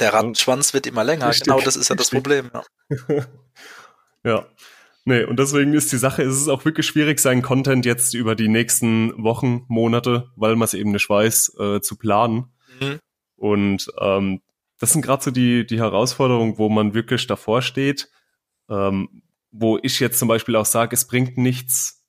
Der 0.00 0.12
Rattenschwanz 0.12 0.74
wird 0.74 0.88
immer 0.88 1.04
länger. 1.04 1.28
Richtig, 1.28 1.44
genau, 1.44 1.60
das 1.60 1.76
ist 1.76 1.88
ja 1.88 1.94
das 1.94 2.10
Problem. 2.10 2.50
Ja. 2.52 3.26
ja. 4.24 4.46
Nee, 5.04 5.22
und 5.22 5.38
deswegen 5.38 5.74
ist 5.74 5.92
die 5.92 5.98
Sache, 5.98 6.22
es 6.22 6.36
ist 6.36 6.48
auch 6.48 6.64
wirklich 6.64 6.86
schwierig, 6.86 7.20
seinen 7.20 7.42
Content 7.42 7.84
jetzt 7.84 8.14
über 8.14 8.34
die 8.34 8.48
nächsten 8.48 9.22
Wochen, 9.22 9.64
Monate, 9.68 10.30
weil 10.34 10.56
man 10.56 10.64
es 10.64 10.74
eben 10.74 10.92
nicht 10.92 11.08
weiß, 11.08 11.56
äh, 11.60 11.80
zu 11.80 11.96
planen. 11.96 12.52
Mhm. 12.80 12.98
Und 13.36 13.86
ähm, 14.00 14.40
das 14.80 14.92
sind 14.92 15.02
gerade 15.02 15.22
so 15.22 15.30
die, 15.30 15.66
die 15.66 15.78
Herausforderungen, 15.78 16.58
wo 16.58 16.68
man 16.68 16.94
wirklich 16.94 17.26
davor 17.26 17.62
steht, 17.62 18.08
ähm, 18.68 19.22
wo 19.50 19.78
ich 19.82 20.00
jetzt 20.00 20.18
zum 20.18 20.28
Beispiel 20.28 20.56
auch 20.56 20.66
sage, 20.66 20.94
es 20.94 21.06
bringt 21.06 21.38
nichts, 21.38 22.04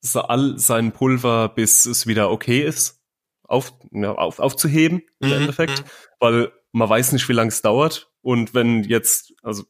so 0.00 0.22
all 0.22 0.58
sein 0.58 0.92
Pulver, 0.92 1.48
bis 1.48 1.86
es 1.86 2.06
wieder 2.06 2.30
okay 2.30 2.62
ist, 2.62 3.00
auf, 3.44 3.72
ja, 3.92 4.12
auf, 4.12 4.38
aufzuheben 4.40 5.02
im 5.20 5.28
mhm. 5.28 5.34
Endeffekt, 5.34 5.80
mhm. 5.80 5.88
weil 6.20 6.52
man 6.72 6.88
weiß 6.88 7.12
nicht, 7.12 7.28
wie 7.28 7.34
lange 7.34 7.48
es 7.48 7.62
dauert. 7.62 8.10
Und 8.20 8.54
wenn 8.54 8.82
jetzt, 8.84 9.34
also 9.42 9.64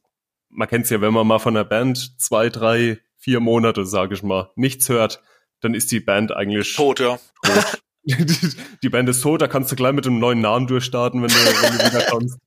man 0.49 0.67
kennt 0.67 0.85
es 0.85 0.89
ja, 0.89 1.01
wenn 1.01 1.13
man 1.13 1.27
mal 1.27 1.39
von 1.39 1.53
der 1.53 1.63
Band 1.63 2.19
zwei, 2.19 2.49
drei, 2.49 2.99
vier 3.17 3.39
Monate, 3.39 3.85
sage 3.85 4.15
ich 4.15 4.23
mal, 4.23 4.51
nichts 4.55 4.89
hört, 4.89 5.21
dann 5.61 5.73
ist 5.73 5.91
die 5.91 5.99
Band 5.99 6.31
eigentlich 6.31 6.75
tot, 6.75 6.99
ja. 6.99 7.19
Tot. 7.41 7.81
die, 8.03 8.55
die, 8.83 8.89
Band 8.89 9.07
ist 9.07 9.21
tot, 9.21 9.41
da 9.41 9.47
kannst 9.47 9.71
du 9.71 9.75
gleich 9.75 9.93
mit 9.93 10.05
einem 10.05 10.19
neuen 10.19 10.41
Namen 10.41 10.67
durchstarten, 10.67 11.21
wenn 11.21 11.29
du, 11.29 11.35
wenn 11.35 11.77
du 11.77 11.85
wieder 11.85 12.05
kommst. 12.09 12.37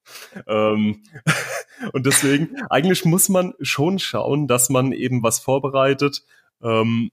ähm, 0.46 1.02
und 1.92 2.06
deswegen, 2.06 2.62
eigentlich 2.70 3.04
muss 3.04 3.28
man 3.28 3.54
schon 3.60 3.98
schauen, 3.98 4.48
dass 4.48 4.70
man 4.70 4.92
eben 4.92 5.22
was 5.22 5.38
vorbereitet, 5.38 6.24
ähm, 6.62 7.10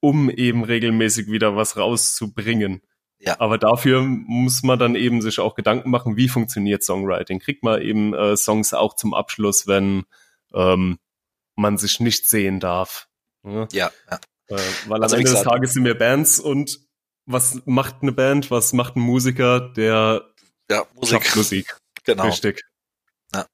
um 0.00 0.30
eben 0.30 0.64
regelmäßig 0.64 1.28
wieder 1.30 1.56
was 1.56 1.76
rauszubringen. 1.76 2.82
Ja. 3.18 3.36
Aber 3.40 3.56
dafür 3.58 4.02
muss 4.02 4.62
man 4.62 4.78
dann 4.78 4.96
eben 4.96 5.22
sich 5.22 5.40
auch 5.40 5.54
Gedanken 5.54 5.90
machen, 5.90 6.16
wie 6.16 6.28
funktioniert 6.28 6.82
Songwriting. 6.82 7.38
Kriegt 7.38 7.62
man 7.62 7.80
eben 7.80 8.12
äh, 8.12 8.36
Songs 8.36 8.74
auch 8.74 8.94
zum 8.94 9.14
Abschluss, 9.14 9.66
wenn 9.66 10.04
ähm, 10.52 10.98
man 11.56 11.78
sich 11.78 12.00
nicht 12.00 12.28
sehen 12.28 12.60
darf. 12.60 13.08
Ja, 13.44 13.66
ja. 13.72 13.90
ja. 14.10 14.20
Äh, 14.48 14.58
weil 14.88 15.02
also 15.02 15.16
am 15.16 15.20
Ende 15.20 15.32
des 15.32 15.42
Tages 15.42 15.72
sind 15.72 15.84
wir 15.84 15.96
Bands 15.96 16.38
und 16.38 16.80
was 17.26 17.62
macht 17.64 18.02
eine 18.02 18.12
Band, 18.12 18.50
was 18.50 18.74
macht 18.74 18.96
ein 18.96 19.00
Musiker, 19.00 19.60
der 19.60 20.22
ja, 20.70 20.84
Musik. 20.94 21.34
Musik. 21.36 21.76
Genau. 22.04 22.24
Richtig. 22.24 22.62
Ja. 23.34 23.46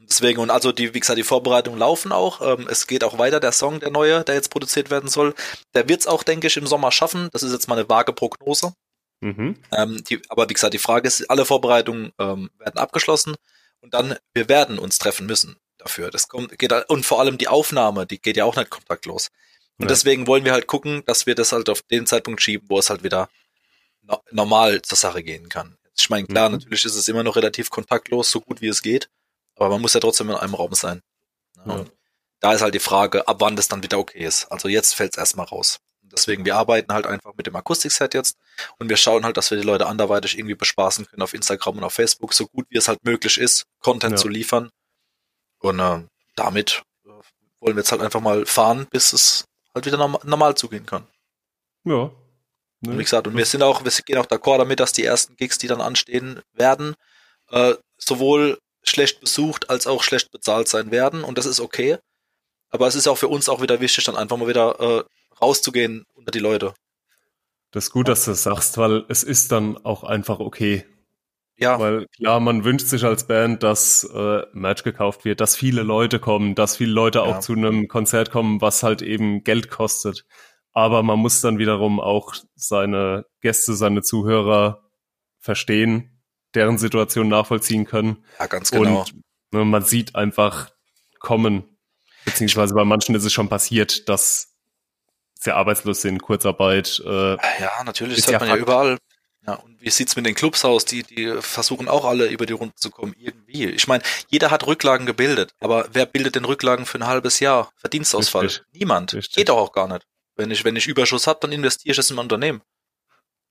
Deswegen, 0.00 0.40
und 0.40 0.50
also 0.50 0.72
die, 0.72 0.92
wie 0.92 1.00
gesagt, 1.00 1.18
die 1.18 1.22
Vorbereitungen 1.22 1.78
laufen 1.78 2.12
auch. 2.12 2.40
Ähm, 2.42 2.68
es 2.68 2.86
geht 2.86 3.04
auch 3.04 3.18
weiter, 3.18 3.40
der 3.40 3.52
Song, 3.52 3.80
der 3.80 3.90
neue, 3.90 4.24
der 4.24 4.34
jetzt 4.34 4.50
produziert 4.50 4.90
werden 4.90 5.08
soll. 5.08 5.34
Der 5.74 5.88
wird 5.88 6.00
es 6.00 6.06
auch, 6.06 6.22
denke 6.22 6.48
ich, 6.48 6.56
im 6.56 6.66
Sommer 6.66 6.92
schaffen. 6.92 7.28
Das 7.32 7.42
ist 7.42 7.52
jetzt 7.52 7.68
mal 7.68 7.78
eine 7.78 7.88
vage 7.88 8.12
Prognose. 8.12 8.74
Mhm. 9.20 9.56
Ähm, 9.72 10.04
die, 10.04 10.20
aber 10.28 10.48
wie 10.48 10.54
gesagt, 10.54 10.74
die 10.74 10.78
Frage 10.78 11.06
ist, 11.06 11.30
alle 11.30 11.44
Vorbereitungen 11.44 12.12
ähm, 12.18 12.50
werden 12.58 12.78
abgeschlossen 12.78 13.36
und 13.80 13.94
dann, 13.94 14.16
wir 14.34 14.48
werden 14.48 14.78
uns 14.78 14.98
treffen 14.98 15.26
müssen 15.26 15.56
dafür. 15.78 16.10
Das 16.10 16.28
kommt, 16.28 16.58
geht 16.58 16.72
und 16.88 17.06
vor 17.06 17.20
allem 17.20 17.38
die 17.38 17.48
Aufnahme, 17.48 18.04
die 18.04 18.20
geht 18.20 18.36
ja 18.36 18.44
auch 18.44 18.56
nicht 18.56 18.70
kontaktlos. 18.70 19.28
Und 19.78 19.84
ja. 19.84 19.88
deswegen 19.88 20.26
wollen 20.26 20.44
wir 20.44 20.52
halt 20.52 20.66
gucken, 20.66 21.04
dass 21.06 21.26
wir 21.26 21.36
das 21.36 21.52
halt 21.52 21.70
auf 21.70 21.82
den 21.82 22.06
Zeitpunkt 22.06 22.42
schieben, 22.42 22.68
wo 22.68 22.78
es 22.78 22.90
halt 22.90 23.04
wieder 23.04 23.28
no 24.02 24.20
normal 24.32 24.82
zur 24.82 24.98
Sache 24.98 25.22
gehen 25.22 25.48
kann. 25.48 25.76
Ich 25.96 26.10
meine, 26.10 26.26
klar, 26.26 26.48
mhm. 26.48 26.56
natürlich 26.56 26.84
ist 26.84 26.96
es 26.96 27.08
immer 27.08 27.22
noch 27.22 27.36
relativ 27.36 27.70
kontaktlos, 27.70 28.30
so 28.30 28.40
gut 28.40 28.60
wie 28.60 28.68
es 28.68 28.82
geht, 28.82 29.08
aber 29.56 29.70
man 29.70 29.80
muss 29.82 29.94
ja 29.94 30.00
trotzdem 30.00 30.30
in 30.30 30.36
einem 30.36 30.54
Raum 30.54 30.74
sein. 30.74 31.02
Ja. 31.66 31.84
Da 32.40 32.52
ist 32.52 32.62
halt 32.62 32.74
die 32.74 32.80
Frage, 32.80 33.28
ab 33.28 33.36
wann 33.40 33.56
das 33.56 33.68
dann 33.68 33.82
wieder 33.82 33.98
okay 33.98 34.24
ist. 34.24 34.46
Also 34.46 34.68
jetzt 34.68 34.94
fällt 34.94 35.12
es 35.12 35.18
erstmal 35.18 35.46
raus. 35.46 35.78
Deswegen, 36.02 36.44
wir 36.44 36.56
arbeiten 36.56 36.92
halt 36.92 37.06
einfach 37.06 37.32
mit 37.36 37.46
dem 37.46 37.56
Akustikset 37.56 38.12
jetzt 38.14 38.36
und 38.78 38.88
wir 38.88 38.96
schauen 38.96 39.24
halt, 39.24 39.36
dass 39.36 39.50
wir 39.50 39.58
die 39.58 39.66
Leute 39.66 39.86
anderweitig 39.86 40.36
irgendwie 40.36 40.54
bespaßen 40.54 41.06
können 41.06 41.22
auf 41.22 41.32
Instagram 41.32 41.78
und 41.78 41.84
auf 41.84 41.94
Facebook, 41.94 42.34
so 42.34 42.46
gut 42.46 42.66
wie 42.68 42.76
es 42.76 42.88
halt 42.88 43.02
möglich 43.04 43.38
ist, 43.38 43.64
Content 43.80 44.12
ja. 44.12 44.16
zu 44.18 44.28
liefern. 44.28 44.70
Und 45.58 45.80
äh, 45.80 46.02
damit 46.36 46.82
äh, 47.04 47.08
wollen 47.60 47.76
wir 47.76 47.80
jetzt 47.82 47.92
halt 47.92 48.02
einfach 48.02 48.20
mal 48.20 48.44
fahren, 48.44 48.86
bis 48.90 49.12
es 49.12 49.44
halt 49.74 49.86
wieder 49.86 49.96
norm 49.96 50.18
normal 50.24 50.54
zugehen 50.54 50.84
kann. 50.84 51.06
Ja. 51.84 52.10
Ne? 52.82 52.98
Wie 52.98 53.02
gesagt, 53.02 53.26
und 53.26 53.36
wir 53.36 53.44
sind 53.44 53.62
auch, 53.62 53.84
wir 53.84 53.92
gehen 54.04 54.18
auch 54.18 54.26
d'accord 54.26 54.58
damit, 54.58 54.80
dass 54.80 54.92
die 54.92 55.04
ersten 55.04 55.36
Gigs, 55.36 55.58
die 55.58 55.68
dann 55.68 55.80
anstehen 55.80 56.40
werden, 56.52 56.94
äh, 57.50 57.74
sowohl 57.96 58.58
schlecht 58.82 59.20
besucht 59.20 59.70
als 59.70 59.86
auch 59.86 60.02
schlecht 60.02 60.30
bezahlt 60.32 60.68
sein 60.68 60.90
werden 60.90 61.24
und 61.24 61.38
das 61.38 61.46
ist 61.46 61.60
okay. 61.60 61.98
Aber 62.70 62.86
es 62.86 62.94
ist 62.94 63.06
auch 63.06 63.18
für 63.18 63.28
uns 63.28 63.48
auch 63.48 63.62
wieder 63.62 63.80
wichtig, 63.80 64.04
dann 64.04 64.16
einfach 64.16 64.36
mal 64.36 64.48
wieder 64.48 64.80
äh, 64.80 65.04
rauszugehen 65.40 66.04
unter 66.14 66.30
die 66.30 66.38
Leute. 66.38 66.74
Das 67.70 67.84
ist 67.84 67.90
gut, 67.90 68.08
dass 68.08 68.24
du 68.24 68.32
das 68.32 68.42
sagst, 68.42 68.78
weil 68.78 69.04
es 69.08 69.22
ist 69.22 69.52
dann 69.52 69.78
auch 69.84 70.04
einfach 70.04 70.40
okay. 70.40 70.84
Ja. 71.56 71.78
Weil 71.78 72.06
klar, 72.08 72.40
man 72.40 72.64
wünscht 72.64 72.86
sich 72.86 73.04
als 73.04 73.26
Band, 73.26 73.62
dass 73.62 74.04
äh, 74.12 74.42
Merch 74.52 74.82
gekauft 74.82 75.24
wird, 75.24 75.40
dass 75.40 75.54
viele 75.54 75.82
Leute 75.82 76.18
kommen, 76.18 76.54
dass 76.54 76.76
viele 76.76 76.92
Leute 76.92 77.20
ja. 77.20 77.24
auch 77.24 77.40
zu 77.40 77.52
einem 77.52 77.88
Konzert 77.88 78.30
kommen, 78.30 78.60
was 78.60 78.82
halt 78.82 79.00
eben 79.00 79.44
Geld 79.44 79.70
kostet. 79.70 80.24
Aber 80.72 81.02
man 81.02 81.18
muss 81.18 81.40
dann 81.40 81.58
wiederum 81.58 82.00
auch 82.00 82.34
seine 82.54 83.26
Gäste, 83.40 83.74
seine 83.74 84.02
Zuhörer 84.02 84.82
verstehen, 85.38 86.22
deren 86.54 86.78
Situation 86.78 87.28
nachvollziehen 87.28 87.84
können. 87.84 88.24
Ja, 88.38 88.46
ganz 88.46 88.70
genau. 88.70 89.00
Und 89.00 89.14
ne, 89.52 89.64
man 89.64 89.82
sieht 89.82 90.14
einfach 90.14 90.70
kommen, 91.18 91.64
beziehungsweise 92.24 92.74
bei 92.74 92.84
manchen 92.84 93.14
ist 93.14 93.24
es 93.24 93.32
schon 93.32 93.48
passiert, 93.48 94.08
dass 94.08 94.54
sehr 95.38 95.56
arbeitslos 95.56 96.02
sind, 96.02 96.22
Kurzarbeit. 96.22 97.02
Äh, 97.04 97.32
ja, 97.32 97.84
natürlich, 97.84 98.16
das 98.16 98.28
hört 98.28 98.40
man 98.40 98.50
ja 98.50 98.56
überall. 98.56 98.98
Ja, 99.44 99.54
und 99.54 99.80
wie 99.80 99.90
sieht's 99.90 100.14
mit 100.14 100.24
den 100.24 100.36
Clubs 100.36 100.64
aus? 100.64 100.84
Die, 100.84 101.02
die 101.02 101.34
versuchen 101.40 101.88
auch 101.88 102.04
alle 102.04 102.26
über 102.26 102.46
die 102.46 102.52
Runde 102.52 102.76
zu 102.76 102.90
kommen, 102.90 103.12
irgendwie. 103.18 103.66
Ich 103.66 103.88
meine, 103.88 104.04
jeder 104.28 104.52
hat 104.52 104.66
Rücklagen 104.68 105.04
gebildet, 105.04 105.52
aber 105.58 105.88
wer 105.92 106.06
bildet 106.06 106.36
denn 106.36 106.44
Rücklagen 106.44 106.86
für 106.86 106.98
ein 106.98 107.06
halbes 107.08 107.40
Jahr? 107.40 107.72
Verdienstausfall? 107.76 108.44
Richtig. 108.44 108.64
Niemand. 108.72 109.14
Richtig. 109.14 109.34
Geht 109.34 109.48
doch 109.48 109.56
auch 109.56 109.72
gar 109.72 109.88
nicht. 109.88 110.06
Wenn 110.42 110.50
ich, 110.50 110.64
wenn 110.64 110.76
ich 110.76 110.86
Überschuss 110.86 111.26
habe, 111.26 111.40
dann 111.40 111.52
investiere 111.52 111.92
ich 111.92 111.98
es 111.98 112.10
in 112.10 112.16
ein 112.16 112.20
Unternehmen. 112.20 112.62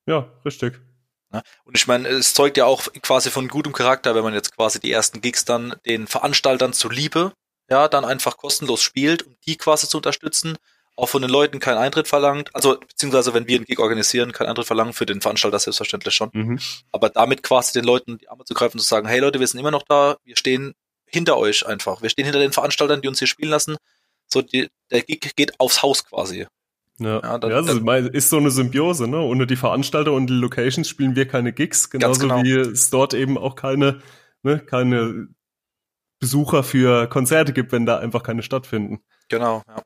Ja, 0.05 0.31
richtig. 0.45 0.79
Ja, 1.33 1.41
und 1.63 1.77
ich 1.77 1.87
meine, 1.87 2.07
es 2.09 2.33
zeugt 2.33 2.57
ja 2.57 2.65
auch 2.65 2.91
quasi 3.01 3.29
von 3.29 3.47
gutem 3.47 3.73
Charakter, 3.73 4.15
wenn 4.15 4.23
man 4.23 4.33
jetzt 4.33 4.55
quasi 4.55 4.79
die 4.79 4.91
ersten 4.91 5.21
Gigs 5.21 5.45
dann 5.45 5.75
den 5.85 6.07
Veranstaltern 6.07 6.73
zuliebe, 6.73 7.33
ja, 7.69 7.87
dann 7.87 8.03
einfach 8.03 8.37
kostenlos 8.37 8.81
spielt, 8.81 9.23
um 9.23 9.35
die 9.45 9.55
quasi 9.55 9.87
zu 9.87 9.97
unterstützen 9.97 10.57
auch 10.95 11.07
von 11.07 11.21
den 11.21 11.31
Leuten 11.31 11.59
keinen 11.59 11.77
Eintritt 11.77 12.07
verlangt. 12.07 12.53
Also, 12.53 12.79
beziehungsweise 12.79 13.33
wenn 13.33 13.47
wir 13.47 13.57
einen 13.57 13.65
Gig 13.65 13.79
organisieren, 13.79 14.31
keinen 14.33 14.49
Eintritt 14.49 14.67
verlangen, 14.67 14.93
für 14.93 15.05
den 15.05 15.21
Veranstalter 15.21 15.59
selbstverständlich 15.59 16.13
schon. 16.13 16.29
Mhm. 16.33 16.59
Aber 16.91 17.09
damit 17.09 17.43
quasi 17.43 17.73
den 17.73 17.85
Leuten 17.85 18.17
die 18.17 18.29
Arme 18.29 18.45
zu 18.45 18.53
greifen 18.53 18.77
und 18.77 18.81
zu 18.81 18.87
sagen, 18.87 19.07
hey 19.07 19.19
Leute, 19.19 19.39
wir 19.39 19.47
sind 19.47 19.59
immer 19.59 19.71
noch 19.71 19.83
da, 19.83 20.17
wir 20.23 20.37
stehen 20.37 20.73
hinter 21.05 21.37
euch 21.37 21.65
einfach. 21.65 22.01
Wir 22.01 22.09
stehen 22.09 22.25
hinter 22.25 22.39
den 22.39 22.51
Veranstaltern, 22.51 23.01
die 23.01 23.07
uns 23.07 23.19
hier 23.19 23.27
spielen 23.27 23.49
lassen. 23.49 23.77
So, 24.27 24.41
die, 24.41 24.69
der 24.91 25.01
Gig 25.01 25.35
geht 25.35 25.59
aufs 25.59 25.81
Haus 25.81 26.05
quasi. 26.05 26.45
Ja, 27.01 27.19
ja, 27.21 27.37
dann, 27.37 27.51
ja 27.51 27.57
also 27.57 27.79
dann, 27.79 28.07
ist 28.07 28.29
so 28.29 28.37
eine 28.37 28.51
Symbiose, 28.51 29.07
ne? 29.07 29.19
Ohne 29.19 29.47
die 29.47 29.55
Veranstalter 29.55 30.13
und 30.13 30.27
die 30.27 30.33
Locations 30.33 30.87
spielen 30.87 31.15
wir 31.15 31.27
keine 31.27 31.51
Gigs, 31.51 31.89
genauso 31.89 32.21
genau. 32.21 32.43
wie 32.43 32.53
es 32.53 32.89
dort 32.89 33.13
eben 33.13 33.37
auch 33.37 33.55
keine, 33.55 34.01
ne, 34.43 34.59
keine 34.59 35.27
Besucher 36.19 36.63
für 36.63 37.07
Konzerte 37.07 37.53
gibt, 37.53 37.71
wenn 37.71 37.85
da 37.85 37.97
einfach 37.97 38.21
keine 38.21 38.43
stattfinden. 38.43 39.01
Genau, 39.29 39.63
ja. 39.67 39.81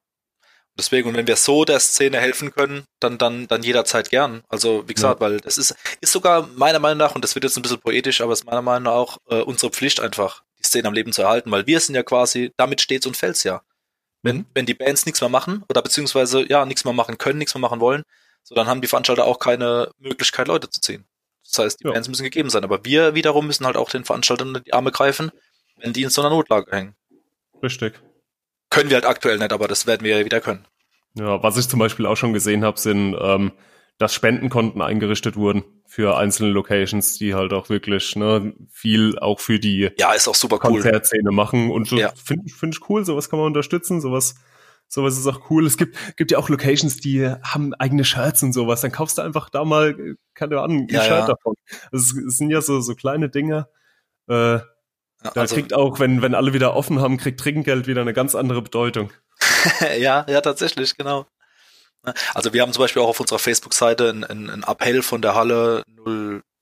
Deswegen, 0.77 1.07
und 1.07 1.15
wenn 1.15 1.27
wir 1.27 1.37
so 1.37 1.63
der 1.63 1.79
Szene 1.79 2.19
helfen 2.19 2.51
können, 2.51 2.83
dann, 2.99 3.17
dann, 3.17 3.47
dann 3.47 3.63
jederzeit 3.63 4.09
gern. 4.09 4.43
Also, 4.49 4.83
wie 4.89 4.93
gesagt, 4.93 5.21
ja. 5.21 5.25
weil 5.25 5.39
das 5.39 5.57
ist, 5.57 5.73
ist 6.01 6.11
sogar 6.11 6.49
meiner 6.55 6.79
Meinung 6.79 6.97
nach, 6.97 7.15
und 7.15 7.23
das 7.23 7.33
wird 7.33 7.45
jetzt 7.45 7.55
ein 7.55 7.61
bisschen 7.61 7.79
poetisch, 7.79 8.19
aber 8.19 8.33
es 8.33 8.41
ist 8.41 8.45
meiner 8.45 8.61
Meinung 8.61 8.83
nach 8.83 8.91
auch 8.91 9.17
äh, 9.29 9.41
unsere 9.41 9.71
Pflicht 9.71 10.01
einfach, 10.01 10.43
die 10.59 10.63
Szene 10.63 10.89
am 10.89 10.93
Leben 10.93 11.13
zu 11.13 11.21
erhalten, 11.21 11.49
weil 11.49 11.65
wir 11.65 11.79
sind 11.79 11.95
ja 11.95 12.03
quasi, 12.03 12.51
damit 12.57 12.81
steht's 12.81 13.05
und 13.07 13.15
fällt's 13.15 13.43
ja. 13.43 13.61
Wenn, 14.25 14.37
mhm. 14.37 14.45
wenn 14.55 14.65
die 14.65 14.73
Bands 14.73 15.05
nichts 15.05 15.21
mehr 15.21 15.29
machen, 15.29 15.63
oder 15.69 15.83
beziehungsweise, 15.83 16.49
ja, 16.49 16.65
nichts 16.65 16.83
mehr 16.83 16.93
machen 16.93 17.19
können, 17.19 17.37
nichts 17.37 17.53
mehr 17.53 17.61
machen 17.61 17.79
wollen, 17.79 18.03
so 18.43 18.55
dann 18.55 18.67
haben 18.67 18.81
die 18.81 18.87
Veranstalter 18.87 19.25
auch 19.25 19.37
keine 19.37 19.91
Möglichkeit, 19.99 20.47
Leute 20.47 20.69
zu 20.69 20.81
ziehen. 20.81 21.05
Das 21.43 21.59
heißt, 21.59 21.79
die 21.79 21.85
ja. 21.85 21.91
Bands 21.91 22.09
müssen 22.09 22.23
gegeben 22.23 22.49
sein. 22.49 22.63
Aber 22.63 22.83
wir 22.83 23.13
wiederum 23.13 23.45
müssen 23.45 23.67
halt 23.67 23.77
auch 23.77 23.89
den 23.89 24.03
Veranstaltern 24.03 24.61
die 24.65 24.73
Arme 24.73 24.91
greifen, 24.91 25.31
wenn 25.77 25.93
die 25.93 26.01
in 26.01 26.09
so 26.09 26.21
einer 26.21 26.31
Notlage 26.31 26.75
hängen. 26.75 26.95
Richtig. 27.61 27.93
Können 28.71 28.89
wir 28.89 28.95
halt 28.95 29.05
aktuell 29.05 29.37
nicht, 29.37 29.53
aber 29.53 29.67
das 29.67 29.85
werden 29.85 30.03
wir 30.03 30.17
ja 30.17 30.25
wieder 30.25 30.41
können. 30.41 30.65
Ja, 31.13 31.41
was 31.43 31.57
ich 31.57 31.69
zum 31.69 31.79
Beispiel 31.79 32.07
auch 32.07 32.17
schon 32.17 32.33
gesehen 32.33 32.65
habe, 32.65 32.79
sind, 32.79 33.15
ähm, 33.19 33.51
dass 33.97 34.13
Spendenkonten 34.13 34.81
eingerichtet 34.81 35.37
wurden 35.37 35.63
für 35.85 36.17
einzelne 36.17 36.51
Locations, 36.51 37.17
die 37.17 37.33
halt 37.33 37.53
auch 37.53 37.69
wirklich 37.69 38.15
ne, 38.15 38.53
viel 38.69 39.17
auch 39.19 39.39
für 39.39 39.59
die 39.59 39.91
ja, 39.97 40.13
ist 40.13 40.27
auch 40.27 40.35
super 40.35 40.59
cool. 40.63 40.81
Konzertszene 40.81 41.31
machen. 41.31 41.71
Und 41.71 41.87
so 41.87 41.97
ja. 41.97 42.11
finde 42.15 42.49
find 42.49 42.75
ich 42.75 42.89
cool, 42.89 43.05
sowas 43.05 43.29
kann 43.29 43.39
man 43.39 43.47
unterstützen, 43.47 44.01
sowas, 44.01 44.35
sowas 44.87 45.17
ist 45.17 45.27
auch 45.27 45.49
cool. 45.49 45.65
Es 45.65 45.77
gibt, 45.77 46.17
gibt 46.17 46.31
ja 46.31 46.37
auch 46.37 46.49
Locations, 46.49 46.97
die 46.97 47.25
haben 47.25 47.73
eigene 47.75 48.03
Shirts 48.03 48.43
und 48.43 48.51
sowas. 48.51 48.81
Dann 48.81 48.91
kaufst 48.91 49.17
du 49.17 49.21
einfach 49.21 49.49
da 49.49 49.63
mal, 49.63 50.15
keine 50.33 50.59
Ahnung, 50.59 50.87
ein 50.89 50.93
ja, 50.93 51.01
Shirt 51.01 51.11
ja. 51.11 51.27
davon. 51.27 51.55
Also 51.91 52.19
es 52.27 52.37
sind 52.37 52.49
ja 52.49 52.61
so, 52.61 52.81
so 52.81 52.95
kleine 52.95 53.29
Dinge. 53.29 53.69
Äh, 54.27 54.59
da 55.33 55.41
also, 55.41 55.55
kriegt 55.55 55.73
auch, 55.73 55.99
wenn, 55.99 56.21
wenn 56.21 56.35
alle 56.35 56.53
wieder 56.53 56.75
offen 56.75 56.99
haben, 56.99 57.17
kriegt 57.17 57.39
Trinkgeld 57.39 57.87
wieder 57.87 58.01
eine 58.01 58.13
ganz 58.13 58.35
andere 58.35 58.61
Bedeutung. 58.61 59.11
ja, 59.97 60.25
ja, 60.27 60.41
tatsächlich, 60.41 60.97
genau. 60.97 61.25
Also 62.33 62.53
wir 62.53 62.61
haben 62.61 62.73
zum 62.73 62.81
Beispiel 62.81 63.01
auch 63.01 63.09
auf 63.09 63.19
unserer 63.19 63.39
Facebook-Seite 63.39 64.09
einen, 64.09 64.23
einen 64.23 64.63
Appell 64.63 65.01
von 65.01 65.21
der 65.21 65.35
Halle 65.35 65.83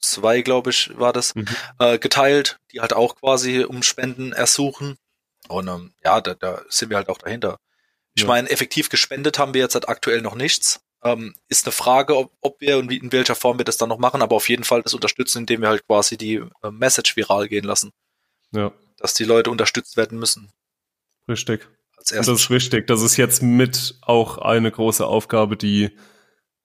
02, 0.01 0.41
glaube 0.41 0.69
ich, 0.69 0.97
war 0.97 1.13
das, 1.13 1.35
mhm. 1.35 1.47
äh, 1.79 1.97
geteilt, 1.97 2.59
die 2.71 2.81
halt 2.81 2.93
auch 2.93 3.15
quasi 3.15 3.63
um 3.63 3.83
Spenden 3.83 4.33
ersuchen. 4.33 4.97
Und 5.47 5.67
ähm, 5.67 5.93
ja, 6.03 6.21
da, 6.21 6.33
da 6.33 6.61
sind 6.69 6.89
wir 6.89 6.97
halt 6.97 7.09
auch 7.09 7.17
dahinter. 7.17 7.59
Ich 8.15 8.23
ja. 8.23 8.27
meine, 8.27 8.49
effektiv 8.49 8.89
gespendet 8.89 9.39
haben 9.39 9.53
wir 9.53 9.61
jetzt 9.61 9.75
halt 9.75 9.89
aktuell 9.89 10.21
noch 10.21 10.35
nichts. 10.35 10.81
Ähm, 11.03 11.33
ist 11.49 11.65
eine 11.65 11.73
Frage, 11.73 12.15
ob, 12.15 12.31
ob 12.41 12.61
wir 12.61 12.77
und 12.77 12.89
wie, 12.89 12.97
in 12.97 13.11
welcher 13.11 13.35
Form 13.35 13.57
wir 13.57 13.65
das 13.65 13.77
dann 13.77 13.89
noch 13.89 13.97
machen, 13.97 14.21
aber 14.21 14.35
auf 14.35 14.47
jeden 14.47 14.63
Fall 14.63 14.83
das 14.83 14.93
unterstützen, 14.93 15.39
indem 15.39 15.61
wir 15.61 15.69
halt 15.69 15.85
quasi 15.85 16.17
die 16.17 16.35
äh, 16.35 16.71
Message 16.71 17.17
viral 17.17 17.49
gehen 17.49 17.65
lassen. 17.65 17.91
Ja. 18.51 18.71
Dass 18.97 19.13
die 19.13 19.25
Leute 19.25 19.51
unterstützt 19.51 19.97
werden 19.97 20.17
müssen. 20.17 20.51
Richtig. 21.27 21.67
Als 22.11 22.27
das 22.27 22.41
ist 22.41 22.49
wichtig. 22.49 22.87
Das 22.87 23.01
ist 23.01 23.17
jetzt 23.17 23.41
mit 23.41 23.95
auch 24.01 24.37
eine 24.37 24.71
große 24.71 25.05
Aufgabe, 25.05 25.57
die 25.57 25.91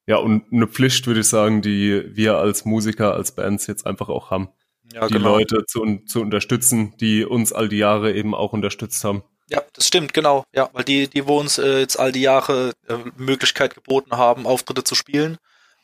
ja, 0.08 0.16
und 0.16 0.50
eine 0.50 0.66
Pflicht, 0.66 1.06
würde 1.06 1.20
ich 1.20 1.28
sagen, 1.28 1.60
die 1.60 2.02
wir 2.16 2.38
als 2.38 2.64
Musiker, 2.64 3.12
als 3.12 3.32
Bands 3.32 3.66
jetzt 3.66 3.86
einfach 3.86 4.08
auch 4.08 4.30
haben. 4.30 4.48
Ja, 4.94 5.06
die 5.06 5.14
genau. 5.14 5.36
Leute 5.36 5.66
zu, 5.66 5.98
zu 6.06 6.22
unterstützen, 6.22 6.94
die 6.96 7.26
uns 7.26 7.52
all 7.52 7.68
die 7.68 7.76
Jahre 7.76 8.14
eben 8.14 8.34
auch 8.34 8.54
unterstützt 8.54 9.04
haben. 9.04 9.22
Ja, 9.50 9.62
das 9.74 9.86
stimmt, 9.86 10.14
genau. 10.14 10.44
Ja, 10.54 10.70
weil 10.72 10.84
die, 10.84 11.08
die 11.08 11.26
wo 11.26 11.38
uns 11.38 11.58
äh, 11.58 11.80
jetzt 11.80 11.98
all 11.98 12.10
die 12.10 12.22
Jahre 12.22 12.72
äh, 12.88 12.96
Möglichkeit 13.18 13.74
geboten 13.74 14.16
haben, 14.16 14.46
Auftritte 14.46 14.82
zu 14.82 14.94
spielen, 14.94 15.36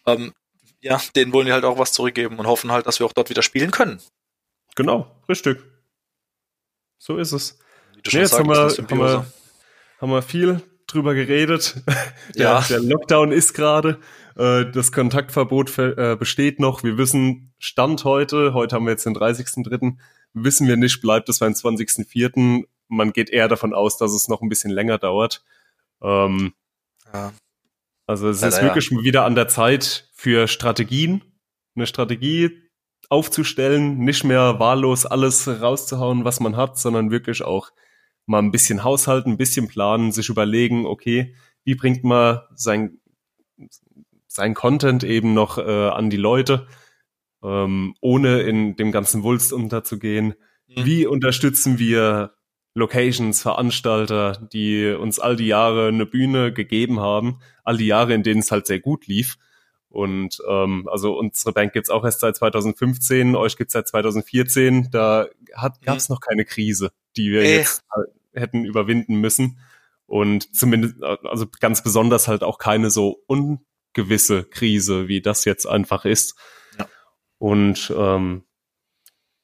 ähm, 0.07 0.33
ja, 0.81 0.99
denen 1.14 1.35
wollen 1.35 1.47
wir 1.47 1.53
halt 1.53 1.64
auch 1.64 1.79
was 1.79 1.93
zurückgeben 1.93 2.38
und 2.38 2.47
hoffen 2.47 2.73
halt, 2.73 2.87
dass 2.87 3.01
wir 3.01 3.07
auch 3.07 3.12
dort 3.12 3.29
wieder 3.29 3.43
spielen 3.43 3.71
können. 3.71 4.01
Genau, 4.75 5.21
richtig. 5.29 5.62
So 6.97 7.19
ist 7.19 7.33
es. 7.33 7.59
Wie 7.95 8.01
du 8.01 8.11
schon 8.11 8.19
nee, 8.19 8.23
jetzt 8.23 8.31
sagst, 8.33 8.40
haben, 8.40 8.88
wir, 8.88 8.99
haben, 8.99 8.99
wir, 8.99 9.27
haben 10.05 10.11
wir 10.11 10.21
viel 10.21 10.61
drüber 10.87 11.14
geredet. 11.14 11.83
der, 12.35 12.43
ja. 12.43 12.61
der 12.61 12.81
Lockdown 12.81 13.33
ist 13.33 13.55
gerade. 13.55 13.99
Äh, 14.37 14.67
das 14.71 14.93
Kontaktverbot 14.93 15.79
äh, 15.79 16.14
besteht 16.19 16.61
noch. 16.61 16.85
Wir 16.85 16.99
wissen, 16.99 17.55
Stand 17.59 18.05
heute, 18.05 18.53
heute 18.53 18.77
haben 18.77 18.85
wir 18.85 18.90
jetzt 18.90 19.07
den 19.07 19.17
30.3., 19.17 19.97
wissen 20.35 20.69
wir 20.69 20.77
nicht, 20.77 21.01
bleibt 21.01 21.31
es 21.31 21.38
beim 21.38 21.55
20.4. 21.55 22.64
Man 22.88 23.12
geht 23.14 23.31
eher 23.31 23.49
davon 23.49 23.73
aus, 23.73 23.97
dass 23.97 24.12
es 24.12 24.29
noch 24.29 24.43
ein 24.43 24.51
bisschen 24.51 24.71
länger 24.71 24.99
dauert. 24.99 25.43
Ähm, 26.03 26.53
ja. 27.11 27.33
Also 28.07 28.29
es 28.29 28.43
ist 28.43 28.61
wirklich 28.61 28.90
ja. 28.90 29.03
wieder 29.03 29.25
an 29.25 29.35
der 29.35 29.49
Zeit 29.49 30.11
für 30.12 30.49
Strategien, 30.49 31.25
eine 31.77 31.87
Strategie 31.87 32.61
aufzustellen, 33.09 33.97
nicht 34.01 34.23
mehr 34.23 34.59
wahllos 34.59 35.07
alles 35.07 35.49
rauszuhauen, 35.49 36.27
was 36.27 36.40
man 36.40 36.59
hat, 36.59 36.79
sondern 36.79 37.11
wirklich 37.11 37.43
auch 37.43 37.71
mal 38.27 38.41
ein 38.41 38.51
bisschen 38.51 38.85
haushalten, 38.85 39.33
ein 39.33 39.37
bisschen 39.37 39.69
planen, 39.69 40.13
sich 40.13 40.29
überlegen, 40.29 40.87
okay, 40.87 41.35
wie 41.65 41.75
bringt 41.75 42.05
man 42.05 42.41
sein, 42.55 42.99
sein 44.27 44.55
Content 44.55 45.05
eben 45.05 45.35
noch 45.35 45.59
äh, 45.59 45.89
an 45.89 46.11
die 46.11 46.17
Leute, 46.17 46.67
ähm, 47.43 47.95
ohne 48.01 48.41
in 48.41 48.77
dem 48.77 48.93
ganzen 48.93 49.23
Wulst 49.23 49.53
unterzugehen. 49.53 50.35
Mhm. 50.69 50.85
Wie 50.85 51.07
unterstützen 51.07 51.79
wir 51.79 52.35
Locations, 52.75 53.41
Veranstalter, 53.41 54.49
die 54.53 54.89
uns 54.89 55.21
all 55.21 55.37
die 55.37 55.47
Jahre 55.47 55.89
eine 55.89 56.07
Bühne 56.07 56.53
gegeben 56.53 57.01
haben, 57.01 57.39
all 57.63 57.77
die 57.77 57.87
Jahre, 57.87 58.15
in 58.15 58.23
denen 58.23 58.41
es 58.41 58.51
halt 58.51 58.67
sehr 58.67 58.81
gut 58.81 59.07
lief. 59.07 59.37
Und 59.89 60.39
ähm, 60.49 60.89
also 60.91 61.17
unsere 61.17 61.53
Bank 61.53 61.73
gibt's 61.73 61.91
auch 61.91 62.05
erst 62.05 62.19
seit 62.19 62.35
2015, 62.35 63.37
euch 63.37 63.57
gibt's 63.57 63.75
seit 63.75 63.87
2014. 63.87 64.89
Da 64.91 65.29
hat, 65.55 65.81
mhm. 65.81 65.85
gab's 65.85 66.09
noch 66.09 66.21
keine 66.21 66.45
Krise 66.45 66.91
die 67.16 67.31
wir 67.31 67.42
äh. 67.42 67.59
jetzt 67.59 67.85
hätten 68.35 68.64
überwinden 68.64 69.16
müssen. 69.16 69.59
Und 70.07 70.55
zumindest, 70.55 71.03
also 71.03 71.46
ganz 71.61 71.83
besonders 71.83 72.29
halt 72.29 72.42
auch 72.42 72.59
keine 72.59 72.90
so 72.90 73.22
ungewisse 73.27 74.44
Krise, 74.44 75.09
wie 75.09 75.20
das 75.20 75.44
jetzt 75.44 75.66
einfach 75.66 76.05
ist. 76.05 76.37
Ja. 76.79 76.87
Und 77.38 77.92
ähm, 77.96 78.44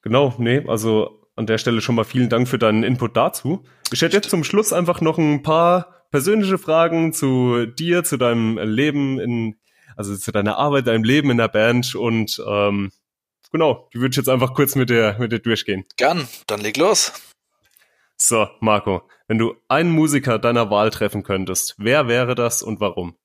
genau, 0.01 0.35
nee, 0.37 0.63
also 0.67 1.27
an 1.35 1.47
der 1.47 1.57
Stelle 1.57 1.81
schon 1.81 1.95
mal 1.95 2.03
vielen 2.03 2.29
Dank 2.29 2.47
für 2.47 2.59
deinen 2.59 2.83
Input 2.83 3.17
dazu. 3.17 3.63
Ich 3.91 4.01
hätte 4.01 4.17
jetzt 4.17 4.29
zum 4.29 4.43
Schluss 4.43 4.73
einfach 4.73 5.01
noch 5.01 5.17
ein 5.17 5.41
paar 5.41 6.05
persönliche 6.11 6.57
Fragen 6.57 7.13
zu 7.13 7.65
dir, 7.65 8.03
zu 8.03 8.17
deinem 8.17 8.57
Leben 8.57 9.19
in, 9.19 9.55
also 9.95 10.15
zu 10.15 10.31
deiner 10.31 10.57
Arbeit, 10.57 10.87
deinem 10.87 11.03
Leben 11.03 11.31
in 11.31 11.37
der 11.37 11.47
Band 11.47 11.95
und 11.95 12.41
ähm, 12.45 12.91
genau, 13.51 13.89
die 13.93 13.99
würde 13.99 14.11
ich 14.11 14.17
jetzt 14.17 14.29
einfach 14.29 14.53
kurz 14.53 14.75
mit 14.75 14.89
dir, 14.89 15.15
mit 15.19 15.31
dir 15.31 15.39
durchgehen. 15.39 15.85
Gern, 15.97 16.27
dann 16.47 16.61
leg 16.61 16.77
los. 16.77 17.13
So, 18.23 18.47
Marco, 18.59 19.09
wenn 19.27 19.39
du 19.39 19.55
einen 19.67 19.89
Musiker 19.89 20.37
deiner 20.37 20.69
Wahl 20.69 20.91
treffen 20.91 21.23
könntest, 21.23 21.73
wer 21.79 22.07
wäre 22.07 22.35
das 22.35 22.61
und 22.61 22.79
warum? 22.79 23.17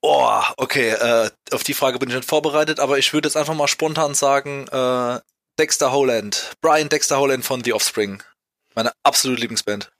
Oh, 0.00 0.40
okay, 0.56 0.90
äh, 0.90 1.30
auf 1.50 1.64
die 1.64 1.74
Frage 1.74 1.98
bin 1.98 2.08
ich 2.08 2.14
nicht 2.14 2.28
vorbereitet, 2.28 2.78
aber 2.78 2.98
ich 2.98 3.12
würde 3.12 3.26
jetzt 3.26 3.34
einfach 3.36 3.54
mal 3.54 3.66
spontan 3.66 4.14
sagen, 4.14 4.68
äh, 4.68 5.18
Dexter 5.58 5.90
Holland, 5.90 6.52
Brian 6.60 6.90
Dexter 6.90 7.18
Holland 7.18 7.44
von 7.44 7.64
The 7.64 7.72
Offspring. 7.72 8.22
Meine 8.76 8.92
absolute 9.02 9.40
Lieblingsband. 9.40 9.90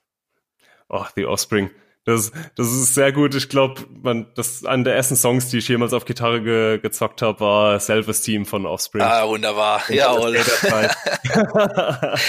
Oh, 0.87 1.03
The 1.17 1.25
Offspring. 1.25 1.69
Das, 2.05 2.31
das 2.55 2.67
ist 2.67 2.95
sehr 2.95 3.13
gut. 3.13 3.33
Ich 3.33 3.47
glaube, 3.47 3.81
man, 4.01 4.27
das 4.35 4.65
einer 4.65 4.83
der 4.83 4.95
ersten 4.95 5.15
Songs, 5.15 5.49
die 5.49 5.59
ich 5.59 5.69
jemals 5.69 5.93
auf 5.93 6.03
Gitarre 6.03 6.41
ge, 6.41 6.79
gezockt 6.79 7.21
habe, 7.21 7.39
war 7.39 7.79
Self-Esteem 7.79 8.45
von 8.45 8.65
Offspring. 8.65 9.03
Ah, 9.03 9.25
wunderbar. 9.25 9.81
Jawohl. 9.89 10.33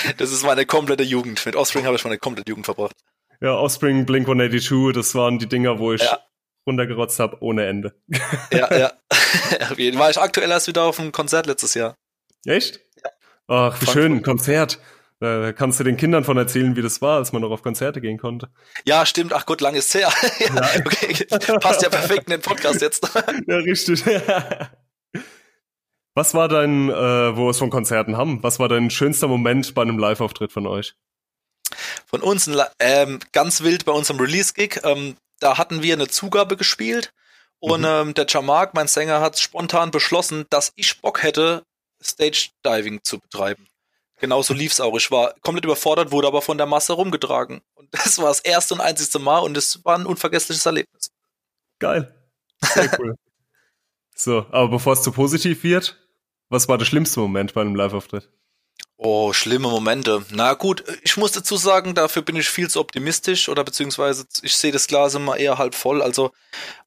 das 0.16 0.30
ist 0.30 0.44
meine 0.44 0.64
komplette 0.64 1.02
Jugend. 1.02 1.44
Mit 1.44 1.56
Offspring 1.56 1.86
habe 1.86 1.96
ich 1.96 2.04
meine 2.04 2.18
komplette 2.18 2.50
Jugend 2.50 2.66
verbracht. 2.66 2.94
Ja, 3.40 3.56
Offspring, 3.56 4.06
Blink 4.06 4.28
182, 4.28 4.94
das 4.94 5.14
waren 5.16 5.38
die 5.38 5.48
Dinger, 5.48 5.80
wo 5.80 5.92
ich 5.92 6.02
ja. 6.02 6.20
runtergerotzt 6.66 7.18
habe 7.18 7.38
ohne 7.40 7.66
Ende. 7.66 7.94
ja, 8.52 8.72
ja. 8.76 8.92
War 9.98 10.10
ich 10.10 10.18
aktuell 10.18 10.50
erst 10.50 10.68
wieder 10.68 10.84
auf 10.84 11.00
einem 11.00 11.10
Konzert 11.10 11.46
letztes 11.46 11.74
Jahr. 11.74 11.96
Echt? 12.46 12.78
Ja. 13.02 13.10
Ach, 13.48 13.82
wie 13.82 13.86
schön, 13.86 14.12
ein 14.12 14.22
Konzert. 14.22 14.78
Da 15.24 15.54
kannst 15.54 15.80
du 15.80 15.84
den 15.84 15.96
Kindern 15.96 16.22
von 16.22 16.36
erzählen, 16.36 16.76
wie 16.76 16.82
das 16.82 17.00
war, 17.00 17.16
als 17.16 17.32
man 17.32 17.40
noch 17.40 17.50
auf 17.50 17.62
Konzerte 17.62 18.02
gehen 18.02 18.18
konnte. 18.18 18.50
Ja, 18.84 19.06
stimmt. 19.06 19.32
Ach 19.32 19.46
Gott, 19.46 19.62
lang 19.62 19.74
ist 19.74 19.94
her. 19.94 20.12
ja, 20.38 20.68
okay. 20.84 21.24
Passt 21.60 21.80
ja 21.80 21.88
perfekt 21.88 22.24
in 22.26 22.32
den 22.32 22.42
Podcast 22.42 22.82
jetzt. 22.82 23.10
ja, 23.46 23.56
richtig. 23.56 24.04
Was 26.14 26.34
war 26.34 26.48
dein, 26.48 26.90
äh, 26.90 27.36
wo 27.36 27.46
wir 27.46 27.50
es 27.50 27.58
von 27.58 27.70
Konzerten 27.70 28.16
haben, 28.16 28.40
was 28.40 28.60
war 28.60 28.68
dein 28.68 28.88
schönster 28.88 29.26
Moment 29.26 29.74
bei 29.74 29.82
einem 29.82 29.98
Live-Auftritt 29.98 30.52
von 30.52 30.68
euch? 30.68 30.94
Von 32.06 32.20
uns 32.20 32.48
ähm, 32.78 33.18
ganz 33.32 33.64
wild 33.64 33.84
bei 33.84 33.90
unserem 33.90 34.20
Release-Gig. 34.20 34.82
Ähm, 34.84 35.16
da 35.40 35.58
hatten 35.58 35.82
wir 35.82 35.94
eine 35.94 36.06
Zugabe 36.06 36.56
gespielt 36.56 37.12
und 37.58 37.80
mhm. 37.80 37.86
ähm, 37.88 38.14
der 38.14 38.26
Jamark, 38.28 38.74
mein 38.74 38.86
Sänger, 38.86 39.20
hat 39.20 39.40
spontan 39.40 39.90
beschlossen, 39.90 40.44
dass 40.50 40.72
ich 40.76 41.00
Bock 41.00 41.24
hätte, 41.24 41.64
Stage-Diving 42.00 43.00
zu 43.02 43.18
betreiben. 43.18 43.66
Genauso 44.24 44.54
lief's 44.54 44.80
auch. 44.80 44.96
Ich 44.96 45.10
war 45.10 45.34
komplett 45.42 45.66
überfordert, 45.66 46.10
wurde 46.10 46.28
aber 46.28 46.40
von 46.40 46.56
der 46.56 46.66
Masse 46.66 46.94
rumgetragen. 46.94 47.60
Und 47.74 47.88
das 47.92 48.16
war 48.16 48.28
das 48.28 48.40
erste 48.40 48.72
und 48.72 48.80
einzigste 48.80 49.18
Mal 49.18 49.40
und 49.40 49.54
es 49.54 49.84
war 49.84 49.98
ein 49.98 50.06
unvergessliches 50.06 50.64
Erlebnis. 50.64 51.10
Geil. 51.78 52.14
Sehr 52.62 52.90
cool. 52.98 53.16
so, 54.16 54.46
aber 54.50 54.68
bevor 54.68 54.94
es 54.94 55.02
zu 55.02 55.12
positiv 55.12 55.62
wird, 55.62 56.02
was 56.48 56.70
war 56.70 56.78
der 56.78 56.86
schlimmste 56.86 57.20
Moment 57.20 57.52
bei 57.52 57.60
einem 57.60 57.74
Live-Auftritt? 57.74 58.30
Oh, 58.96 59.34
schlimme 59.34 59.68
Momente. 59.68 60.24
Na 60.30 60.54
gut, 60.54 60.84
ich 61.02 61.18
muss 61.18 61.32
dazu 61.32 61.58
sagen, 61.58 61.94
dafür 61.94 62.22
bin 62.22 62.36
ich 62.36 62.48
viel 62.48 62.70
zu 62.70 62.80
optimistisch 62.80 63.50
oder 63.50 63.62
beziehungsweise 63.62 64.24
ich 64.40 64.56
sehe 64.56 64.72
das 64.72 64.86
Glas 64.86 65.12
immer 65.12 65.36
eher 65.36 65.58
halb 65.58 65.74
voll. 65.74 66.00
Also 66.00 66.30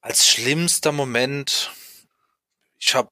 als 0.02 0.28
schlimmster 0.28 0.92
Moment, 0.92 1.70
ich 2.80 2.96
habe, 2.96 3.10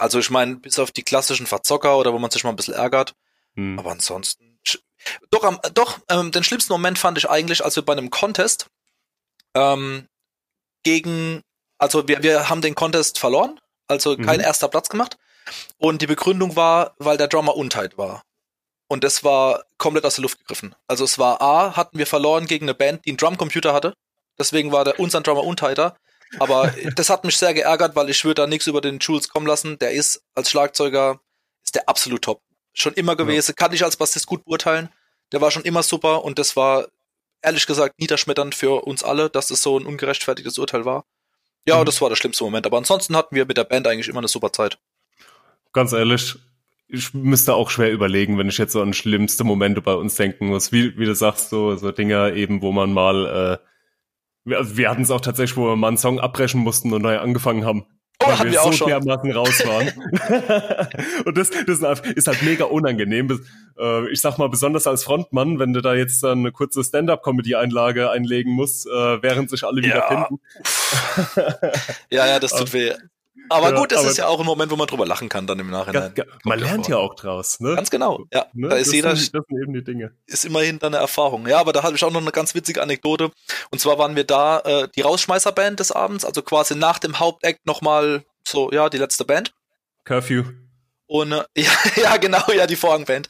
also 0.00 0.18
ich 0.18 0.30
meine, 0.30 0.56
bis 0.56 0.80
auf 0.80 0.90
die 0.90 1.04
klassischen 1.04 1.46
Verzocker 1.46 1.96
oder 1.98 2.12
wo 2.12 2.18
man 2.18 2.32
sich 2.32 2.42
mal 2.42 2.50
ein 2.50 2.56
bisschen 2.56 2.74
ärgert, 2.74 3.14
hm. 3.56 3.78
Aber 3.78 3.92
ansonsten. 3.92 4.58
Doch, 5.30 5.44
am, 5.44 5.58
doch 5.72 5.98
ähm, 6.08 6.30
den 6.30 6.44
schlimmsten 6.44 6.72
Moment 6.72 6.98
fand 6.98 7.16
ich 7.16 7.28
eigentlich, 7.28 7.64
als 7.64 7.76
wir 7.76 7.84
bei 7.84 7.92
einem 7.92 8.10
Contest 8.10 8.66
ähm, 9.54 10.06
gegen, 10.82 11.42
also 11.78 12.06
wir, 12.06 12.22
wir 12.22 12.50
haben 12.50 12.60
den 12.60 12.74
Contest 12.74 13.18
verloren, 13.18 13.58
also 13.88 14.16
kein 14.16 14.38
mhm. 14.38 14.44
erster 14.44 14.68
Platz 14.68 14.88
gemacht. 14.88 15.16
Und 15.78 16.02
die 16.02 16.06
Begründung 16.06 16.54
war, 16.54 16.94
weil 16.98 17.16
der 17.16 17.28
Drummer 17.28 17.56
untight 17.56 17.96
war. 17.96 18.22
Und 18.88 19.04
das 19.04 19.24
war 19.24 19.64
komplett 19.78 20.04
aus 20.04 20.16
der 20.16 20.22
Luft 20.22 20.38
gegriffen. 20.38 20.74
Also 20.86 21.04
es 21.04 21.18
war 21.18 21.40
A, 21.40 21.76
hatten 21.76 21.96
wir 21.98 22.06
verloren 22.06 22.46
gegen 22.46 22.66
eine 22.66 22.74
Band, 22.74 23.04
die 23.04 23.10
einen 23.10 23.16
Drumcomputer 23.16 23.72
hatte. 23.72 23.94
Deswegen 24.38 24.70
war 24.70 24.84
der 24.84 25.00
unser 25.00 25.22
Drummer 25.22 25.44
untighter. 25.44 25.96
Aber 26.38 26.72
das 26.96 27.08
hat 27.08 27.24
mich 27.24 27.38
sehr 27.38 27.54
geärgert, 27.54 27.96
weil 27.96 28.10
ich 28.10 28.24
würde 28.24 28.42
da 28.42 28.46
nichts 28.46 28.66
über 28.66 28.80
den 28.80 28.98
Jules 28.98 29.28
kommen 29.28 29.46
lassen. 29.46 29.78
Der 29.78 29.92
ist 29.92 30.22
als 30.34 30.50
Schlagzeuger 30.50 31.20
ist 31.64 31.74
der 31.74 31.88
absolut 31.88 32.22
top 32.22 32.42
schon 32.80 32.94
immer 32.94 33.16
gewesen, 33.16 33.52
ja. 33.52 33.54
kann 33.54 33.72
ich 33.72 33.84
als 33.84 33.96
Bassist 33.96 34.26
gut 34.26 34.44
beurteilen. 34.44 34.88
Der 35.32 35.40
war 35.40 35.50
schon 35.50 35.62
immer 35.62 35.82
super 35.82 36.24
und 36.24 36.38
das 36.38 36.56
war 36.56 36.88
ehrlich 37.42 37.66
gesagt 37.66 38.00
niederschmetternd 38.00 38.54
für 38.54 38.84
uns 38.84 39.02
alle, 39.02 39.30
dass 39.30 39.48
das 39.48 39.62
so 39.62 39.78
ein 39.78 39.86
ungerechtfertigtes 39.86 40.58
Urteil 40.58 40.84
war. 40.84 41.04
Ja, 41.66 41.80
mhm. 41.80 41.84
das 41.84 42.00
war 42.00 42.08
der 42.08 42.16
schlimmste 42.16 42.44
Moment. 42.44 42.66
Aber 42.66 42.78
ansonsten 42.78 43.16
hatten 43.16 43.34
wir 43.34 43.46
mit 43.46 43.56
der 43.56 43.64
Band 43.64 43.86
eigentlich 43.86 44.08
immer 44.08 44.18
eine 44.18 44.28
super 44.28 44.52
Zeit. 44.52 44.78
Ganz 45.72 45.92
ehrlich, 45.92 46.36
ich 46.88 47.14
müsste 47.14 47.54
auch 47.54 47.70
schwer 47.70 47.92
überlegen, 47.92 48.38
wenn 48.38 48.48
ich 48.48 48.58
jetzt 48.58 48.72
so 48.72 48.82
an 48.82 48.92
schlimmste 48.92 49.44
Momente 49.44 49.80
bei 49.80 49.94
uns 49.94 50.16
denken 50.16 50.46
muss. 50.46 50.72
Wie, 50.72 50.98
wie 50.98 51.04
du 51.04 51.14
sagst, 51.14 51.50
so, 51.50 51.76
so 51.76 51.92
Dinger 51.92 52.32
eben, 52.34 52.62
wo 52.62 52.72
man 52.72 52.92
mal, 52.92 53.60
äh, 53.60 53.66
wir, 54.44 54.58
also 54.58 54.76
wir 54.76 54.90
hatten 54.90 55.02
es 55.02 55.10
auch 55.10 55.20
tatsächlich, 55.20 55.56
wo 55.56 55.66
wir 55.66 55.76
mal 55.76 55.88
einen 55.88 55.98
Song 55.98 56.18
abbrechen 56.18 56.60
mussten 56.60 56.92
und 56.92 57.02
neu 57.02 57.18
angefangen 57.18 57.64
haben. 57.64 57.86
Oh, 58.22 58.26
weil 58.28 58.38
wir, 58.46 58.52
wir 58.52 58.60
so 58.60 58.72
schon. 58.72 58.88
dermaßen 58.88 59.32
raus 59.32 59.62
waren. 59.66 59.88
und 61.24 61.38
das, 61.38 61.50
das 61.50 62.00
ist 62.14 62.26
halt 62.26 62.42
mega 62.42 62.64
unangenehm. 62.64 63.40
Äh, 63.78 64.10
ich 64.10 64.20
sag 64.20 64.36
mal, 64.38 64.48
besonders 64.48 64.86
als 64.86 65.04
Frontmann, 65.04 65.58
wenn 65.58 65.72
du 65.72 65.80
da 65.80 65.94
jetzt 65.94 66.22
dann 66.22 66.40
eine 66.40 66.52
kurze 66.52 66.84
Stand-up-Comedy-Einlage 66.84 68.10
einlegen 68.10 68.52
musst, 68.52 68.86
äh, 68.86 69.22
während 69.22 69.48
sich 69.48 69.64
alle 69.64 69.78
wieder 69.78 69.96
ja. 69.96 70.08
finden. 70.08 70.40
ja, 72.10 72.26
ja, 72.26 72.38
das 72.38 72.52
tut 72.52 72.72
weh. 72.74 72.92
Aber 73.50 73.70
ja, 73.70 73.76
gut, 73.76 73.90
das 73.90 74.04
ist 74.04 74.16
ja 74.16 74.28
auch 74.28 74.38
ein 74.38 74.46
Moment, 74.46 74.70
wo 74.70 74.76
man 74.76 74.86
drüber 74.86 75.04
lachen 75.04 75.28
kann 75.28 75.46
dann 75.46 75.58
im 75.58 75.70
Nachhinein. 75.70 76.12
Ja, 76.16 76.24
man 76.44 76.58
lernt 76.60 76.86
ja 76.86 76.98
auch 76.98 77.14
draus, 77.14 77.58
ne? 77.58 77.74
Ganz 77.74 77.90
genau, 77.90 78.24
ja. 78.32 78.46
Ne? 78.52 78.68
Da 78.68 78.76
ist 78.76 78.86
das 78.86 78.94
jeder, 78.94 79.16
sind, 79.16 79.34
das 79.34 79.42
sind 79.48 79.60
eben 79.60 79.72
die 79.72 79.82
Dinge. 79.82 80.12
Ist 80.26 80.44
immerhin 80.44 80.78
dann 80.78 80.94
eine 80.94 81.02
Erfahrung. 81.02 81.48
Ja, 81.48 81.58
aber 81.58 81.72
da 81.72 81.82
hatte 81.82 81.96
ich 81.96 82.04
auch 82.04 82.12
noch 82.12 82.20
eine 82.20 82.30
ganz 82.30 82.54
witzige 82.54 82.80
Anekdote. 82.80 83.32
Und 83.72 83.80
zwar 83.80 83.98
waren 83.98 84.14
wir 84.14 84.24
da 84.24 84.60
äh, 84.60 84.88
die 84.94 85.00
Rausschmeißerband 85.00 85.80
des 85.80 85.90
Abends, 85.90 86.24
also 86.24 86.42
quasi 86.42 86.76
nach 86.76 87.00
dem 87.00 87.18
Hauptakt 87.18 87.66
nochmal 87.66 88.24
so, 88.46 88.70
ja, 88.70 88.88
die 88.88 88.98
letzte 88.98 89.24
Band. 89.24 89.52
Curfew. 90.04 90.44
Und 91.10 91.32
äh, 91.32 91.44
ja, 91.56 91.72
ja, 91.96 92.16
genau, 92.18 92.52
ja, 92.52 92.68
die 92.68 92.76
Vorhangband. 92.76 93.28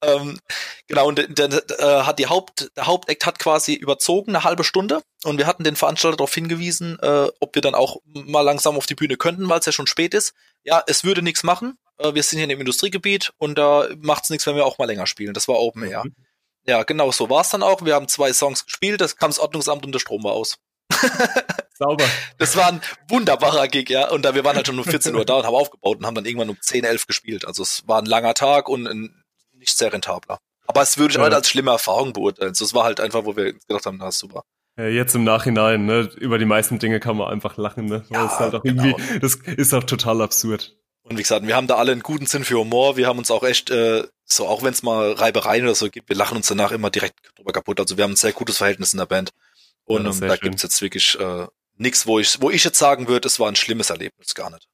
Ähm, 0.00 0.40
genau, 0.86 1.06
und 1.06 1.18
der, 1.18 1.48
der, 1.48 1.62
äh, 1.78 2.02
hat 2.04 2.18
die 2.18 2.26
Haupt, 2.26 2.70
der 2.74 2.86
Hauptakt 2.86 3.26
hat 3.26 3.38
quasi 3.38 3.74
überzogen, 3.74 4.34
eine 4.34 4.44
halbe 4.44 4.64
Stunde. 4.64 5.02
Und 5.24 5.36
wir 5.36 5.46
hatten 5.46 5.62
den 5.62 5.76
Veranstalter 5.76 6.16
darauf 6.16 6.34
hingewiesen, 6.34 6.98
äh, 7.02 7.28
ob 7.38 7.54
wir 7.54 7.60
dann 7.60 7.74
auch 7.74 7.98
mal 8.06 8.40
langsam 8.40 8.78
auf 8.78 8.86
die 8.86 8.94
Bühne 8.94 9.18
könnten, 9.18 9.46
weil 9.46 9.60
es 9.60 9.66
ja 9.66 9.72
schon 9.72 9.86
spät 9.86 10.14
ist. 10.14 10.32
Ja, 10.64 10.82
es 10.86 11.04
würde 11.04 11.20
nichts 11.20 11.42
machen. 11.42 11.76
Äh, 11.98 12.14
wir 12.14 12.22
sind 12.22 12.38
hier 12.38 12.48
im 12.48 12.60
Industriegebiet 12.60 13.32
und 13.36 13.58
da 13.58 13.88
macht 13.98 14.24
es 14.24 14.30
nichts, 14.30 14.46
wenn 14.46 14.56
wir 14.56 14.64
auch 14.64 14.78
mal 14.78 14.86
länger 14.86 15.06
spielen. 15.06 15.34
Das 15.34 15.48
war 15.48 15.56
Open 15.56 15.82
Air. 15.82 16.04
Mhm. 16.04 16.14
Ja, 16.66 16.82
genau 16.82 17.12
so 17.12 17.28
war 17.28 17.42
es 17.42 17.50
dann 17.50 17.62
auch. 17.62 17.84
Wir 17.84 17.94
haben 17.94 18.08
zwei 18.08 18.32
Songs 18.32 18.64
gespielt, 18.64 19.02
das 19.02 19.16
kam 19.16 19.28
das 19.28 19.38
Ordnungsamt 19.38 19.84
und 19.84 19.92
der 19.92 19.98
Strom 19.98 20.24
war 20.24 20.32
aus. 20.32 20.56
Sauber. 21.74 22.04
Das 22.38 22.56
war 22.56 22.68
ein 22.68 22.80
wunderbarer 23.08 23.68
Gig, 23.68 23.88
ja. 23.90 24.08
Und 24.10 24.24
da, 24.24 24.34
wir 24.34 24.44
waren 24.44 24.56
halt 24.56 24.66
schon 24.66 24.78
um 24.78 24.84
14 24.84 25.14
Uhr 25.14 25.24
da 25.24 25.36
und 25.36 25.46
haben 25.46 25.54
aufgebaut 25.54 25.98
und 25.98 26.06
haben 26.06 26.14
dann 26.14 26.24
irgendwann 26.24 26.50
um 26.50 26.60
10, 26.60 26.84
11 26.84 27.06
gespielt. 27.06 27.46
Also 27.46 27.62
es 27.62 27.86
war 27.86 28.00
ein 28.00 28.06
langer 28.06 28.34
Tag 28.34 28.68
und 28.68 28.86
ein 28.86 29.24
nicht 29.54 29.76
sehr 29.76 29.92
rentabler. 29.92 30.38
Aber 30.66 30.82
es 30.82 30.98
würde 30.98 31.12
ich 31.12 31.16
ja. 31.16 31.22
halt 31.22 31.34
als 31.34 31.48
schlimme 31.48 31.70
Erfahrung 31.70 32.12
beurteilen. 32.12 32.54
So, 32.54 32.64
es 32.64 32.74
war 32.74 32.84
halt 32.84 33.00
einfach, 33.00 33.24
wo 33.24 33.36
wir 33.36 33.54
gedacht 33.54 33.86
haben, 33.86 33.98
na 33.98 34.10
super. 34.12 34.44
Ja, 34.76 34.86
jetzt 34.86 35.14
im 35.14 35.24
Nachhinein, 35.24 35.86
ne, 35.86 36.08
über 36.18 36.38
die 36.38 36.44
meisten 36.44 36.78
Dinge 36.78 37.00
kann 37.00 37.16
man 37.16 37.32
einfach 37.32 37.56
lachen, 37.56 37.86
ne? 37.86 38.04
Ja, 38.10 38.24
das 38.24 38.32
ist 38.34 38.38
halt 38.38 38.54
auch 38.54 38.62
genau. 38.62 38.84
irgendwie, 38.84 39.18
das 39.18 39.34
ist 39.34 39.74
auch 39.74 39.84
total 39.84 40.20
absurd. 40.22 40.76
Und 41.02 41.16
wie 41.16 41.22
gesagt, 41.22 41.46
wir 41.46 41.56
haben 41.56 41.66
da 41.66 41.76
alle 41.76 41.92
einen 41.92 42.02
guten 42.02 42.26
Sinn 42.26 42.44
für 42.44 42.58
Humor. 42.58 42.96
Wir 42.96 43.06
haben 43.06 43.18
uns 43.18 43.30
auch 43.30 43.42
echt, 43.42 43.70
äh, 43.70 44.04
so 44.24 44.46
auch 44.46 44.62
wenn 44.62 44.72
es 44.72 44.82
mal 44.82 45.12
Reibereien 45.12 45.64
oder 45.64 45.74
so 45.74 45.88
gibt, 45.88 46.10
wir 46.10 46.16
lachen 46.16 46.36
uns 46.36 46.48
danach 46.48 46.70
immer 46.70 46.90
direkt 46.90 47.16
drüber 47.36 47.52
kaputt. 47.52 47.80
Also 47.80 47.96
wir 47.96 48.04
haben 48.04 48.12
ein 48.12 48.16
sehr 48.16 48.32
gutes 48.32 48.58
Verhältnis 48.58 48.92
in 48.92 48.98
der 48.98 49.06
Band. 49.06 49.32
Und 49.88 50.04
ja, 50.04 50.10
ähm, 50.10 50.20
da 50.20 50.36
schön. 50.36 50.40
gibt's 50.40 50.62
jetzt 50.62 50.82
wirklich 50.82 51.18
äh, 51.18 51.46
nichts, 51.76 52.06
wo 52.06 52.18
ich, 52.18 52.40
wo 52.40 52.50
ich 52.50 52.62
jetzt 52.64 52.78
sagen 52.78 53.08
würde, 53.08 53.26
es 53.26 53.40
war 53.40 53.48
ein 53.48 53.56
schlimmes 53.56 53.90
Erlebnis, 53.90 54.34
gar 54.34 54.50
nicht. 54.50 54.68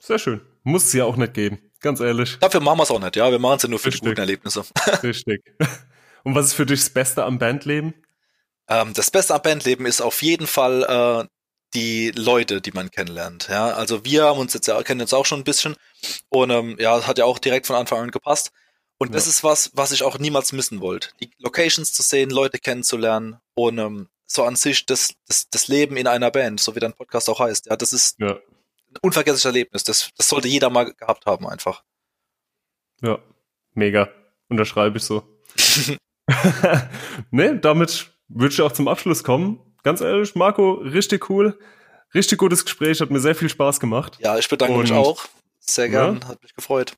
Sehr 0.00 0.18
schön. 0.18 0.40
Muss 0.62 0.86
es 0.86 0.92
ja 0.92 1.04
auch 1.04 1.16
nicht 1.16 1.34
geben, 1.34 1.58
ganz 1.80 2.00
ehrlich. 2.00 2.36
Dafür 2.40 2.60
machen 2.60 2.78
wir 2.78 2.82
es 2.82 2.90
auch 2.90 3.00
nicht, 3.00 3.16
ja. 3.16 3.30
Wir 3.30 3.38
machen 3.38 3.56
es 3.56 3.62
ja 3.62 3.68
nur 3.68 3.78
für 3.78 3.86
Richtig. 3.86 4.02
die 4.02 4.08
guten 4.08 4.20
Erlebnisse. 4.20 4.64
Richtig. 5.02 5.42
Und 6.24 6.34
was 6.34 6.46
ist 6.46 6.54
für 6.54 6.66
dich 6.66 6.80
das 6.80 6.90
Beste 6.90 7.24
am 7.24 7.38
Bandleben? 7.38 7.94
Ähm, 8.68 8.92
das 8.94 9.10
Beste 9.10 9.34
am 9.34 9.42
Bandleben 9.42 9.86
ist 9.86 10.00
auf 10.00 10.22
jeden 10.22 10.46
Fall 10.46 10.82
äh, 11.24 11.28
die 11.74 12.10
Leute, 12.10 12.60
die 12.60 12.72
man 12.72 12.90
kennenlernt. 12.90 13.48
Ja, 13.48 13.70
also 13.70 14.04
wir 14.04 14.24
haben 14.24 14.38
uns 14.38 14.54
jetzt 14.54 14.66
ja 14.66 14.82
kennen 14.82 15.00
uns 15.00 15.14
auch 15.14 15.26
schon 15.26 15.40
ein 15.40 15.44
bisschen 15.44 15.76
und 16.28 16.50
ähm, 16.50 16.76
ja, 16.78 17.06
hat 17.06 17.18
ja 17.18 17.24
auch 17.24 17.38
direkt 17.38 17.66
von 17.66 17.76
Anfang 17.76 18.00
an 18.00 18.10
gepasst. 18.10 18.52
Und 18.98 19.08
ja. 19.08 19.14
das 19.14 19.26
ist 19.26 19.44
was, 19.44 19.70
was 19.74 19.92
ich 19.92 20.02
auch 20.02 20.18
niemals 20.18 20.52
missen 20.52 20.80
wollte. 20.80 21.10
Die 21.20 21.30
Locations 21.38 21.92
zu 21.92 22.02
sehen, 22.02 22.30
Leute 22.30 22.58
kennenzulernen 22.58 23.36
und 23.54 23.78
ähm, 23.78 24.08
so 24.30 24.44
an 24.44 24.56
sich 24.56 24.86
das, 24.86 25.14
das, 25.26 25.48
das 25.50 25.68
Leben 25.68 25.96
in 25.96 26.06
einer 26.06 26.30
Band, 26.30 26.60
so 26.60 26.76
wie 26.76 26.80
dein 26.80 26.92
Podcast 26.92 27.28
auch 27.28 27.40
heißt. 27.40 27.66
Ja, 27.66 27.76
das 27.76 27.92
ist 27.92 28.20
ja. 28.20 28.34
ein 28.34 28.98
unvergessliches 29.00 29.46
Erlebnis. 29.46 29.84
Das, 29.84 30.10
das 30.16 30.28
sollte 30.28 30.48
jeder 30.48 30.70
mal 30.70 30.92
gehabt 30.92 31.26
haben, 31.26 31.48
einfach. 31.48 31.82
Ja, 33.00 33.18
mega. 33.72 34.10
Unterschreibe 34.48 34.98
ich 34.98 35.04
so. 35.04 35.24
ne, 37.30 37.58
damit 37.58 38.10
würde 38.28 38.52
ich 38.52 38.60
auch 38.60 38.72
zum 38.72 38.86
Abschluss 38.86 39.24
kommen. 39.24 39.60
Ganz 39.82 40.02
ehrlich, 40.02 40.34
Marco, 40.34 40.72
richtig 40.74 41.30
cool. 41.30 41.58
Richtig 42.14 42.38
gutes 42.38 42.64
Gespräch, 42.64 43.00
hat 43.00 43.10
mir 43.10 43.20
sehr 43.20 43.34
viel 43.34 43.48
Spaß 43.48 43.80
gemacht. 43.80 44.18
Ja, 44.20 44.38
ich 44.38 44.48
bedanke 44.48 44.74
Und, 44.74 44.82
mich 44.82 44.92
auch. 44.92 45.24
Sehr 45.60 45.88
gern, 45.88 46.20
ja. 46.20 46.28
hat 46.28 46.42
mich 46.42 46.54
gefreut. 46.54 46.94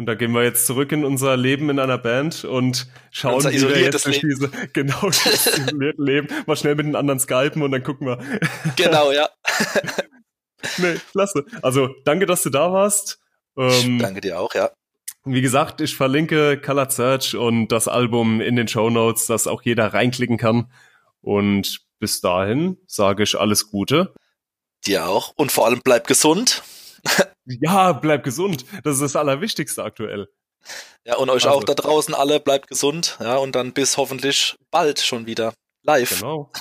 Und 0.00 0.06
da 0.06 0.14
gehen 0.14 0.32
wir 0.32 0.42
jetzt 0.42 0.66
zurück 0.66 0.92
in 0.92 1.04
unser 1.04 1.36
Leben 1.36 1.68
in 1.68 1.78
einer 1.78 1.98
Band 1.98 2.46
und 2.46 2.86
schauen, 3.10 3.34
unser 3.34 3.52
wie 3.52 3.60
wir 3.60 3.82
jetzt 3.82 4.06
durch 4.06 4.20
diese, 4.20 4.48
genau, 4.72 4.98
dieses 5.10 5.58
isolierte 5.58 6.02
Leben 6.02 6.28
mal 6.46 6.56
schnell 6.56 6.74
mit 6.74 6.86
den 6.86 6.96
anderen 6.96 7.20
skypen 7.20 7.60
und 7.60 7.70
dann 7.70 7.82
gucken 7.82 8.06
wir. 8.06 8.18
Genau, 8.76 9.12
ja. 9.12 9.28
nee, 10.78 10.94
klasse. 11.12 11.44
Also, 11.60 11.90
danke, 12.06 12.24
dass 12.24 12.42
du 12.42 12.48
da 12.48 12.72
warst. 12.72 13.20
Ähm, 13.58 13.98
danke 13.98 14.22
dir 14.22 14.40
auch, 14.40 14.54
ja. 14.54 14.70
Wie 15.26 15.42
gesagt, 15.42 15.82
ich 15.82 15.94
verlinke 15.94 16.58
Color 16.58 16.88
Search 16.88 17.36
und 17.36 17.68
das 17.68 17.86
Album 17.86 18.40
in 18.40 18.56
den 18.56 18.68
Show 18.68 18.88
Notes, 18.88 19.26
dass 19.26 19.46
auch 19.46 19.60
jeder 19.60 19.92
reinklicken 19.92 20.38
kann. 20.38 20.72
Und 21.20 21.82
bis 21.98 22.22
dahin 22.22 22.78
sage 22.86 23.22
ich 23.22 23.38
alles 23.38 23.70
Gute. 23.70 24.14
Dir 24.86 25.06
auch. 25.06 25.34
Und 25.36 25.52
vor 25.52 25.66
allem 25.66 25.82
bleib 25.84 26.06
gesund. 26.06 26.62
Ja, 27.46 27.92
bleib 27.92 28.22
gesund. 28.24 28.64
Das 28.84 28.94
ist 28.94 29.02
das 29.02 29.16
Allerwichtigste 29.16 29.82
aktuell. 29.82 30.28
Ja, 31.04 31.16
und 31.16 31.30
euch 31.30 31.46
also. 31.46 31.58
auch 31.58 31.64
da 31.64 31.74
draußen 31.74 32.14
alle, 32.14 32.40
bleibt 32.40 32.68
gesund. 32.68 33.16
Ja, 33.20 33.36
und 33.36 33.54
dann 33.54 33.72
bis 33.72 33.96
hoffentlich 33.96 34.56
bald 34.70 35.00
schon 35.00 35.26
wieder 35.26 35.54
live. 35.82 36.20
Genau. 36.20 36.52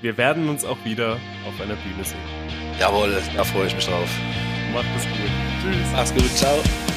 Wir 0.00 0.16
werden 0.16 0.48
uns 0.48 0.64
auch 0.64 0.78
wieder 0.84 1.18
auf 1.46 1.60
einer 1.60 1.76
Bühne 1.76 2.04
sehen. 2.04 2.18
Jawohl, 2.78 3.16
da 3.36 3.44
freue 3.44 3.66
ich 3.66 3.74
mich 3.74 3.86
drauf. 3.86 4.08
Macht 4.72 4.86
es 4.96 5.04
gut. 5.04 5.30
Tschüss. 5.62 5.92
Mach's 5.92 6.14
gut. 6.14 6.36
Ciao. 6.36 6.93